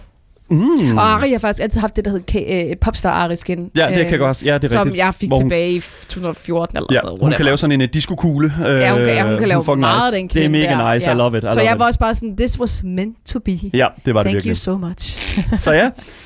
Mm. 0.51 0.97
Og 0.97 1.03
Ari 1.03 1.31
har 1.33 1.39
faktisk 1.39 1.63
altid 1.63 1.81
haft 1.81 1.97
det, 1.97 2.05
der 2.05 2.11
hedder 2.11 2.41
K- 2.67 2.71
uh, 2.71 2.77
Popstar 2.81 3.11
Ari 3.11 3.37
skin. 3.37 3.71
Ja, 3.77 3.83
det 3.83 3.91
øh, 3.91 3.97
kan 4.03 4.11
jeg 4.11 4.19
godt. 4.19 4.43
Ja, 4.45 4.55
det 4.55 4.65
er 4.65 4.69
Som 4.69 4.83
rigtigt. 4.83 4.99
jeg 5.05 5.15
fik 5.15 5.29
hun- 5.33 5.41
tilbage 5.43 5.73
i 5.73 5.81
2014 6.09 6.77
eller 6.77 6.87
Ja, 6.91 6.95
sådan 6.95 7.07
noget. 7.07 7.21
hun 7.23 7.33
kan 7.33 7.45
lave 7.45 7.59
sådan 7.59 7.73
en 7.73 7.81
uh, 7.81 7.87
disco-kugle. 7.95 8.53
Ja, 8.61 8.91
hun 8.91 8.99
kan, 8.99 9.09
ja, 9.09 9.29
hun 9.29 9.39
kan 9.39 9.49
lave 9.49 9.65
fucking 9.65 9.81
meget 9.81 10.13
nice. 10.15 10.21
den 10.21 10.29
Det 10.29 10.45
er 10.45 10.49
mega 10.49 10.63
der. 10.85 10.95
nice. 10.95 11.11
I 11.11 11.15
love 11.15 11.39
it. 11.39 11.45
I 11.45 11.47
så 11.47 11.55
love 11.55 11.67
jeg 11.67 11.75
it. 11.75 11.79
var 11.79 11.87
også 11.87 11.99
bare 11.99 12.15
sådan, 12.15 12.37
this 12.37 12.61
was 12.61 12.83
meant 12.85 13.17
to 13.27 13.39
be. 13.39 13.51
Ja, 13.75 13.87
det 14.07 14.15
var 14.15 14.23
det 14.23 14.31
Thank 14.31 14.35
virkelig. 14.35 14.51
you 14.51 14.55
so 14.55 14.77
much. 14.77 15.19
Så 15.57 15.73
ja, 15.73 15.91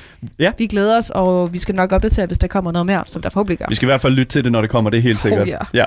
Vi 0.57 0.67
glæder 0.67 0.97
os, 0.97 1.09
og 1.09 1.53
vi 1.53 1.59
skal 1.59 1.75
nok 1.75 1.91
opdatere, 1.91 2.25
hvis 2.25 2.37
der 2.37 2.47
kommer 2.47 2.71
noget 2.71 2.85
mere, 2.85 3.03
som 3.05 3.21
der 3.21 3.29
forhåbentlig 3.29 3.57
gør. 3.57 3.65
vi 3.69 3.75
skal 3.75 3.85
i 3.85 3.89
hvert 3.91 4.01
fald 4.01 4.13
lytte 4.13 4.31
til 4.31 4.43
det, 4.43 4.51
når 4.51 4.61
det 4.61 4.69
kommer. 4.69 4.89
Det 4.89 4.97
er 4.97 5.01
helt 5.01 5.19
sikkert. 5.19 5.47
ja. 5.47 5.57
ja. 5.73 5.85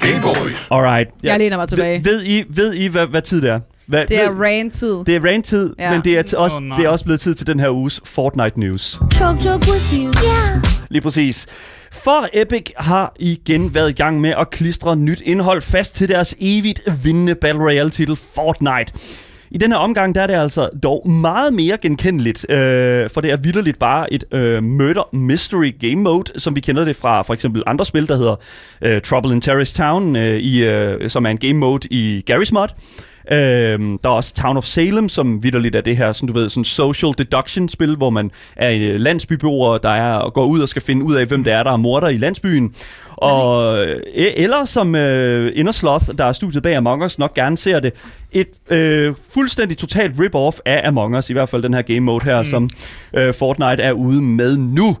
Game 0.00 0.22
Boys. 0.22 0.66
Alright. 0.70 1.08
Ja. 1.22 1.28
Jeg 1.30 1.38
læner 1.38 1.56
mig 1.56 1.68
tilbage. 1.68 2.04
Ved, 2.04 2.12
ved 2.12 2.24
I, 2.26 2.44
ved 2.48 2.74
I 2.74 2.86
hvad, 2.86 3.06
hvad 3.06 3.22
tid 3.22 3.42
det 3.42 3.50
er? 3.50 3.60
Hvad, 3.88 4.06
Det 4.06 4.24
er 4.24 4.30
rant-tid. 4.42 5.04
det 5.06 5.16
er 5.16 5.20
rain-tid, 5.24 5.74
Ja. 5.78 5.90
men 5.92 6.00
det 6.04 6.18
er, 6.18 6.22
t- 6.30 6.36
også, 6.36 6.58
nej. 6.60 6.76
det 6.78 6.84
er 6.86 6.88
også 6.88 7.04
blevet 7.04 7.20
tid 7.20 7.34
til 7.34 7.46
den 7.46 7.60
her 7.60 7.70
uges 7.70 8.00
Fortnite 8.04 8.60
News. 8.60 8.98
Chug 9.14 9.44
jug 9.44 9.54
with 9.54 9.94
you. 9.94 10.00
Yeah. 10.04 10.62
Lige 10.90 11.02
præcis. 11.02 11.46
For 11.92 12.28
Epic 12.34 12.70
har 12.76 13.14
igen 13.18 13.74
været 13.74 13.90
i 13.90 13.92
gang 13.92 14.20
med 14.20 14.30
at 14.38 14.50
klistre 14.50 14.96
nyt 14.96 15.20
indhold 15.20 15.62
fast 15.62 15.94
til 15.94 16.08
deres 16.08 16.34
evigt 16.40 16.80
vindende 17.04 17.34
Battle 17.34 17.62
Royale 17.62 17.90
titel 17.90 18.16
Fortnite. 18.16 18.92
I 19.50 19.58
den 19.58 19.72
her 19.72 19.78
omgang, 19.78 20.14
der 20.14 20.22
er 20.22 20.26
det 20.26 20.34
altså 20.34 20.68
dog 20.82 21.10
meget 21.10 21.52
mere 21.52 21.76
genkendeligt, 21.82 22.46
øh, 22.50 23.10
for 23.10 23.20
det 23.20 23.30
er 23.32 23.36
vidderligt 23.36 23.78
bare 23.78 24.12
et 24.12 24.24
øh, 24.32 24.62
murder 24.62 25.08
mystery 25.16 25.74
game 25.80 26.02
mode, 26.02 26.32
som 26.40 26.56
vi 26.56 26.60
kender 26.60 26.84
det 26.84 26.96
fra 26.96 27.22
for 27.22 27.34
eksempel 27.34 27.62
andre 27.66 27.84
spil, 27.84 28.08
der 28.08 28.16
hedder 28.16 28.36
øh, 28.82 29.00
Trouble 29.00 29.32
in 29.32 29.40
Terrorist 29.40 29.76
Town, 29.76 30.16
øh, 30.16 30.38
i, 30.38 30.64
øh, 30.64 31.10
som 31.10 31.26
er 31.26 31.30
en 31.30 31.38
game 31.38 31.52
mode 31.54 31.88
i 31.90 32.24
Garry's 32.30 32.50
Mod. 32.52 32.68
Øhm, 33.32 33.98
der 33.98 34.10
er 34.10 34.14
også 34.14 34.34
Town 34.34 34.56
of 34.56 34.64
Salem, 34.64 35.08
som 35.08 35.42
vidderligt 35.42 35.76
er 35.76 35.80
det 35.80 35.96
her 35.96 36.12
sådan, 36.12 36.26
du 36.26 36.32
ved, 36.32 36.48
sådan 36.48 36.64
social 36.64 37.12
deduction 37.18 37.68
spil, 37.68 37.96
hvor 37.96 38.10
man 38.10 38.30
er 38.56 38.68
en 38.68 38.82
øh, 38.82 39.00
landsbybeboer, 39.00 39.78
der 39.78 39.88
er 39.88 40.14
og 40.14 40.34
går 40.34 40.44
ud 40.44 40.60
og 40.60 40.68
skal 40.68 40.82
finde 40.82 41.04
ud 41.04 41.14
af, 41.14 41.26
hvem 41.26 41.44
det 41.44 41.52
er, 41.52 41.62
der 41.62 41.72
er 41.72 41.76
morder 41.76 42.08
i 42.08 42.16
landsbyen. 42.16 42.74
Og, 43.16 43.78
øh, 43.86 44.02
eller 44.14 44.64
som 44.64 44.94
øh, 44.94 45.52
Inner 45.54 45.72
Sloth, 45.72 46.04
der 46.18 46.24
er 46.24 46.32
studiet 46.32 46.62
bag 46.62 46.76
Among 46.76 47.04
Us, 47.04 47.18
nok 47.18 47.34
gerne 47.34 47.56
ser 47.56 47.80
det, 47.80 47.92
et 48.32 48.48
øh, 48.70 49.14
fuldstændig 49.32 49.78
totalt 49.78 50.20
rip-off 50.20 50.58
af 50.64 50.88
Among 50.88 51.16
Us, 51.16 51.30
i 51.30 51.32
hvert 51.32 51.48
fald 51.48 51.62
den 51.62 51.74
her 51.74 51.82
game 51.82 52.00
mode 52.00 52.24
her, 52.24 52.38
mm. 52.38 52.44
som 52.44 52.70
øh, 53.14 53.34
Fortnite 53.34 53.82
er 53.82 53.92
ude 53.92 54.22
med 54.22 54.56
nu. 54.56 54.96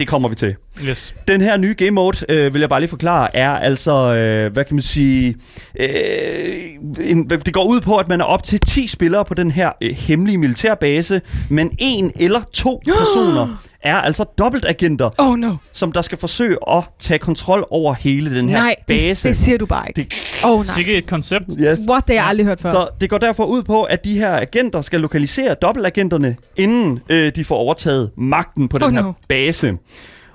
Det 0.00 0.08
kommer 0.08 0.28
vi 0.28 0.34
til. 0.34 0.56
Yes. 0.84 1.14
Den 1.28 1.40
her 1.40 1.56
nye 1.56 1.74
game 1.74 1.90
mode, 1.90 2.16
øh, 2.28 2.54
vil 2.54 2.60
jeg 2.60 2.68
bare 2.68 2.80
lige 2.80 2.90
forklare, 2.90 3.36
er 3.36 3.50
altså, 3.50 3.92
øh, 3.92 4.52
hvad 4.52 4.64
kan 4.64 4.74
man 4.74 4.82
sige, 4.82 5.36
øh, 5.80 6.70
en, 7.00 7.30
det 7.30 7.54
går 7.54 7.64
ud 7.64 7.80
på, 7.80 7.96
at 7.96 8.08
man 8.08 8.20
er 8.20 8.24
op 8.24 8.42
til 8.42 8.60
10 8.60 8.86
spillere 8.86 9.24
på 9.24 9.34
den 9.34 9.50
her 9.50 9.70
øh, 9.82 9.96
hemmelige 9.96 10.38
militærbase, 10.38 11.20
men 11.50 11.70
en 11.78 12.12
eller 12.16 12.42
to 12.52 12.82
personer 12.86 13.62
er 13.82 13.96
altså 13.96 14.24
dobbeltagenter, 14.38 15.10
Oh 15.18 15.36
no. 15.38 15.56
som 15.72 15.92
der 15.92 16.02
skal 16.02 16.18
forsøge 16.18 16.56
at 16.70 16.84
tage 16.98 17.18
kontrol 17.18 17.66
over 17.70 17.94
hele 17.94 18.34
den 18.38 18.48
her 18.48 18.56
Nej, 18.58 18.74
det, 18.78 18.86
base. 18.86 19.28
det 19.28 19.36
siger 19.36 19.58
du 19.58 19.66
bare 19.66 19.84
ikke. 19.88 20.02
Det- 20.10 20.40
oh 20.44 20.56
nej. 20.66 20.74
Sikke 20.76 20.94
et 20.94 21.06
koncept. 21.06 21.44
yes. 21.60 21.78
What, 21.88 22.08
det 22.08 22.16
har 22.16 22.22
jeg 22.24 22.28
aldrig 22.28 22.46
hørt 22.46 22.60
før. 22.60 22.70
Så 22.70 22.88
det 23.00 23.10
går 23.10 23.18
derfor 23.18 23.44
ud 23.44 23.62
på, 23.62 23.82
at 23.82 24.04
de 24.04 24.18
her 24.18 24.30
agenter 24.36 24.80
skal 24.80 25.00
lokalisere 25.00 25.54
dobbeltagenterne, 25.62 26.36
inden 26.56 27.00
øh, 27.08 27.32
de 27.36 27.44
får 27.44 27.56
overtaget 27.56 28.10
magten 28.16 28.68
på 28.68 28.78
den 28.78 28.86
Oh, 28.86 28.92
her 28.94 29.02
no. 29.02 29.12
base. 29.28 29.72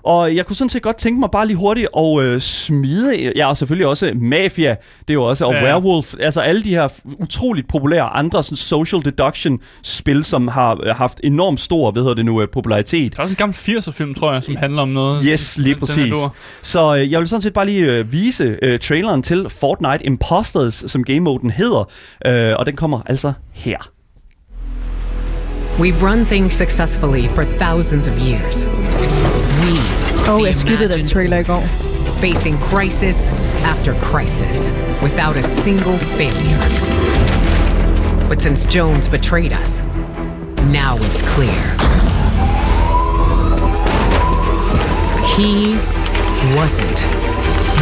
Og 0.06 0.36
jeg 0.36 0.46
kunne 0.46 0.56
sådan 0.56 0.70
set 0.70 0.82
godt 0.82 0.98
tænke 0.98 1.20
mig 1.20 1.30
bare 1.32 1.48
lige 1.48 1.58
hurtigt 1.58 1.88
at 1.98 2.20
øh, 2.22 2.42
smide, 2.42 3.32
ja 3.36 3.48
og 3.50 3.58
selvfølgelig 3.58 3.88
også 3.88 4.12
Mafia, 4.16 4.70
det 5.00 5.10
er 5.10 5.14
jo 5.14 5.24
også, 5.24 5.46
og 5.46 5.54
Ja. 5.54 5.64
Werewolf, 5.64 6.14
altså 6.20 6.42
alle 6.42 6.64
de 6.64 6.70
her 6.70 6.88
utroligt 7.20 7.68
populære 7.68 8.04
andre 8.04 8.44
sådan 8.44 8.56
social 8.56 9.06
deduction 9.06 9.60
spil, 9.84 10.24
som 10.24 10.48
har 10.48 10.80
øh, 10.84 10.96
haft 10.96 11.22
enormt 11.24 11.60
stor, 11.60 11.92
hvad 11.92 12.02
hedder 12.02 12.16
det 12.16 12.26
nu, 12.26 12.42
øh, 12.42 12.48
popularitet. 12.54 13.12
Der 13.12 13.20
er 13.20 13.24
også 13.24 13.34
en 13.34 13.38
gammel 13.38 13.56
80'er 13.56 13.92
film, 13.92 14.14
tror 14.16 14.34
jeg, 14.34 14.44
som 14.44 14.56
handler 14.56 14.82
om 14.82 14.90
noget. 14.90 15.24
Yes, 15.26 15.58
lige 15.58 15.74
Den 15.74 15.80
præcis. 15.80 16.14
Så 16.62 16.96
øh, 16.96 17.12
jeg 17.12 17.20
vil 17.20 17.28
sådan 17.28 17.42
set 17.42 17.54
bare 17.54 17.66
lige 17.66 17.92
øh, 17.92 18.12
vise 18.12 18.58
øh, 18.62 18.80
traileren 18.80 19.24
til 19.24 19.50
Fortnite 19.50 20.06
Imposters, 20.06 20.84
som 20.88 21.04
game-moden 21.10 21.50
hedder, 21.50 21.90
øh, 22.26 22.56
og 22.60 22.66
den 22.66 22.76
kommer 22.76 23.02
altså 23.06 23.34
her. 23.54 23.78
We've 25.80 26.06
run 26.10 26.26
things 26.26 26.56
successfully 26.56 27.28
for 27.28 27.44
thousands 27.60 28.08
of 28.08 28.14
years. 28.28 28.66
Oh, 30.28 30.38
the 30.38 30.46
jeg 30.48 30.56
skippede 30.56 30.90
den 30.90 31.00
imagined, 31.00 31.10
trailer 31.10 31.38
i 31.38 31.44
går. 31.44 31.64
facing 32.20 32.58
crisis 32.58 33.30
after 33.64 33.94
crisis 33.96 34.70
without 35.02 35.38
a 35.38 35.44
single 35.44 35.98
failure. 36.18 36.60
But 38.30 38.42
since 38.42 38.66
Jones 38.66 39.08
betrayed 39.08 39.54
us, 39.54 39.84
now 40.72 40.98
it's 40.98 41.22
clear. 41.36 41.62
He 45.38 45.78
wasn't 46.56 47.00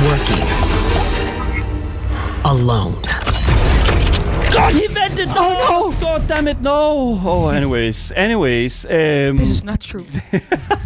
working 0.10 0.48
alone. 2.44 3.23
God, 4.54 4.72
he 4.74 4.88
vented! 4.88 5.28
Oh, 5.38 5.54
no. 5.70 6.08
God 6.08 6.22
damn 6.30 6.48
it, 6.48 6.62
no! 6.62 7.20
Oh, 7.26 7.50
anyways, 7.50 8.12
anyways. 8.16 8.86
Um, 8.86 9.38
This 9.38 9.50
is 9.50 9.64
not 9.64 9.80
true. 9.80 10.06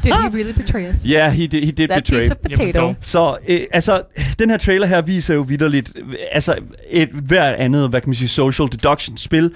Did 0.04 0.14
he 0.14 0.28
really 0.38 0.54
betray 0.54 0.90
us? 0.90 1.04
yeah, 1.14 1.30
he 1.32 1.48
did, 1.48 1.64
he 1.64 1.72
did 1.72 1.88
That 1.90 2.04
betray. 2.04 2.20
piece 2.20 2.32
of 2.32 2.38
potato. 2.42 2.94
Så 3.02 3.38
øh, 3.48 3.62
altså, 3.72 4.02
den 4.40 4.50
her 4.50 4.58
trailer 4.58 4.88
her 4.88 5.02
viser 5.02 5.36
jo 5.36 5.42
vidderligt, 5.42 5.94
øh, 5.96 6.14
altså 6.32 6.56
et 6.90 7.10
hvert 7.10 7.56
andet, 7.56 7.90
hvad 7.90 8.02
kan 8.02 8.10
man 8.10 8.16
sige, 8.16 8.28
social 8.30 8.68
deduction 8.72 9.18
spil, 9.18 9.52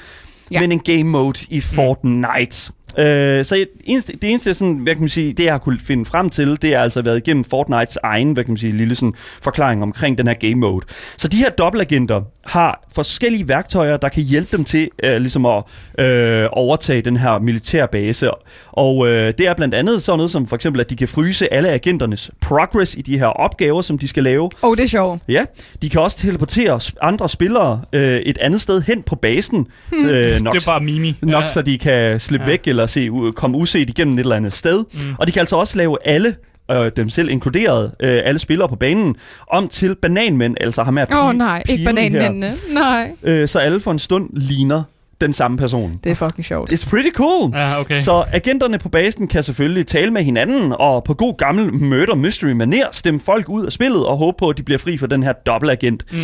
Ja. 0.51 0.55
ja. 0.55 0.61
men 0.61 0.71
en 0.71 0.79
game 0.79 1.03
mode 1.03 1.39
i 1.49 1.61
Fortnite. 1.61 2.71
Øh, 2.97 3.45
så 3.45 3.55
et, 3.55 3.67
eneste, 3.83 4.13
det 4.21 4.29
eneste, 4.29 4.53
sådan, 4.53 4.73
hvad 4.73 4.93
kan 4.95 5.01
man 5.01 5.09
sige, 5.09 5.33
det 5.33 5.43
jeg 5.43 5.53
har 5.53 5.57
kunne 5.57 5.79
finde 5.79 6.05
frem 6.05 6.29
til, 6.29 6.61
det 6.61 6.73
har 6.75 6.79
altså 6.81 7.01
været 7.01 7.17
igennem 7.17 7.43
Fortnites 7.43 7.97
egen, 8.03 8.31
hvad 8.33 8.43
kan 8.43 8.51
man 8.51 8.57
sige, 8.57 8.77
lille 8.77 8.95
sådan, 8.95 9.13
forklaring 9.41 9.83
omkring 9.83 10.17
den 10.17 10.27
her 10.27 10.33
game 10.33 10.55
mode. 10.55 10.85
Så 11.17 11.27
de 11.27 11.37
her 11.37 11.49
dobbeltagenter 11.49 12.21
har 12.45 12.87
forskellige 12.95 13.47
værktøjer, 13.47 13.97
der 13.97 14.09
kan 14.09 14.23
hjælpe 14.23 14.57
dem 14.57 14.65
til 14.65 14.89
øh, 15.03 15.17
ligesom 15.17 15.45
at 15.45 15.63
øh, 15.99 16.47
overtage 16.51 17.01
den 17.01 17.17
her 17.17 17.39
militærbase. 17.39 18.29
Og 18.71 19.07
øh, 19.07 19.33
det 19.37 19.47
er 19.47 19.53
blandt 19.53 19.73
andet 19.75 20.01
sådan 20.03 20.17
noget 20.17 20.31
som 20.31 20.47
for 20.47 20.55
eksempel, 20.55 20.79
at 20.81 20.89
de 20.89 20.95
kan 20.95 21.07
fryse 21.07 21.53
alle 21.53 21.69
agenternes 21.69 22.31
progress 22.41 22.95
i 22.97 23.01
de 23.01 23.17
her 23.19 23.25
opgaver, 23.25 23.81
som 23.81 23.97
de 23.97 24.07
skal 24.07 24.23
lave. 24.23 24.49
Oh, 24.61 24.77
det 24.77 24.83
er 24.83 24.87
sjovt. 24.87 25.21
Ja, 25.27 25.45
de 25.81 25.89
kan 25.89 26.01
også 26.01 26.17
teleportere 26.17 26.79
andre 27.01 27.29
spillere 27.29 27.81
øh, 27.93 28.19
et 28.19 28.37
andet 28.37 28.61
sted 28.61 28.81
hen 28.81 29.03
på 29.03 29.15
basen. 29.15 29.67
Hmm. 29.91 30.09
Øh, 30.09 30.41
nok, 30.41 30.53
Det 30.53 30.61
er 30.67 30.71
bare 30.71 30.81
Mimi. 30.81 31.15
nok 31.21 31.43
så 31.49 31.61
de 31.61 31.77
kan 31.77 32.19
slippe 32.19 32.43
Ja. 32.43 32.49
ja. 32.49 32.53
væk 32.53 32.67
eller 32.67 32.85
se, 32.85 33.09
u- 33.09 33.31
komme 33.31 33.57
uset 33.57 33.89
igennem 33.89 34.13
et 34.13 34.19
eller 34.19 34.35
andet 34.35 34.53
sted. 34.53 34.83
Mm. 34.93 34.99
Og 35.19 35.27
de 35.27 35.31
kan 35.31 35.39
altså 35.39 35.55
også 35.55 35.77
lave 35.77 35.97
alle 36.05 36.35
øh, 36.71 36.91
dem 36.97 37.09
selv 37.09 37.29
inkluderet, 37.29 37.91
øh, 37.99 38.21
alle 38.25 38.39
spillere 38.39 38.69
på 38.69 38.75
banen, 38.75 39.15
om 39.51 39.67
til 39.67 39.95
bananmænd, 39.95 40.55
altså 40.61 40.83
har 40.83 40.91
med 40.91 41.01
at 41.01 41.13
Åh 41.13 41.25
oh, 41.25 41.35
nej, 41.35 41.63
ikke 41.69 41.73
de 41.73 41.87
her, 41.87 41.95
bananmændene. 41.95 42.53
Nej. 42.73 43.11
Øh, 43.23 43.47
så 43.47 43.59
alle 43.59 43.79
for 43.79 43.91
en 43.91 43.99
stund 43.99 44.29
ligner 44.33 44.83
den 45.21 45.33
samme 45.33 45.57
person. 45.57 45.99
Det 46.03 46.11
er 46.11 46.15
fucking 46.15 46.45
sjovt. 46.45 46.71
It's 46.71 46.89
pretty 46.89 47.09
cool. 47.13 47.51
Ja, 47.53 47.79
okay. 47.79 47.95
Så 47.95 48.23
agenterne 48.33 48.77
på 48.77 48.89
basen 48.89 49.27
kan 49.27 49.43
selvfølgelig 49.43 49.87
tale 49.87 50.11
med 50.11 50.23
hinanden, 50.23 50.73
og 50.79 51.03
på 51.03 51.13
god 51.13 51.37
gammel 51.37 51.73
murder 51.73 52.15
mystery 52.15 52.51
maner 52.51 52.87
stemme 52.91 53.19
folk 53.19 53.49
ud 53.49 53.65
af 53.65 53.71
spillet, 53.71 54.05
og 54.05 54.17
håbe 54.17 54.35
på, 54.39 54.49
at 54.49 54.57
de 54.57 54.63
bliver 54.63 54.77
fri 54.77 54.97
for 54.97 55.07
den 55.07 55.23
her 55.23 55.33
dobbeltagent. 55.45 56.05
Mm. 56.11 56.17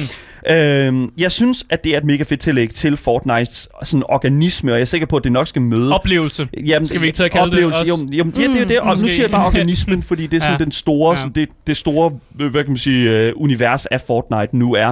Øhm, 0.49 1.11
jeg 1.17 1.31
synes, 1.31 1.65
at 1.69 1.83
det 1.83 1.93
er 1.93 1.97
et 1.97 2.05
mega 2.05 2.23
fedt 2.23 2.39
tillæg 2.39 2.69
til 2.69 2.97
Fortnites 2.97 3.69
sådan 3.83 4.03
organisme, 4.09 4.71
og 4.71 4.75
jeg 4.75 4.81
er 4.81 4.85
sikker 4.85 5.07
på, 5.07 5.17
at 5.17 5.23
det 5.23 5.31
nok 5.31 5.47
skal 5.47 5.61
møde... 5.61 5.93
Oplevelse. 5.95 6.47
Jamen, 6.65 6.85
Skal 6.87 7.01
vi 7.01 7.05
ikke 7.05 7.15
til 7.15 7.23
at 7.23 7.31
kalde 7.31 7.45
det 7.45 7.53
oplevelse, 7.53 7.79
også? 7.93 7.93
Jo, 8.11 8.11
jo, 8.11 8.23
det, 8.23 8.35
det 8.35 8.55
er 8.55 8.59
jo 8.59 8.65
det, 8.67 8.79
og 8.79 8.99
nu 9.01 9.07
siger 9.07 9.23
jeg 9.23 9.31
bare 9.31 9.45
organismen, 9.45 10.03
fordi 10.03 10.27
det 10.27 10.37
er 10.37 10.41
sådan 10.41 10.59
Ja. 10.59 10.63
den 10.63 10.71
store, 10.71 11.11
Ja. 11.11 11.17
sådan, 11.17 11.31
det, 11.35 11.49
det 11.67 11.77
store, 11.77 12.11
øh, 12.39 12.51
hvad 12.51 12.63
kan 12.63 12.71
man 12.71 12.77
sige, 12.77 13.09
øh, 13.09 13.33
univers 13.35 13.85
af 13.85 14.01
Fortnite 14.01 14.57
nu 14.57 14.73
er. 14.73 14.87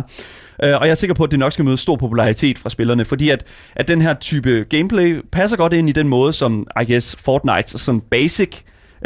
Uh, 0.64 0.70
og 0.70 0.86
jeg 0.86 0.90
er 0.90 0.94
sikker 0.96 1.14
på, 1.14 1.24
at 1.24 1.32
det 1.32 1.40
nok 1.40 1.52
skal 1.52 1.66
møde 1.66 1.78
stor 1.78 1.96
popularitet 1.96 2.58
fra 2.60 2.70
spillerne, 2.70 3.06
fordi 3.06 3.30
at, 3.30 3.44
at 3.76 3.88
den 3.88 4.02
her 4.02 4.14
type 4.14 4.66
gameplay 4.70 5.22
passer 5.32 5.58
godt 5.58 5.74
ind 5.74 5.90
i 5.90 5.92
den 5.92 6.08
måde, 6.08 6.34
som, 6.34 6.68
I 6.82 6.92
guess, 6.92 7.16
Fortnite 7.20 7.70
sådan 7.80 8.02
basic 8.02 8.50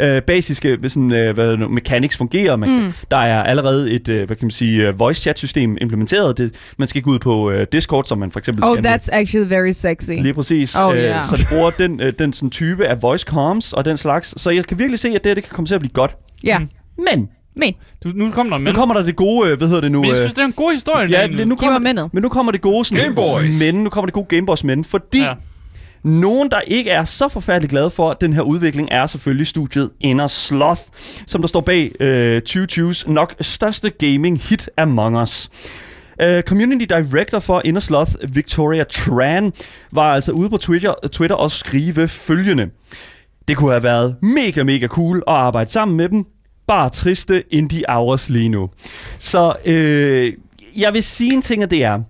øh, 0.00 0.22
basiske 0.22 0.78
sådan, 0.88 1.12
øh, 1.12 1.34
hvad, 1.34 1.50
det 1.50 1.58
nu, 1.60 1.68
mechanics 1.68 2.16
fungerer. 2.16 2.56
Man, 2.56 2.68
mm. 2.68 2.92
Der 3.10 3.16
er 3.16 3.42
allerede 3.42 3.92
et 3.92 4.08
øh, 4.08 4.26
hvad 4.26 4.36
kan 4.36 4.46
man 4.46 4.50
sige, 4.50 4.88
øh, 4.88 4.98
voice 4.98 5.22
chat 5.22 5.38
system 5.38 5.76
implementeret. 5.80 6.38
Det, 6.38 6.54
man 6.78 6.88
skal 6.88 7.02
gå 7.02 7.10
ud 7.10 7.18
på 7.18 7.50
øh, 7.50 7.66
Discord, 7.72 8.04
som 8.04 8.18
man 8.18 8.30
for 8.30 8.38
eksempel 8.38 8.64
Oh, 8.64 8.76
that's 8.78 9.08
actually 9.12 9.48
very 9.50 9.72
sexy. 9.72 10.10
Lige 10.10 10.34
præcis. 10.34 10.74
Oh, 10.76 10.94
Øh, 10.96 11.02
yeah. 11.02 11.26
Så 11.26 11.36
det 11.36 11.46
bruger 11.48 11.70
den, 11.70 12.00
øh, 12.00 12.12
den 12.18 12.32
sådan 12.32 12.50
type 12.50 12.86
af 12.86 13.02
voice 13.02 13.24
comms 13.28 13.72
og 13.72 13.84
den 13.84 13.96
slags. 13.96 14.40
Så 14.42 14.50
jeg 14.50 14.64
kan 14.66 14.78
virkelig 14.78 14.98
se, 14.98 15.08
at 15.08 15.14
det, 15.14 15.26
her, 15.26 15.34
det 15.34 15.44
kan 15.44 15.52
komme 15.54 15.66
til 15.66 15.74
at 15.74 15.80
blive 15.80 15.92
godt. 15.92 16.16
Ja, 16.44 16.58
Men 17.06 17.28
men 17.56 17.74
Du, 18.04 18.08
nu 18.14 18.30
kommer 18.30 18.50
der 18.50 18.56
en 18.56 18.62
nu 18.62 18.68
men. 18.68 18.74
kommer 18.74 18.94
der 18.94 19.02
det 19.02 19.16
gode, 19.16 19.50
øh, 19.50 19.58
hvad 19.58 19.68
hedder 19.68 19.80
det 19.80 19.92
nu? 19.92 20.00
Men 20.00 20.08
jeg 20.08 20.16
øh, 20.16 20.20
synes, 20.20 20.34
det 20.34 20.42
er 20.42 20.46
en 20.46 20.52
god 20.52 20.72
historie. 20.72 21.08
ja, 21.10 21.20
Daniel. 21.20 21.48
nu 21.48 21.56
kommer, 21.56 22.08
men 22.12 22.22
nu 22.22 22.28
kommer 22.28 22.52
det 22.52 22.60
gode 22.60 22.84
sådan, 22.84 23.04
Game 23.04 23.14
Boys. 23.14 23.58
Men 23.58 23.74
nu 23.74 23.90
kommer 23.90 24.06
det 24.06 24.14
gode 24.14 24.26
Game 24.28 24.46
Boys 24.46 24.64
men, 24.64 24.84
fordi 24.84 25.18
Ja 25.20 25.32
nogen, 26.02 26.50
der 26.50 26.60
ikke 26.60 26.90
er 26.90 27.04
så 27.04 27.28
forfærdeligt 27.28 27.70
glade 27.70 27.90
for 27.90 28.12
den 28.12 28.32
her 28.32 28.42
udvikling, 28.42 28.88
er 28.90 29.06
selvfølgelig 29.06 29.46
studiet 29.46 29.90
Inner 30.00 30.26
Sloth, 30.26 30.82
som 31.26 31.40
der 31.40 31.48
står 31.48 31.60
bag 31.60 31.92
øh, 32.00 32.42
2020's 32.48 33.12
nok 33.12 33.34
største 33.40 33.90
gaming 33.90 34.40
hit 34.40 34.70
Among 34.76 35.22
Us. 35.22 35.50
Uh, 36.24 36.40
community 36.40 36.84
director 36.84 37.38
for 37.38 37.62
Inner 37.64 37.80
Sloth, 37.80 38.12
Victoria 38.32 38.84
Tran, 38.84 39.52
var 39.92 40.14
altså 40.14 40.32
ude 40.32 40.50
på 40.50 40.56
Twitter, 40.56 40.94
Twitter 41.12 41.36
og 41.36 41.50
skrive 41.50 42.08
følgende. 42.08 42.70
Det 43.48 43.56
kunne 43.56 43.70
have 43.70 43.82
været 43.82 44.16
mega, 44.22 44.62
mega 44.62 44.86
cool 44.86 45.16
at 45.16 45.34
arbejde 45.34 45.70
sammen 45.70 45.96
med 45.96 46.08
dem. 46.08 46.24
Bare 46.66 46.88
triste 46.88 47.44
indie 47.50 47.84
hours 47.88 48.28
lige 48.28 48.48
nu. 48.48 48.70
Så 49.18 49.54
øh, 49.64 50.32
jeg 50.78 50.94
vil 50.94 51.02
sige 51.02 51.32
en 51.32 51.42
ting, 51.42 51.62
og 51.62 51.70
det 51.70 51.84
er, 51.84 52.02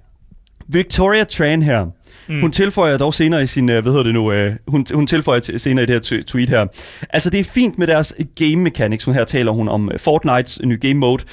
Victoria 0.69 1.25
Tran 1.25 1.63
her, 1.63 1.87
mm. 2.29 2.41
hun 2.41 2.53
tilføjer 2.53 2.99
dog 2.99 3.15
senere 3.15 3.43
i 3.43 3.47
sin, 3.47 3.69
øh, 3.69 3.83
hvad 3.83 3.93
hedder 3.93 4.05
det 4.05 4.15
nu, 4.15 4.33
øh, 4.33 4.53
hun, 4.69 4.87
hun 4.95 5.07
tilføjer 5.07 5.41
t- 5.41 5.57
senere 5.57 5.83
i 5.83 5.87
det 5.87 6.07
her 6.11 6.23
tweet 6.27 6.51
her. 6.51 6.67
Altså 7.11 7.31
det 7.31 7.41
er 7.41 7.45
fint 7.45 7.79
med 7.79 7.87
deres 7.87 8.15
game 8.39 8.57
mechanics, 8.57 9.05
hun 9.05 9.15
her 9.15 9.25
taler 9.25 9.53
hun 9.53 9.69
om 9.69 9.91
øh, 9.93 9.99
Fortnites 9.99 10.61
nye 10.65 10.79
game 10.81 10.95
mode. 10.95 11.25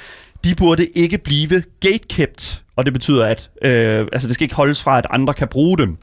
De 0.44 0.56
burde 0.56 0.86
ikke 0.86 1.18
blive 1.18 1.64
gatekept, 1.80 2.64
og 2.76 2.86
det 2.86 2.94
betyder, 2.94 3.26
at 3.26 3.50
øh, 3.62 4.08
altså 4.14 4.28
det 4.28 4.36
skal 4.36 4.46
ikke 4.46 4.56
holdes 4.56 4.84
fra, 4.84 4.98
at 4.98 5.06
andre 5.10 5.34
kan 5.34 5.48
bruge 5.48 5.78
dem. 5.78 5.98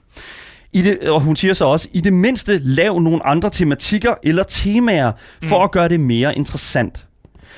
I 0.73 0.83
det, 0.83 0.99
og 1.01 1.21
hun 1.21 1.37
siger 1.37 1.55
så 1.55 1.65
også, 1.65 1.89
i 1.93 2.01
det 2.01 2.13
mindste 2.13 2.59
lav 2.59 3.01
nogle 3.01 3.27
andre 3.27 3.51
tematikker 3.51 4.15
eller 4.23 4.43
temaer, 4.43 5.13
for 5.43 5.65
at 5.65 5.71
gøre 5.71 5.89
det 5.89 6.01
mere 6.01 6.37
interessant. 6.37 7.07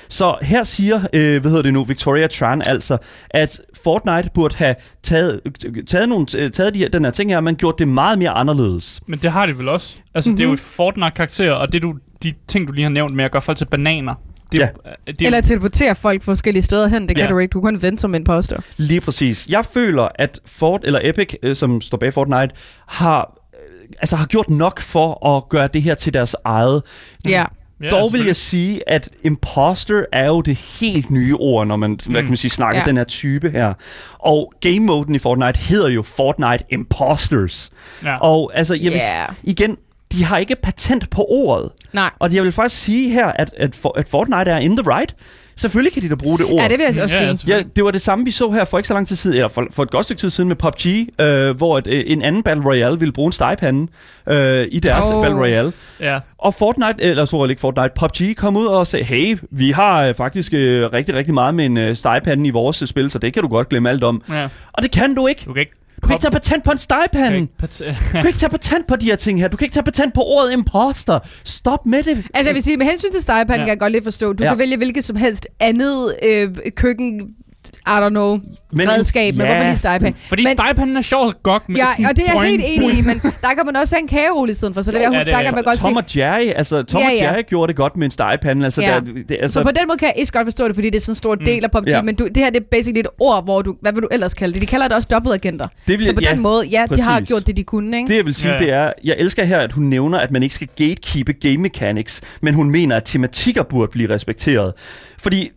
Så 0.08 0.36
her 0.42 0.62
siger, 0.62 0.96
øh, 1.12 1.40
hvad 1.40 1.50
hedder 1.50 1.62
det 1.62 1.72
nu, 1.72 1.84
Victoria 1.84 2.26
Tran 2.26 2.62
altså, 2.62 2.98
at 3.30 3.60
Fortnite 3.84 4.30
burde 4.34 4.56
have 4.56 4.74
taget, 5.02 5.40
taget, 5.88 6.08
nogle, 6.08 6.26
øh, 6.38 6.50
taget 6.50 6.74
de 6.74 6.78
her, 6.78 6.88
den 6.88 7.04
her 7.04 7.10
ting 7.12 7.30
her, 7.30 7.40
men 7.40 7.56
gjort 7.56 7.78
det 7.78 7.88
meget 7.88 8.18
mere 8.18 8.30
anderledes. 8.30 9.00
Men 9.06 9.18
det 9.18 9.30
har 9.32 9.46
de 9.46 9.58
vel 9.58 9.68
også. 9.68 9.96
Altså, 10.14 10.30
mm-hmm. 10.30 10.36
det 10.36 10.44
er 10.44 10.48
jo 10.48 10.52
et 10.52 10.60
Fortnite-karakter, 10.60 11.52
og 11.52 11.72
det 11.72 11.82
du, 11.82 11.94
de 12.22 12.32
ting, 12.48 12.68
du 12.68 12.72
lige 12.72 12.82
har 12.82 12.90
nævnt 12.90 13.14
med 13.14 13.24
at 13.24 13.32
gøre 13.32 13.42
folk 13.42 13.58
til 13.58 13.64
bananer. 13.64 14.14
Det, 14.52 14.62
er 14.62 14.66
jo- 14.66 14.90
det, 15.06 15.20
er- 15.20 15.26
Eller 15.26 15.40
teleportere 15.40 15.94
folk 15.94 16.22
forskellige 16.22 16.62
steder 16.62 16.88
hen. 16.88 17.08
Det 17.08 17.16
kan 17.16 17.24
Ja. 17.24 17.30
du 17.32 17.38
ikke. 17.38 17.52
Du 17.52 17.60
kan 17.60 17.74
kun 17.74 17.82
vente 17.82 18.00
som 18.00 18.14
imposter. 18.14 18.56
Lige 18.76 19.00
præcis. 19.00 19.46
Jeg 19.48 19.64
føler, 19.64 20.08
at 20.14 20.40
Fort, 20.46 20.80
eller 20.84 21.00
Epic, 21.02 21.34
øh, 21.42 21.56
som 21.56 21.80
står 21.80 21.98
bag 21.98 22.12
Fortnite, 22.12 22.48
har, 22.88 23.38
øh, 23.54 23.88
altså 23.98 24.16
har 24.16 24.26
gjort 24.26 24.50
nok 24.50 24.80
for 24.80 25.36
at 25.36 25.48
gøre 25.48 25.68
det 25.74 25.82
her 25.82 25.94
til 25.94 26.14
deres 26.14 26.36
eget. 26.44 26.82
Ja. 27.28 27.44
Ja, 27.82 27.88
Dog 27.88 28.12
vil 28.12 28.24
jeg 28.26 28.36
sige, 28.36 28.88
at 28.88 29.08
imposter 29.24 30.02
er 30.12 30.26
jo 30.26 30.40
det 30.40 30.56
helt 30.80 31.10
nye 31.10 31.34
ord, 31.36 31.66
når 31.66 31.76
man, 31.76 31.90
mm. 31.90 32.12
hvad 32.12 32.22
kan 32.22 32.30
man 32.30 32.36
sige, 32.36 32.50
snakker 32.50 32.80
Ja. 32.80 32.84
den 32.84 32.96
her 32.96 33.04
type 33.04 33.50
her. 33.50 33.74
Og 34.18 34.52
game-moden 34.60 35.14
i 35.14 35.18
Fortnite 35.18 35.58
hedder 35.68 35.88
jo 35.88 36.02
Fortnite 36.02 36.64
Imposters. 36.70 37.70
Ja. 38.04 38.16
Og 38.18 38.50
altså, 38.54 38.74
jeg 38.74 38.92
vil, 38.92 39.00
Ja. 39.16 39.24
igen, 39.42 39.76
de 40.12 40.24
har 40.24 40.38
ikke 40.38 40.56
patent 40.62 41.10
på 41.10 41.26
ordet. 41.28 41.70
Nej. 41.92 42.10
Og 42.18 42.34
jeg 42.34 42.42
vil 42.44 42.52
faktisk 42.52 42.82
sige 42.82 43.10
her, 43.10 43.26
at, 43.26 43.54
at, 43.56 43.74
for, 43.74 43.98
at 43.98 44.08
Fortnite 44.08 44.50
er 44.50 44.58
in 44.58 44.76
the 44.76 44.96
right. 44.96 45.14
Selvfølgelig 45.58 45.92
kan 45.92 46.02
de 46.02 46.08
da 46.08 46.14
bruge 46.14 46.38
det 46.38 46.46
ord. 46.46 46.60
Ja, 46.62 46.68
det 46.68 46.78
vil 46.78 46.86
jeg 46.94 47.02
også 47.02 47.16
Ja, 47.24 47.34
sige. 47.34 47.56
Ja, 47.56 47.62
det 47.76 47.84
var 47.84 47.90
det 47.90 48.00
samme, 48.00 48.24
vi 48.24 48.30
så 48.30 48.50
her 48.50 48.64
for 48.64 48.78
ikke 48.78 48.88
så 48.88 48.94
lang 48.94 49.08
tid 49.08 49.16
siden, 49.16 49.36
eller 49.36 49.48
for, 49.48 49.66
for 49.70 49.82
et 49.82 49.90
godt 49.90 50.04
stykke 50.04 50.20
tid 50.20 50.30
siden 50.30 50.48
med 50.48 50.56
PUBG, 50.56 50.86
øh, 51.20 51.56
hvor 51.56 51.78
et, 51.78 51.86
øh, 51.86 52.04
en 52.06 52.22
anden 52.22 52.42
Battle 52.42 52.64
Royale 52.64 52.98
ville 52.98 53.12
bruge 53.12 53.26
en 53.26 53.32
stegepande 53.32 53.92
øh, 54.28 54.66
i 54.72 54.78
deres 54.80 55.04
Oh. 55.06 55.16
oh. 55.16 55.22
Battle 55.24 55.40
Royale. 55.40 55.72
Ja. 56.00 56.18
Og 56.38 56.54
Fortnite, 56.54 57.02
eller 57.02 57.24
så 57.24 57.44
ikke 57.44 57.60
Fortnite, 57.60 57.90
PUBG 58.00 58.36
kom 58.36 58.56
ud 58.56 58.66
og 58.66 58.86
sagde, 58.86 59.04
hey, 59.04 59.38
vi 59.50 59.70
har 59.70 60.02
øh, 60.06 60.14
faktisk 60.14 60.54
øh, 60.54 60.92
rigtig, 60.92 61.14
rigtig 61.14 61.34
meget 61.34 61.54
med 61.54 61.66
en 61.66 61.76
øh, 61.76 61.96
stegepande 61.96 62.46
i 62.46 62.50
vores 62.50 62.82
øh, 62.82 62.88
spil, 62.88 63.10
så 63.10 63.18
det 63.18 63.32
kan 63.34 63.42
du 63.42 63.48
godt 63.48 63.68
glemme 63.68 63.90
alt 63.90 64.04
om. 64.04 64.22
ja. 64.30 64.48
Og 64.72 64.82
det 64.82 64.90
kan 64.90 65.14
du 65.14 65.26
ikke. 65.26 65.42
Du 65.46 65.52
kan 65.52 65.60
ikke... 65.60 65.72
Du 66.02 66.06
kan 66.08 66.14
ikke 66.14 66.22
tage 66.22 66.30
patent 66.32 66.64
på 66.64 66.70
en 66.70 66.78
stegepande. 66.78 67.46
Du 67.60 67.66
kan 68.12 68.26
ikke 68.26 68.38
tage 68.38 68.50
patent 68.50 68.86
på 68.86 68.96
de 68.96 69.06
her 69.06 69.16
ting 69.16 69.40
her. 69.40 69.48
Du 69.48 69.56
kan 69.56 69.64
ikke 69.64 69.74
tage 69.74 69.84
patent 69.84 70.14
på 70.14 70.20
ordet 70.22 70.52
imposter. 70.52 71.18
Stop 71.44 71.86
med 71.86 72.02
det. 72.02 72.16
Altså 72.34 72.48
jeg 72.48 72.54
vil 72.54 72.62
sige, 72.62 72.76
med 72.76 72.86
hensyn 72.86 73.12
til 73.12 73.20
stegepanden 73.22 73.60
Ja. 73.60 73.64
kan 73.64 73.68
jeg 73.68 73.78
godt 73.80 73.92
lidt 73.92 74.04
forstå. 74.04 74.32
Du 74.32 74.44
ja. 74.44 74.50
kan 74.50 74.58
vælge 74.58 74.76
hvilket 74.76 75.04
som 75.04 75.16
helst 75.16 75.46
andet 75.60 76.14
øh, 76.22 76.48
køkken, 76.76 77.20
I 77.88 77.98
don't 78.00 78.08
know, 78.08 78.38
Men- 78.72 78.88
redskab, 78.90 79.34
men 79.34 79.46
ja. 79.46 79.52
hvorfor 79.52 79.64
lige 79.68 79.76
stegepande? 79.76 80.18
Fordi 80.28 80.44
men, 80.44 80.52
stegepanden 80.52 80.96
er 80.96 81.02
sjovt 81.02 81.42
godt 81.42 81.68
med 81.68 81.76
Ja, 81.76 82.08
og 82.08 82.16
det 82.16 82.24
er 82.28 82.32
jeg 82.40 82.50
helt 82.50 82.62
enig 82.66 82.98
i, 82.98 83.02
men 83.02 83.20
der 83.20 83.48
kan 83.56 83.66
man 83.66 83.76
også 83.76 83.94
have 83.94 84.02
en 84.02 84.08
kagerulle 84.08 84.52
i 84.52 84.54
stedet 84.54 84.74
for, 84.74 84.82
så 84.82 84.90
det, 84.90 84.98
Jo, 84.98 85.02
ja, 85.02 85.08
det 85.10 85.18
er 85.18 85.24
der 85.24 85.44
kan 85.44 85.54
man 85.54 85.64
godt 85.64 85.78
Tom 85.78 86.02
sige. 86.06 86.26
og 86.26 86.32
Jerry, 86.40 86.52
altså 86.56 86.82
Tom 86.82 87.00
Ja, 87.00 87.06
og 87.08 87.14
ja. 87.14 87.24
Jerry 87.24 87.42
gjorde 87.48 87.68
det 87.68 87.76
godt 87.76 87.96
med 87.96 88.04
en 88.04 88.10
stegepande. 88.10 88.64
Altså, 88.64 88.82
Ja. 88.82 88.94
der, 88.94 89.00
det, 89.00 89.36
altså, 89.40 89.54
Så 89.54 89.62
på 89.62 89.70
den 89.80 89.88
måde 89.88 89.98
kan 89.98 90.08
jeg 90.08 90.14
ikke 90.18 90.32
godt 90.32 90.46
forstå 90.46 90.68
det, 90.68 90.74
fordi 90.74 90.90
det 90.90 90.96
er 90.96 91.00
sådan 91.00 91.12
en 91.12 91.16
stor 91.16 91.34
del 91.34 91.64
af 91.64 91.70
PUBG, 91.70 91.86
Ja. 91.88 92.02
men 92.02 92.14
du, 92.14 92.26
det 92.26 92.36
her 92.36 92.50
det 92.50 92.60
er 92.60 92.64
basically 92.70 93.00
et 93.00 93.06
ord, 93.20 93.44
hvor 93.44 93.62
du, 93.62 93.76
hvad 93.82 93.92
vil 93.92 94.02
du 94.02 94.08
ellers 94.10 94.34
kalde 94.34 94.52
det? 94.54 94.62
De 94.62 94.66
kalder 94.66 94.88
det 94.88 94.96
også 94.96 95.08
dobbeltagenter. 95.10 95.68
Det 95.86 95.98
vil 95.98 96.06
Så 96.06 96.12
på 96.12 96.20
ja, 96.22 96.30
den 96.30 96.40
måde, 96.40 96.66
ja, 96.66 96.86
de 96.96 97.02
har 97.02 97.12
præcis. 97.18 97.28
gjort 97.28 97.46
det, 97.46 97.56
de 97.56 97.62
kunne, 97.62 97.96
ikke? 97.96 98.08
Det 98.08 98.16
jeg 98.16 98.26
vil 98.26 98.34
sige, 98.34 98.52
ja. 98.52 98.58
det 98.58 98.70
er, 98.72 98.92
jeg 99.04 99.16
elsker 99.18 99.44
her, 99.44 99.58
at 99.58 99.72
hun 99.72 99.84
nævner, 99.84 100.18
at 100.18 100.30
man 100.30 100.42
ikke 100.42 100.54
skal 100.54 100.68
gatekeepe 100.78 101.32
game 101.32 101.56
mechanics, 101.58 102.20
men 102.42 102.54
hun 102.54 102.70
mener, 102.70 102.96
at 102.96 103.02
tematikker 103.04 103.62
burde 103.62 103.90
blive 103.92 104.10
respekteret. 104.14 104.72
Fordi, 105.26 105.50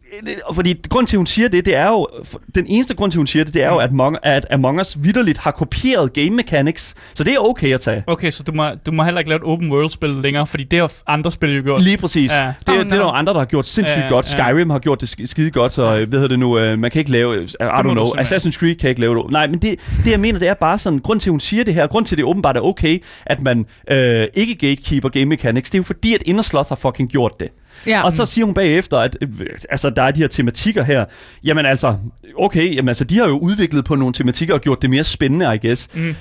fordi 0.54 0.76
grund 0.90 1.08
til, 1.08 1.16
at 1.16 1.20
hun 1.20 1.26
siger 1.28 1.48
det, 1.50 1.66
det 1.66 1.76
er 1.76 1.88
jo, 1.90 2.08
den 2.56 2.66
eneste 2.68 2.96
grund 2.96 3.12
til, 3.12 3.18
at 3.18 3.20
hun 3.20 3.28
siger 3.28 3.46
det, 3.46 3.54
det 3.54 3.64
er 3.64 3.68
jo, 3.70 3.78
at, 3.78 3.90
Among, 3.90 4.18
at 4.24 4.46
Among 4.52 4.80
Us 4.80 4.98
vidderligt 5.02 5.38
har 5.38 5.52
kopieret 5.52 6.14
game 6.14 6.30
mechanics, 6.30 6.96
så 7.14 7.24
det 7.24 7.34
er 7.34 7.38
okay 7.40 7.74
at 7.74 7.82
tage. 7.82 8.04
Okay, 8.08 8.32
så 8.32 8.44
du 8.44 8.52
må, 8.52 8.70
du 8.86 8.92
må 8.92 9.04
heller 9.04 9.20
ikke 9.20 9.30
lave 9.30 9.38
et 9.38 9.44
open 9.44 9.72
world-spil 9.72 10.10
længere, 10.10 10.48
fordi 10.48 10.64
det 10.64 10.80
har 10.80 10.92
andre 11.08 11.32
spil 11.32 11.56
jo 11.56 11.62
gjort. 11.64 11.82
Lige 11.82 11.98
præcis. 11.98 12.32
Ja. 12.32 12.46
Ja. 12.46 12.54
Det, 12.68 12.70
Oh, 12.80 12.84
det 12.86 12.94
er 12.94 12.98
der 12.98 13.06
andre, 13.06 13.34
der 13.34 13.40
har 13.40 13.46
gjort 13.46 13.66
sindssygt 13.66 13.98
Ja, 13.98 14.02
ja, 14.02 14.08
ja, 14.08 14.14
godt. 14.14 14.34
ja. 14.38 14.50
Skyrim 14.52 14.70
har 14.70 14.80
gjort 14.80 15.02
det 15.02 15.08
sk- 15.20 15.26
skide 15.26 15.52
godt, 15.52 15.72
så 15.72 15.84
øh, 15.96 16.10
hvad 16.10 16.20
hedder 16.20 16.28
det 16.28 16.40
nu, 16.40 16.60
øh, 16.60 16.80
man 16.80 16.92
kan 16.92 17.00
ikke 17.00 17.12
lave, 17.12 17.36
øh, 17.36 17.44
I 17.44 17.64
don't 17.64 17.82
know. 17.82 18.06
Assassin's 18.06 18.60
Creed 18.60 18.76
kan 18.76 18.90
ikke 18.90 19.02
lave 19.02 19.16
det. 19.16 19.32
Nej, 19.32 19.48
men 19.48 19.60
det, 19.60 19.80
det 20.04 20.12
jeg 20.12 20.20
mener, 20.20 20.40
det 20.40 20.48
er 20.48 20.54
bare 20.54 20.78
sådan, 20.78 21.00
grund 21.00 21.20
til, 21.20 21.30
at 21.30 21.32
hun 21.32 21.40
siger 21.40 21.64
det 21.64 21.74
her, 21.74 21.88
grund 21.88 22.06
til, 22.06 22.16
at 22.16 22.18
det 22.18 22.26
åbenbart 22.26 22.58
er 22.58 22.62
okay, 22.62 23.04
at 23.26 23.42
man 23.42 23.66
øh, 23.92 24.28
ikke 24.34 24.56
gatekeeper 24.56 25.10
game 25.10 25.26
mechanics, 25.26 25.70
det 25.70 25.76
er 25.78 25.80
jo 25.80 25.84
fordi, 25.84 26.14
at 26.14 26.24
Inner 26.26 26.42
Sloth 26.44 26.70
har 26.70 26.76
fucking 26.76 27.10
gjort 27.10 27.40
det. 27.40 27.48
Ja. 27.88 28.04
Og 28.04 28.12
så 28.12 28.26
siger 28.26 28.46
hun 28.46 28.54
bagefter, 28.54 28.98
at 28.98 29.18
øh, 29.22 29.30
altså, 29.70 29.90
der 29.90 30.04
er 30.04 30.12
de 30.12 30.22
her 30.22 30.28
tematikker 30.28 30.84
her. 30.84 31.06
Jamen 31.44 31.66
altså, 31.66 31.96
okay, 32.38 32.76
jamen, 32.76 32.88
altså, 32.88 33.04
de 33.04 33.18
har 33.18 33.28
jo 33.28 33.38
udviklet 33.38 33.86
på 33.86 33.96
nogle 33.96 34.14
tematikker 34.14 34.54
og 34.54 34.62
gjort 34.62 34.82
det 34.82 34.90
mere 34.90 35.04
spændende, 35.04 35.56
I 35.56 35.68
guess. 35.68 35.90
Mm. 35.94 36.16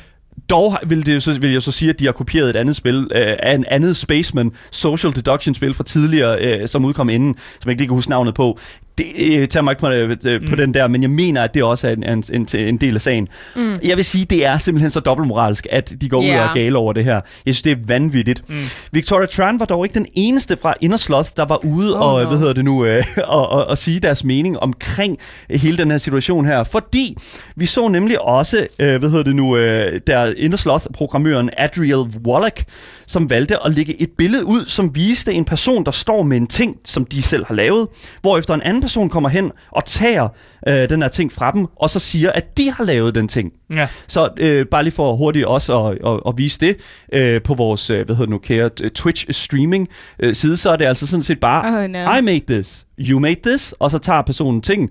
Dog 0.50 0.78
vil, 0.86 1.06
det 1.06 1.14
jo 1.14 1.20
så, 1.20 1.40
vil 1.40 1.52
jeg 1.52 1.62
så 1.62 1.72
sige, 1.72 1.90
at 1.90 1.98
de 1.98 2.04
har 2.04 2.12
kopieret 2.12 2.50
et 2.50 2.56
andet 2.56 2.76
spil 2.76 3.08
øh, 3.14 3.36
af 3.42 3.54
en 3.54 3.64
andet 3.68 3.96
Spaceman 3.96 4.52
Social 4.70 5.16
Deduction 5.16 5.54
spil 5.54 5.74
fra 5.74 5.84
tidligere, 5.84 6.38
øh, 6.40 6.68
som 6.68 6.84
udkom 6.84 7.08
inden, 7.08 7.34
som 7.36 7.68
jeg 7.68 7.70
ikke 7.70 7.80
lige 7.80 7.88
kan 7.88 7.94
huske 7.94 8.10
navnet 8.10 8.34
på. 8.34 8.58
Det 8.98 9.06
øh, 9.18 9.48
tager 9.48 9.62
mig 9.64 9.72
ikke 9.72 9.80
på, 9.80 9.88
øh, 9.88 10.16
øh, 10.26 10.40
på 10.40 10.50
Mm. 10.50 10.56
den 10.56 10.74
der, 10.74 10.88
men 10.88 11.02
jeg 11.02 11.10
mener, 11.10 11.42
at 11.42 11.54
det 11.54 11.62
også 11.62 11.88
er 11.88 11.92
en, 11.92 12.04
en, 12.04 12.24
en, 12.32 12.46
en 12.58 12.76
del 12.76 12.94
af 12.94 13.00
sagen. 13.00 13.28
Mm. 13.56 13.78
Jeg 13.84 13.96
vil 13.96 14.04
sige, 14.04 14.24
det 14.24 14.46
er 14.46 14.58
simpelthen 14.58 14.90
så 14.90 15.00
dobbeltmoralsk, 15.00 15.66
at 15.70 15.94
de 16.00 16.08
går 16.08 16.18
ud 16.18 16.24
Ja. 16.24 16.42
og 16.42 16.48
er 16.48 16.54
gale 16.54 16.78
over 16.78 16.92
det 16.92 17.04
her. 17.04 17.14
Jeg 17.14 17.54
synes, 17.54 17.62
det 17.62 17.72
er 17.72 17.76
vanvittigt. 17.86 18.42
Mm. 18.48 18.54
Victoria 18.92 19.26
Tran 19.26 19.60
var 19.60 19.66
dog 19.66 19.84
ikke 19.84 19.94
den 19.94 20.06
eneste 20.14 20.56
fra 20.62 20.74
Inner 20.80 20.96
Sloth, 20.96 21.28
der 21.36 21.44
var 21.44 21.64
ude 21.64 21.94
Oh, 21.96 22.12
og, 22.12 22.22
no. 22.22 22.28
hvad 22.28 22.38
hedder 22.38 22.52
det 22.52 22.64
nu, 22.64 22.84
øh, 22.84 23.04
og, 23.24 23.48
og, 23.48 23.66
og 23.66 23.78
sige 23.78 24.00
deres 24.00 24.24
mening 24.24 24.58
omkring 24.58 25.18
hele 25.50 25.76
den 25.76 25.90
her 25.90 25.98
situation 25.98 26.46
her. 26.46 26.64
Fordi 26.64 27.16
vi 27.56 27.66
så 27.66 27.88
nemlig 27.88 28.20
også, 28.20 28.66
øh, 28.78 28.98
hvad 28.98 29.10
hedder 29.10 29.24
det 29.24 29.36
nu, 29.36 29.56
øh, 29.56 30.00
der 30.06 30.32
Inner 30.36 30.56
Sloth-programmøren 30.56 31.50
Adriel 31.58 32.04
Wallach, 32.26 32.64
som 33.06 33.30
valgte 33.30 33.64
at 33.64 33.72
lægge 33.74 34.02
et 34.02 34.10
billede 34.18 34.44
ud, 34.44 34.64
som 34.66 34.94
viste 34.94 35.32
en 35.32 35.44
person, 35.44 35.84
der 35.84 35.90
står 35.90 36.22
med 36.22 36.36
en 36.36 36.46
ting, 36.46 36.76
som 36.84 37.04
de 37.04 37.22
selv 37.22 37.44
har 37.46 37.54
lavet, 37.54 37.88
hvorefter 38.20 38.54
en 38.54 38.62
anden 38.62 38.82
person 38.88 39.08
kommer 39.08 39.28
hen 39.28 39.52
og 39.70 39.84
tager 39.84 40.28
øh, 40.68 40.88
den 40.88 41.02
her 41.02 41.08
ting 41.08 41.32
fra 41.32 41.50
dem, 41.50 41.66
og 41.76 41.90
så 41.90 41.98
siger, 41.98 42.32
at 42.32 42.58
de 42.58 42.72
har 42.72 42.84
lavet 42.84 43.14
den 43.14 43.28
ting. 43.28 43.52
Ja. 43.74 43.88
Så 44.06 44.28
øh, 44.36 44.66
bare 44.66 44.82
lige 44.82 44.92
for 44.94 45.16
hurtigt 45.16 45.46
også 45.46 45.86
at, 45.86 45.98
at, 46.06 46.20
at 46.28 46.34
vise 46.36 46.60
det 46.60 46.76
øh, 47.12 47.42
på 47.42 47.54
vores, 47.54 47.90
øh, 47.90 48.06
hvad 48.06 48.16
hedder 48.16 48.26
det 48.26 48.30
nu, 48.30 48.38
kære 48.38 48.68
Twitch 48.68 49.32
streaming 49.32 49.88
øh, 50.20 50.34
side, 50.34 50.56
så 50.56 50.70
er 50.70 50.76
det 50.76 50.84
altså 50.84 51.06
sådan 51.06 51.22
set 51.22 51.40
bare, 51.40 51.84
Oh, 51.84 51.90
no. 51.90 52.16
I 52.16 52.20
made 52.20 52.40
this, 52.48 52.86
you 52.98 53.18
made 53.18 53.40
this, 53.46 53.74
og 53.78 53.90
så 53.90 53.98
tager 53.98 54.22
personen 54.22 54.62
ting. 54.62 54.90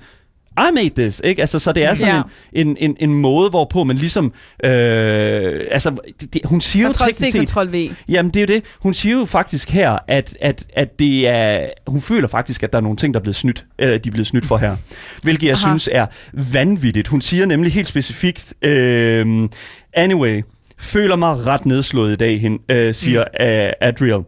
I 0.58 0.74
made 0.76 0.90
this, 0.90 1.22
ikke? 1.24 1.42
Altså, 1.42 1.60
så 1.60 1.72
det 1.72 1.84
er 1.84 1.94
sådan 1.94 2.16
Ja. 2.16 2.22
en, 2.62 2.68
en, 2.68 2.78
en, 2.80 2.98
en 3.00 3.14
måde, 3.14 3.50
hvorpå 3.50 3.84
man 3.84 3.96
ligesom... 3.96 4.34
Øh, 4.64 5.62
altså, 5.72 5.98
det, 6.22 6.34
det, 6.34 6.42
hun 6.46 6.62
siger 6.62 6.84
jo 6.84 6.88
Kontrol 6.88 7.08
teknisk 7.08 7.30
C, 7.30 7.32
set... 7.32 7.40
kontrol 7.40 7.74
V. 7.74 7.90
Jamen, 8.10 8.32
det 8.32 8.40
er 8.40 8.42
jo 8.42 8.56
det. 8.56 8.66
Hun 8.82 8.94
siger 8.94 9.18
jo 9.18 9.26
faktisk 9.26 9.70
her, 9.70 9.98
at, 10.08 10.38
at, 10.42 10.66
at 10.74 11.00
det 11.00 11.28
er... 11.28 11.70
Hun 11.88 12.02
føler 12.02 12.28
faktisk, 12.28 12.64
at 12.64 12.74
der 12.74 12.78
er 12.80 12.84
nogle 12.84 12.98
ting, 12.98 13.14
der 13.14 13.20
er 13.20 13.24
blevet 13.24 13.36
snydt, 13.36 13.66
eller 13.80 13.98
de 13.98 14.10
er 14.10 14.12
blevet 14.12 14.28
snydt 14.28 14.46
for 14.46 14.58
her. 14.58 14.76
Hvilket 15.24 15.48
jeg 15.48 15.56
Aha. 15.56 15.62
synes 15.62 15.90
er 15.92 16.06
vanvittigt. 16.54 17.08
Hun 17.08 17.22
siger 17.22 17.46
nemlig 17.46 17.72
helt 17.72 17.88
specifikt... 17.88 18.54
Øh, 18.62 19.50
anyway, 19.94 20.42
føler 20.80 21.16
mig 21.16 21.46
ret 21.48 21.66
nedslået 21.66 22.14
i 22.14 22.16
dag, 22.16 22.42
hen, 22.42 22.60
øh, 22.70 22.94
siger 22.94 23.24
mm. 23.24 23.74
Adriel. 23.82 24.24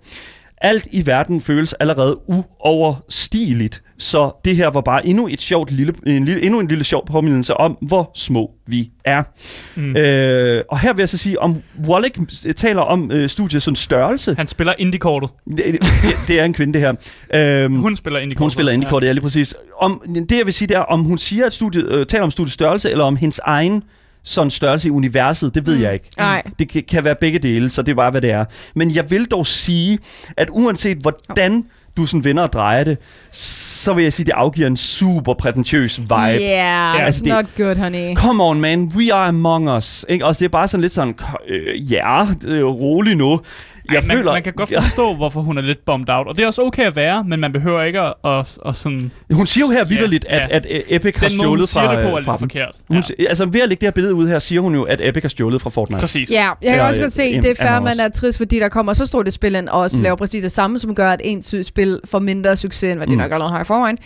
Alt 0.62 0.88
i 0.91 1.06
verden 1.06 1.41
føles 1.41 1.74
allerede 1.74 2.19
uoverstigeligt, 2.28 3.84
så 3.98 4.32
det 4.45 4.56
her 4.56 4.67
var 4.69 4.82
bare 4.82 5.08
endnu 5.08 5.28
et 5.28 5.41
sjovt 5.41 5.72
lille, 5.72 5.93
en 6.08 6.26
lille, 6.26 6.41
endnu 6.41 6.60
en 6.60 6.67
lille 6.67 6.84
sjov 6.84 7.08
påmindelse 7.08 7.54
om, 7.58 7.78
hvor 7.82 8.12
små 8.15 8.52
vi 8.67 8.91
er. 9.06 9.24
Mm. 9.76 9.95
Øh, 9.95 10.63
og 10.69 10.80
her 10.80 10.93
vil 10.93 11.02
jeg 11.02 11.10
så 11.10 11.17
sige, 11.17 11.41
om 11.41 11.58
Wallach 11.88 12.22
taler 12.56 12.82
om 12.82 13.12
øh, 13.12 13.30
studiet 13.30 13.63
som 13.63 13.76
størrelse. 13.76 14.36
Han 14.36 14.48
spiller 14.48 14.74
indie-kortet. 14.80 15.30
Det, 15.58 15.58
det, 15.58 15.82
det 16.28 16.39
er 16.39 16.43
en 16.45 16.54
kvinde, 16.54 16.74
det 16.74 16.82
her. 16.82 16.93
Øhm, 17.63 17.76
Hun 17.76 17.95
spiller 17.95 18.19
indie-kortet. 18.19 18.43
hun 18.43 18.52
spiller 18.52 18.72
indie-kortet, 18.72 19.08
ja. 19.08 19.12
lige 19.12 19.22
præcis. 19.22 19.56
Om, 19.82 20.02
det 20.30 20.38
jeg 20.38 20.45
vil 20.45 20.54
sige, 20.54 20.67
det 20.67 20.78
er, 20.78 20.82
om 20.82 21.04
hun 21.04 21.17
siger, 21.17 21.45
at 21.45 21.54
studiet, 21.54 21.88
øh, 21.91 22.06
taler 22.06 22.24
om 22.24 22.32
studiets 22.32 22.54
størrelse, 22.54 22.91
eller 22.91 23.04
om 23.04 23.15
hendes 23.15 23.39
egen 23.43 23.84
sådan 24.30 24.52
størrelse 24.52 24.88
i 24.88 24.92
universet, 24.92 25.56
det 25.56 25.65
ved 25.65 25.76
Mm. 25.78 25.82
jeg 25.84 25.94
ikke. 25.94 26.10
Nej. 26.18 26.44
Det 26.60 26.70
kan, 26.70 26.84
kan 26.92 27.04
være 27.04 27.15
begge 27.22 27.39
dele, 27.39 27.70
så 27.70 27.82
det 27.82 27.92
er 27.92 27.96
bare, 27.96 28.12
hvad 28.12 28.22
det 28.22 28.32
er. 28.32 28.46
Men 28.76 28.96
jeg 28.96 29.12
vil 29.12 29.26
dog 29.26 29.48
sige, 29.48 30.00
at 30.38 30.48
uanset 30.52 30.98
hvordan 30.98 31.65
du 31.98 32.06
sådan 32.06 32.24
vender 32.24 32.44
og 32.44 32.54
drejer 32.54 32.84
det, 32.84 32.98
så 33.32 33.94
vil 33.94 34.04
jeg 34.04 34.13
sige, 34.13 34.24
at 34.24 34.28
det 34.28 34.34
afgiver 34.34 34.68
en 34.68 34.78
super 34.78 35.34
prætentiøs 35.34 36.00
vibe. 36.00 36.13
Yeah, 36.15 37.06
altså 37.06 37.22
it's 37.22 37.24
det- 37.24 37.34
not 37.34 37.46
good, 37.68 37.76
honey. 37.76 38.15
Come 38.15 38.44
on, 38.44 38.60
man. 38.62 38.92
We 38.96 39.13
are 39.13 39.28
among 39.28 39.70
us. 39.76 40.06
Ikke? 40.10 40.26
Altså, 40.26 40.39
det 40.39 40.46
er 40.46 40.50
bare 40.50 40.68
sådan 40.68 40.82
lidt 40.82 40.94
sådan, 40.94 41.15
øh, 41.50 41.92
ja, 41.92 42.26
øh, 42.48 42.63
rolig 42.65 43.15
nu. 43.15 43.42
Jeg 43.91 43.97
Ej, 44.02 44.08
man, 44.08 44.17
føler... 44.17 44.34
man 44.34 44.43
kan 44.43 44.54
godt 44.54 44.69
forstå, 44.73 45.15
hvorfor 45.15 45.41
hun 45.41 45.58
er 45.58 45.62
lidt 45.62 45.86
bummed 45.86 46.10
out. 46.10 46.28
Og 46.28 46.36
det 46.36 46.43
er 46.43 46.47
også 46.47 46.62
okay 46.62 46.84
at 46.86 46.95
være, 46.95 47.23
men 47.23 47.39
man 47.39 47.52
behøver 47.52 47.84
ikke 47.84 47.99
at, 47.99 48.13
at, 48.25 48.58
at 48.65 48.75
sådan... 48.75 49.12
Hun 49.34 49.45
siger 49.45 49.65
jo 49.67 49.71
her 49.71 49.84
vidderligt, 49.86 50.25
Ja, 50.30 50.36
at, 50.39 50.47
ja. 50.49 50.56
at, 50.56 50.65
at 50.65 50.82
Epic 50.89 51.15
har 51.19 51.28
Den 51.28 51.38
måde, 51.38 51.47
hun 51.49 51.58
stjålet 51.58 51.69
siger 51.69 51.84
fra, 51.84 51.95
det 51.95 52.04
på, 52.04 52.10
er 52.10 52.17
øh, 52.17 52.23
fra 52.25 52.32
lidt 52.32 52.39
dem. 52.39 52.49
forkert. 52.49 52.75
Hun, 52.88 52.97
Ja. 52.97 53.04
ja. 53.19 53.25
Altså 53.30 53.45
ved 53.45 53.62
at 53.62 53.69
lægge 53.69 53.82
det 53.82 53.88
her 53.88 53.91
billede 53.91 54.13
ud 54.13 54.28
her, 54.28 54.39
siger 54.39 54.62
hun 54.62 54.75
jo, 54.75 54.84
at 54.84 55.02
Epic 55.04 55.23
har 55.23 55.30
stjålet 55.30 55.62
fra 55.62 55.69
Fortnite. 55.69 55.99
Præcis. 55.99 56.32
Ja, 56.32 56.36
jeg 56.38 56.56
kan 56.63 56.71
Eller, 56.71 56.88
også 56.88 57.02
godt 57.02 57.12
se, 57.13 57.23
øh, 57.36 57.41
det 57.43 57.52
er 57.52 57.56
fair, 57.56 57.67
Among 57.71 57.84
man 57.97 57.99
er 58.06 58.10
trist, 58.10 58.38
fordi 58.38 58.60
der 58.60 58.69
kommer 58.69 58.93
så 58.93 59.06
stort 59.06 59.28
et 59.28 59.34
spil 59.34 59.56
ind, 59.56 59.69
og 59.69 59.80
også 59.80 59.97
Mm. 59.97 60.04
laver 60.04 60.15
præcis 60.15 60.43
det 60.43 60.52
samme, 60.52 60.80
som 60.80 60.95
gør, 60.95 61.12
at 61.12 61.21
ens 61.23 61.56
spil 61.63 61.99
får 62.06 62.19
mindre 62.19 62.56
succes, 62.56 62.91
end 62.91 62.99
hvad 62.99 63.08
de 63.08 63.12
Mm. 63.13 63.17
nok 63.17 63.32
allerede 63.32 63.52
har 63.52 63.62
i 63.62 63.63
forvejen. 63.63 63.97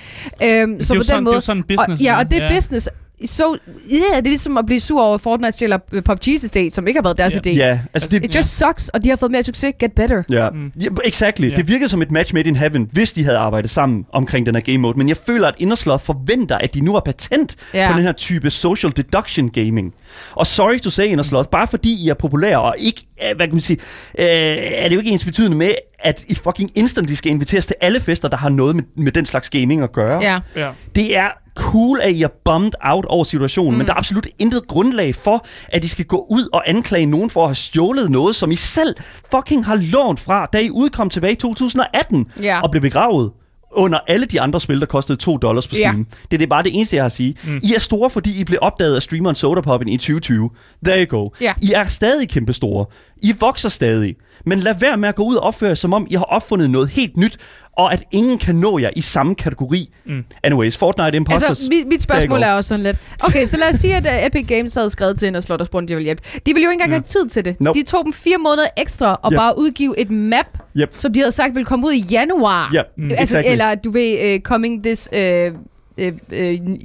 Øhm, 0.43 0.77
Det 0.77 0.87
så 0.87 0.93
er 0.93 0.97
på 0.97 1.03
sådan, 1.03 1.17
den 1.17 1.23
måde... 1.23 1.31
det 1.31 1.35
er 1.35 1.37
jo 1.37 1.41
sådan 1.41 1.63
business. 1.63 2.01
og, 2.01 2.05
ja, 2.05 2.17
og 2.19 2.31
det 2.31 2.41
er 2.43 2.51
business. 2.55 2.89
Så 3.25 3.57
ja, 3.91 4.17
det 4.17 4.17
er 4.17 4.21
ligesom 4.21 4.57
at 4.57 4.65
blive 4.65 4.79
sur 4.79 5.01
over, 5.03 5.17
Fortnite 5.17 5.51
stjæler 5.51 5.77
øh, 5.91 6.03
PUBG's 6.09 6.43
idé, 6.57 6.69
som 6.69 6.87
ikke 6.87 6.97
har 6.97 7.03
været 7.03 7.17
deres 7.17 7.33
Ja. 7.45 7.49
idé. 7.49 7.55
Ja, 7.55 7.79
altså 7.93 8.09
det, 8.09 8.25
It 8.25 8.35
just 8.35 8.57
sucks, 8.57 8.89
og 8.89 9.03
de 9.03 9.09
har 9.09 9.15
fået 9.15 9.31
mere 9.31 9.43
succes. 9.43 9.73
Get 9.79 9.91
better. 9.91 10.23
Ja, 10.29 10.49
Mm. 10.49 10.71
ja 10.81 10.87
exactly. 11.05 11.49
Ja. 11.49 11.55
Det 11.55 11.67
virkede 11.67 11.89
som 11.89 12.01
et 12.01 12.11
match 12.11 12.33
made 12.33 12.49
in 12.49 12.55
heaven, 12.55 12.89
hvis 12.91 13.13
de 13.13 13.23
havde 13.23 13.37
arbejdet 13.37 13.69
sammen 13.71 14.05
omkring 14.13 14.45
den 14.45 14.55
her 14.55 14.61
game 14.61 14.77
mode. 14.77 14.97
Men 14.97 15.09
jeg 15.09 15.17
føler, 15.17 15.47
at 15.47 15.55
Inner 15.59 15.75
Sloth 15.75 16.03
forventer, 16.03 16.57
at 16.57 16.73
de 16.73 16.81
nu 16.81 16.93
har 16.93 16.99
patent 17.05 17.55
Ja. 17.73 17.87
på 17.91 17.97
den 17.97 18.03
her 18.03 18.11
type 18.11 18.49
social 18.49 18.93
deduction 18.97 19.49
gaming. 19.49 19.93
Og 20.31 20.47
sorry 20.47 20.77
to 20.79 20.89
say, 20.89 21.05
Inner 21.05 21.23
Sloth, 21.23 21.49
bare 21.49 21.67
fordi 21.67 22.03
I 22.05 22.09
er 22.09 22.13
populære, 22.13 22.61
og 22.61 22.75
ikke, 22.79 23.01
øh, 23.29 23.35
hvad 23.35 23.47
kan 23.47 23.55
man 23.55 23.61
sige, 23.61 23.77
øh, 24.19 24.25
er 24.25 24.87
det 24.89 24.95
jo 24.95 24.99
ikke 24.99 25.11
ens 25.11 25.25
betydende 25.25 25.57
med, 25.57 25.71
at 25.99 26.25
I 26.27 26.33
fucking 26.35 26.71
instantly 26.75 27.13
skal 27.13 27.31
inviteres 27.31 27.65
til 27.65 27.75
alle 27.81 27.99
fester, 27.99 28.27
der 28.27 28.37
har 28.37 28.49
noget 28.49 28.75
med, 28.75 28.83
med 28.97 29.11
den 29.11 29.25
slags 29.25 29.49
gaming 29.49 29.81
at 29.81 29.91
gøre. 29.91 30.23
Ja. 30.23 30.39
Ja. 30.55 30.69
Det 30.95 31.17
er 31.17 31.27
cool, 31.55 31.99
at 32.01 32.11
I 32.11 32.21
er 32.21 32.27
bummed 32.45 32.71
out 32.83 33.05
over 33.05 33.23
situationen, 33.23 33.71
mm. 33.71 33.77
men 33.77 33.87
der 33.87 33.93
er 33.93 33.97
absolut 33.97 34.27
intet 34.39 34.67
grundlag 34.67 35.15
for, 35.15 35.45
at 35.67 35.85
I 35.85 35.87
skal 35.87 36.05
gå 36.05 36.27
ud 36.29 36.49
og 36.53 36.69
anklage 36.69 37.05
nogen 37.05 37.29
for 37.29 37.41
at 37.41 37.47
have 37.49 37.55
stjålet 37.55 38.11
noget, 38.11 38.35
som 38.35 38.51
I 38.51 38.55
selv 38.55 38.95
fucking 39.31 39.65
har 39.65 39.75
lånt 39.75 40.19
fra, 40.19 40.45
da 40.45 40.59
I 40.59 40.69
udkom 40.69 41.09
tilbage 41.09 41.33
i 41.33 41.35
2018 41.35 42.31
Ja. 42.41 42.61
og 42.61 42.71
blev 42.71 42.81
begravet 42.81 43.31
under 43.75 43.99
alle 44.07 44.25
de 44.25 44.41
andre 44.41 44.59
spil, 44.59 44.79
der 44.79 44.85
kostede 44.85 45.17
2 45.17 45.37
dollars 45.37 45.67
på 45.67 45.75
Ja. 45.75 45.81
Steam. 45.81 46.05
Det, 46.21 46.31
det 46.39 46.41
er 46.41 46.47
bare 46.47 46.63
det 46.63 46.75
eneste, 46.75 46.95
jeg 46.95 47.03
har 47.03 47.05
at 47.05 47.11
sige. 47.11 47.35
Mm. 47.43 47.59
I 47.63 47.73
er 47.73 47.79
store, 47.79 48.09
fordi 48.09 48.39
I 48.39 48.43
blev 48.43 48.59
opdaget 48.61 48.95
af 48.95 49.01
streameren 49.01 49.35
SodaPoppen 49.35 49.89
i 49.89 49.97
2020. 49.97 50.49
There 50.85 51.05
you 51.05 51.19
go. 51.19 51.29
Ja. 51.41 51.53
I 51.61 51.71
er 51.75 51.83
stadig 51.83 52.29
kæmpe 52.29 52.53
store. 52.53 52.85
I 53.21 53.35
vokser 53.39 53.69
stadig. 53.69 54.15
Men 54.45 54.59
lad 54.59 54.75
være 54.79 54.97
med 54.97 55.09
at 55.09 55.15
gå 55.15 55.23
ud 55.23 55.35
og 55.35 55.43
opføre 55.43 55.67
jer, 55.67 55.75
som 55.75 55.93
om 55.93 56.07
I 56.09 56.13
har 56.15 56.23
opfundet 56.23 56.69
noget 56.69 56.89
helt 56.89 57.17
nyt, 57.17 57.37
og 57.77 57.93
at 57.93 58.03
ingen 58.11 58.37
kan 58.37 58.55
nå 58.55 58.77
jer 58.77 58.89
i 58.95 59.01
samme 59.01 59.35
kategori. 59.35 59.89
Mm. 60.05 60.23
Anyways, 60.43 60.77
Fortnite 60.77 61.17
Imposters. 61.17 61.49
Altså, 61.49 61.69
mit, 61.69 61.87
mit 61.87 62.01
spørgsmål 62.01 62.41
er 62.41 62.51
også 62.53 62.67
sådan 62.67 62.83
lidt... 62.83 62.97
Okay, 63.19 63.45
så 63.45 63.57
lad 63.57 63.69
os 63.73 63.75
sige, 63.75 63.95
at 63.95 64.05
uh, 64.05 64.25
Epic 64.27 64.47
Games 64.47 64.75
havde 64.75 64.89
skrevet 64.89 65.19
til 65.19 65.27
en 65.27 65.35
og 65.35 65.43
slået 65.43 65.69
om 65.73 65.87
de 65.87 65.93
ville 65.93 66.03
hjælpe. 66.03 66.21
De 66.33 66.39
ville 66.53 66.63
jo 66.63 66.69
ikke 66.69 66.83
engang 66.83 66.91
have 66.91 67.01
tid 67.07 67.29
til 67.29 67.45
det. 67.45 67.61
Nope. 67.61 67.79
De 67.79 67.85
tog 67.85 68.03
dem 68.05 68.13
fire 68.13 68.37
måneder 68.37 68.67
ekstra 68.77 69.19
og 69.23 69.31
Yep. 69.31 69.37
bare 69.37 69.53
udgive 69.57 69.99
et 69.99 70.11
map, 70.11 70.45
Yep. 70.77 70.91
som 70.95 71.13
de 71.13 71.19
havde 71.19 71.31
sagt 71.31 71.55
ville 71.55 71.65
komme 71.65 71.87
ud 71.87 71.91
i 71.93 71.99
januar. 72.11 72.71
Ja, 72.73 72.81
Mm, 72.97 73.03
altså, 73.03 73.21
exactly. 73.21 73.51
Eller 73.51 73.75
du 73.75 73.91
ved, 73.91 74.35
uh, 74.35 74.41
coming 74.41 74.83
this 74.83 75.09
uh, 75.13 75.19
uh, 75.19 76.07
uh, 76.07 76.11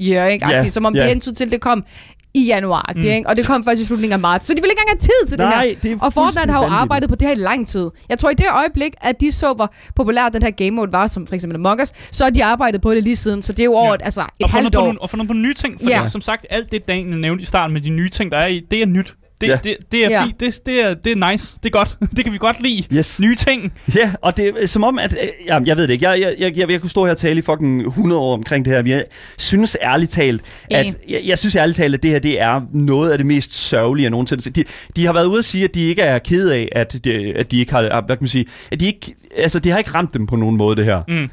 year, 0.07 0.27
ikke? 0.27 0.45
Agtigt, 0.47 0.75
Som 0.75 0.85
om 0.85 0.95
ja. 0.97 1.01
det 1.03 1.09
hentede 1.09 1.35
til, 1.35 1.51
det 1.51 1.61
kom 1.61 1.85
i 2.35 2.47
januar, 2.47 2.93
mm. 2.97 3.03
ikke? 3.03 3.29
og 3.29 3.37
det 3.37 3.47
kom 3.47 3.65
først 3.65 3.81
i 3.81 3.85
slutningen 3.85 4.13
af 4.13 4.19
marts. 4.19 4.47
Så 4.47 4.53
de 4.55 4.61
ville 4.63 4.71
ikke 4.73 4.81
engang 4.87 5.01
have 5.01 5.09
tid 5.23 5.29
til 5.29 5.39
Nej, 5.39 5.77
det 5.83 5.91
her. 5.91 5.95
det 5.95 6.03
og 6.03 6.13
Fortnite 6.13 6.53
har 6.53 6.61
jo 6.63 6.69
arbejdet 6.71 7.09
på 7.09 7.15
det 7.15 7.29
her 7.29 7.35
i 7.35 7.39
lang 7.39 7.69
tid. 7.69 7.91
Jeg 8.09 8.19
tror 8.19 8.31
i 8.31 8.35
det 8.35 8.47
øjeblik, 8.53 8.93
at 9.01 9.21
de 9.21 9.33
så, 9.33 9.53
hvor 9.53 9.75
populær 9.97 10.29
den 10.29 10.43
her 10.43 10.51
game 10.51 10.71
mode 10.71 10.93
var, 10.93 11.07
som 11.07 11.27
for 11.27 11.35
eksempel 11.35 11.57
Among 11.57 11.83
Us, 11.83 11.93
så 12.11 12.25
har 12.25 12.31
de 12.31 12.45
arbejdet 12.45 12.81
på 12.81 12.91
det 12.95 13.03
lige 13.03 13.17
siden. 13.17 13.43
Så 13.43 13.53
det 13.53 13.61
er 13.61 13.65
jo 13.65 13.75
over 13.75 13.89
Ja. 13.89 13.95
et, 13.95 14.01
altså, 14.05 14.21
et 14.21 14.27
og 14.45 14.51
halvt 14.51 14.73
på, 14.73 14.81
år. 14.81 14.85
nogle, 14.85 15.03
og 15.03 15.11
fundet 15.11 15.27
på 15.29 15.35
nye 15.35 15.55
ting. 15.55 15.81
For 15.81 15.89
ja. 15.89 16.09
som 16.09 16.21
sagt, 16.21 16.47
alt 16.51 16.73
det 16.73 16.89
Daniel 16.89 17.21
nævnte 17.21 17.43
i 17.43 17.47
starten 17.47 17.75
med 17.75 17.81
de 17.81 17.91
nye 17.91 18.09
ting, 18.09 18.33
der 18.33 18.39
er 18.39 18.47
i, 18.47 18.61
det 18.71 18.83
er 18.83 18.87
nyt. 18.87 19.15
Det, 19.41 19.49
Ja. 19.49 19.59
det, 19.65 19.77
det 19.93 20.05
er 20.05 20.11
Ja. 20.11 20.25
fint. 20.25 20.41
Det, 20.41 20.61
det, 20.67 20.85
er, 20.85 20.95
det 20.95 21.13
er 21.13 21.31
nice. 21.33 21.55
Det 21.63 21.67
er 21.67 21.71
godt. 21.71 21.97
det 22.17 22.25
kan 22.25 22.33
vi 22.33 22.39
godt 22.39 22.63
lide. 22.63 22.85
Yes. 22.97 23.21
Nye 23.21 23.35
ting. 23.35 23.73
Ja, 23.97 24.13
og 24.23 24.37
det 24.37 24.53
er 24.63 24.67
som 24.67 24.85
om, 24.85 24.99
at... 24.99 25.17
Øh, 25.23 25.29
jamen, 25.47 25.67
jeg 25.67 25.77
ved 25.77 25.83
det 25.89 25.93
ikke. 25.95 26.09
Jeg, 26.09 26.21
jeg, 26.21 26.35
jeg, 26.39 26.59
jeg, 26.59 26.71
jeg 26.71 26.81
kunne 26.81 26.91
stå 26.91 27.05
her 27.05 27.11
og 27.13 27.17
tale 27.19 27.39
i 27.39 27.43
fucking 27.43 27.87
100 27.87 28.21
år 28.21 28.35
omkring 28.35 28.65
det 28.65 28.73
her. 28.73 28.83
Men 28.83 28.93
jeg 28.93 29.05
synes 29.39 29.77
ærligt 29.83 30.11
talt, 30.11 30.43
at... 30.71 30.87
Jeg, 31.09 31.21
jeg 31.25 31.39
synes 31.39 31.57
ærligt 31.57 31.77
talt, 31.77 31.95
at 31.95 32.03
det 32.03 32.11
her 32.11 32.19
det 32.19 32.41
er 32.41 32.61
noget 32.73 33.11
af 33.11 33.19
det 33.19 33.27
mest 33.27 33.55
sørgelige, 33.55 34.05
jeg 34.05 34.11
nogensinde 34.11 34.51
de, 34.51 34.65
de 34.97 35.07
har 35.07 35.13
været 35.13 35.27
ude 35.27 35.39
at 35.39 35.45
sige, 35.45 35.65
at 35.65 35.75
de 35.75 35.81
ikke 35.89 36.03
er 36.03 36.19
ked 36.19 36.51
af, 36.51 36.69
at 36.73 37.05
de, 37.05 37.33
at 37.37 37.51
de 37.53 37.59
ikke 37.59 37.73
har... 37.73 37.83
Hvad 37.83 38.17
kan 38.17 38.23
man 38.23 38.29
sige? 38.29 38.47
At 38.73 38.81
de 38.81 38.87
ikke... 38.87 39.15
Altså, 39.37 39.59
det 39.59 39.73
har 39.73 39.79
ikke 39.79 39.91
ramt 39.91 40.15
dem 40.15 40.27
på 40.27 40.37
nogen 40.37 40.57
måde, 40.57 40.77
det 40.77 40.85
her. 40.85 41.03
Mm. 41.09 41.31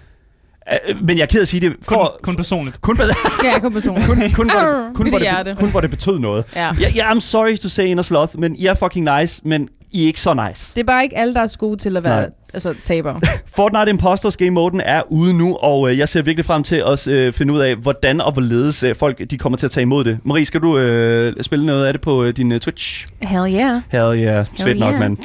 Øh, 0.74 1.06
Men 1.06 1.18
jeg 1.18 1.24
er 1.24 1.28
ked 1.28 1.40
af 1.40 1.42
at 1.42 1.48
sige 1.48 1.62
det. 1.62 1.72
Kun, 1.86 1.96
For, 1.96 2.20
kun 2.24 2.36
personligt. 2.36 2.82
kun, 2.82 3.00
Ja, 3.44 3.60
kom 3.60 3.74
person. 3.74 3.96
kun, 4.08 4.18
kun, 4.34 4.50
hvor 4.50 4.58
det, 4.68 4.96
kun, 4.96 5.10
hvor 5.10 5.20
det, 5.20 5.58
kun 5.58 5.70
hvor 5.70 5.82
det 5.82 5.90
betød 5.90 6.20
noget. 6.20 6.44
Ja. 6.56 6.70
Ja, 6.96 7.12
I'm 7.12 7.20
sorry 7.20 7.58
to 7.58 7.70
say 7.70 7.86
Inner 7.86 8.04
Sloth, 8.04 8.40
men 8.40 8.56
I 8.56 8.66
er 8.66 8.74
fucking 8.74 9.10
nice, 9.20 9.42
men 9.46 9.70
I 9.92 10.04
er 10.04 10.08
ikke 10.08 10.20
så 10.20 10.34
nice. 10.48 10.74
Det 10.76 10.82
er 10.82 10.86
bare 10.86 11.04
ikke 11.04 11.18
alle, 11.18 11.34
der 11.34 11.42
er 11.42 11.58
gode 11.58 11.78
til 11.78 11.98
at 11.98 12.04
være 12.04 12.22
Nej. 12.22 12.30
altså, 12.54 12.74
tabere. 12.84 13.22
Fortnite 13.56 13.90
Imposters 13.90 14.38
Game 14.38 14.50
Moden 14.50 14.82
er 14.82 15.02
ude 15.10 15.34
nu, 15.38 15.56
og 15.56 15.92
øh, 15.92 15.98
jeg 15.98 16.10
ser 16.10 16.22
virkelig 16.22 16.46
frem 16.46 16.64
til 16.64 16.84
at 16.88 17.08
øh, 17.08 17.34
finde 17.34 17.54
ud 17.54 17.60
af, 17.60 17.76
hvordan 17.76 18.22
og 18.22 18.32
hvorledes 18.32 18.84
øh, 18.84 18.96
folk 18.96 19.22
de 19.32 19.38
kommer 19.38 19.58
til 19.58 19.68
at 19.68 19.72
tage 19.72 19.82
imod 19.82 20.04
det. 20.04 20.20
Marie, 20.24 20.46
skal 20.46 20.62
du 20.62 20.78
øh, 20.78 21.34
spille 21.42 21.66
noget 21.66 21.86
af 21.86 21.94
det 21.94 22.02
på 22.02 22.24
øh, 22.24 22.38
din 22.38 22.52
øh, 22.52 22.60
Twitch? 22.60 23.08
Hell 23.22 23.54
yeah. 23.56 23.82
Hell 23.90 24.24
yeah, 24.24 24.46
svedt 24.58 24.80
nok, 24.80 24.90
yeah. 24.92 25.00
mand. 25.00 25.18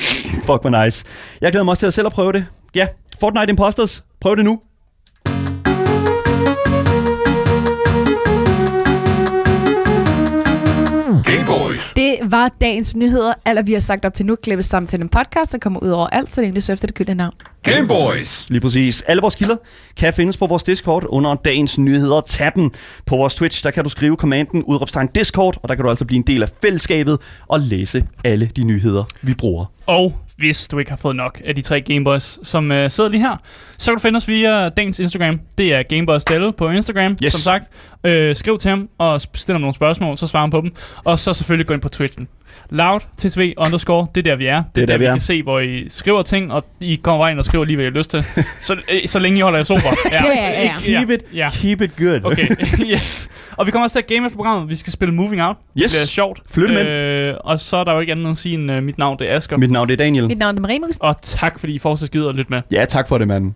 Fuck, 0.46 0.60
hvor 0.60 0.84
nice. 0.84 1.04
Jeg 1.40 1.52
glæder 1.52 1.64
mig 1.64 1.70
også 1.72 1.80
til 1.80 1.86
at 1.86 1.94
selv 1.94 2.06
at 2.06 2.12
prøve 2.12 2.32
det. 2.32 2.46
Ja, 2.74 2.86
Fortnite 3.20 3.50
Imposters, 3.50 4.04
prøv 4.20 4.36
det 4.36 4.44
nu. 4.44 4.60
Det 12.00 12.16
var 12.22 12.50
dagens 12.60 12.96
nyheder. 12.96 13.32
Alt, 13.44 13.66
vi 13.66 13.72
har 13.72 13.80
sagt 13.80 14.04
op 14.04 14.14
til 14.14 14.26
nu, 14.26 14.36
klippes 14.36 14.66
sammen 14.66 14.86
til 14.86 15.00
en 15.00 15.08
podcast, 15.08 15.52
der 15.52 15.58
kommer 15.58 15.80
ud 15.80 15.88
over 15.88 16.06
alt, 16.06 16.30
så 16.30 16.40
det 16.40 16.44
er 16.44 16.46
egentlig 16.46 16.62
så 16.62 16.72
efter 16.72 16.86
det 16.86 16.96
gyldne 16.96 17.14
navn. 17.14 17.34
Gameboys. 17.62 18.46
Lige 18.48 18.60
præcis. 18.60 19.02
Alle 19.02 19.20
vores 19.20 19.34
kilder 19.34 19.56
kan 19.96 20.12
findes 20.12 20.36
på 20.36 20.46
vores 20.46 20.62
Discord 20.62 21.04
under 21.08 21.34
dagens 21.34 21.78
nyheder. 21.78 22.20
Tag 22.20 22.52
dem 22.54 22.70
på 23.06 23.16
vores 23.16 23.34
Twitch. 23.34 23.64
Der 23.64 23.70
kan 23.70 23.84
du 23.84 23.90
skrive 23.90 24.16
kommanden 24.16 24.62
udråbstegn 24.62 25.08
Discord, 25.14 25.58
og 25.62 25.68
der 25.68 25.74
kan 25.74 25.82
du 25.84 25.88
altså 25.88 26.04
blive 26.04 26.16
en 26.16 26.26
del 26.26 26.42
af 26.42 26.48
fællesskabet 26.62 27.18
og 27.48 27.60
læse 27.60 28.04
alle 28.24 28.46
de 28.56 28.64
nyheder, 28.64 29.04
vi 29.22 29.34
bruger. 29.34 29.64
Og 29.86 30.12
hvis 30.40 30.68
du 30.68 30.78
ikke 30.78 30.90
har 30.90 30.96
fået 30.96 31.16
nok 31.16 31.40
af 31.44 31.54
de 31.54 31.62
tre 31.62 31.80
Gameboys, 31.80 32.38
som 32.48 32.72
øh, 32.72 32.90
sidder 32.90 33.10
lige 33.10 33.20
her, 33.20 33.36
så 33.78 33.90
kan 33.90 33.96
du 33.96 34.00
finde 34.02 34.16
os 34.16 34.28
via 34.28 34.68
dagens 34.68 34.98
Instagram. 34.98 35.40
Det 35.58 35.74
er 35.74 35.82
Gameboys 35.82 36.24
Delle 36.24 36.52
på 36.52 36.70
Instagram, 36.70 37.16
Yes. 37.24 37.32
som 37.32 37.40
sagt. 37.40 37.64
Øh, 38.04 38.36
skriv 38.36 38.58
til 38.58 38.68
ham 38.68 38.88
og 38.98 39.20
stil 39.20 39.52
ham 39.54 39.60
nogle 39.60 39.74
spørgsmål, 39.74 40.18
så 40.18 40.26
svarer 40.26 40.42
han 40.42 40.50
på 40.50 40.60
dem. 40.60 40.72
Og 41.04 41.18
så 41.18 41.32
selvfølgelig 41.32 41.66
gå 41.66 41.74
ind 41.74 41.82
på 41.82 41.88
Twitchen. 41.88 42.28
Loud, 42.70 43.00
TTV, 43.18 43.52
underscore, 43.56 44.06
det 44.14 44.26
er 44.26 44.30
der 44.30 44.36
vi 44.36 44.46
er. 44.46 44.62
Det, 44.74 44.82
er 44.82 44.86
der, 44.86 44.92
der, 44.92 44.98
vi 44.98 45.04
vi 45.04 45.06
er. 45.06 45.12
kan 45.12 45.20
se, 45.20 45.42
hvor 45.42 45.60
I 45.60 45.84
skriver 45.88 46.22
ting, 46.22 46.52
og 46.52 46.64
I 46.80 47.00
kommer 47.02 47.22
bare 47.24 47.30
ind 47.30 47.38
og 47.38 47.44
skriver 47.44 47.64
lige, 47.64 47.76
hvad 47.76 47.84
I 47.86 47.88
har 47.88 47.98
lyst 47.98 48.10
til. 48.10 48.24
så, 48.60 48.72
øh, 48.92 49.00
så 49.08 49.18
længe 49.18 49.38
I 49.38 49.40
holder 49.40 49.58
jer 49.58 49.64
sober. 49.64 49.80
Ja, 50.12 50.24
ja, 50.36 50.62
ja. 50.62 50.74
Keep 50.80 51.10
it, 51.10 51.20
Ja. 51.34 51.48
keep 51.52 51.80
it 51.80 51.96
good. 51.96 52.20
Okay, 52.24 52.46
yes. 52.94 53.28
Og 53.56 53.66
vi 53.66 53.70
kommer 53.70 53.84
også 53.84 53.94
til 53.94 53.98
at 54.00 54.06
game 54.06 54.26
efter 54.26 54.36
programmet. 54.36 54.70
Vi 54.70 54.76
skal 54.76 54.92
spille 54.92 55.14
Moving 55.14 55.42
Out. 55.42 55.56
Yes. 55.82 55.92
Det 55.92 55.98
bliver 55.98 56.06
sjovt. 56.06 56.40
Flyt 56.50 56.70
ind. 56.70 56.78
øh, 56.78 57.34
Og 57.40 57.60
så 57.60 57.76
er 57.76 57.84
der 57.84 57.92
jo 57.92 58.00
ikke 58.00 58.10
andet 58.12 58.24
end 58.24 58.30
at 58.30 58.36
sige, 58.36 58.54
end 58.54 58.72
uh, 58.72 58.82
mit 58.82 58.98
navn 58.98 59.18
det 59.18 59.30
er 59.30 59.36
Asger. 59.36 59.56
Mit 59.56 59.70
navn 59.70 59.88
det 59.88 59.92
er 59.92 59.96
Daniel. 60.04 60.26
Mit 60.26 60.38
navn 60.38 60.56
er 60.56 60.60
Marie 60.60 60.78
Musen. 60.78 61.02
Og 61.02 61.22
tak, 61.22 61.58
fordi 61.60 61.72
I 61.72 61.78
fortsat 61.78 62.10
gider 62.10 62.28
at 62.28 62.34
lytte 62.34 62.50
med. 62.50 62.62
Ja, 62.72 62.84
tak 62.84 63.08
for 63.08 63.18
det, 63.18 63.28
mand. 63.28 63.52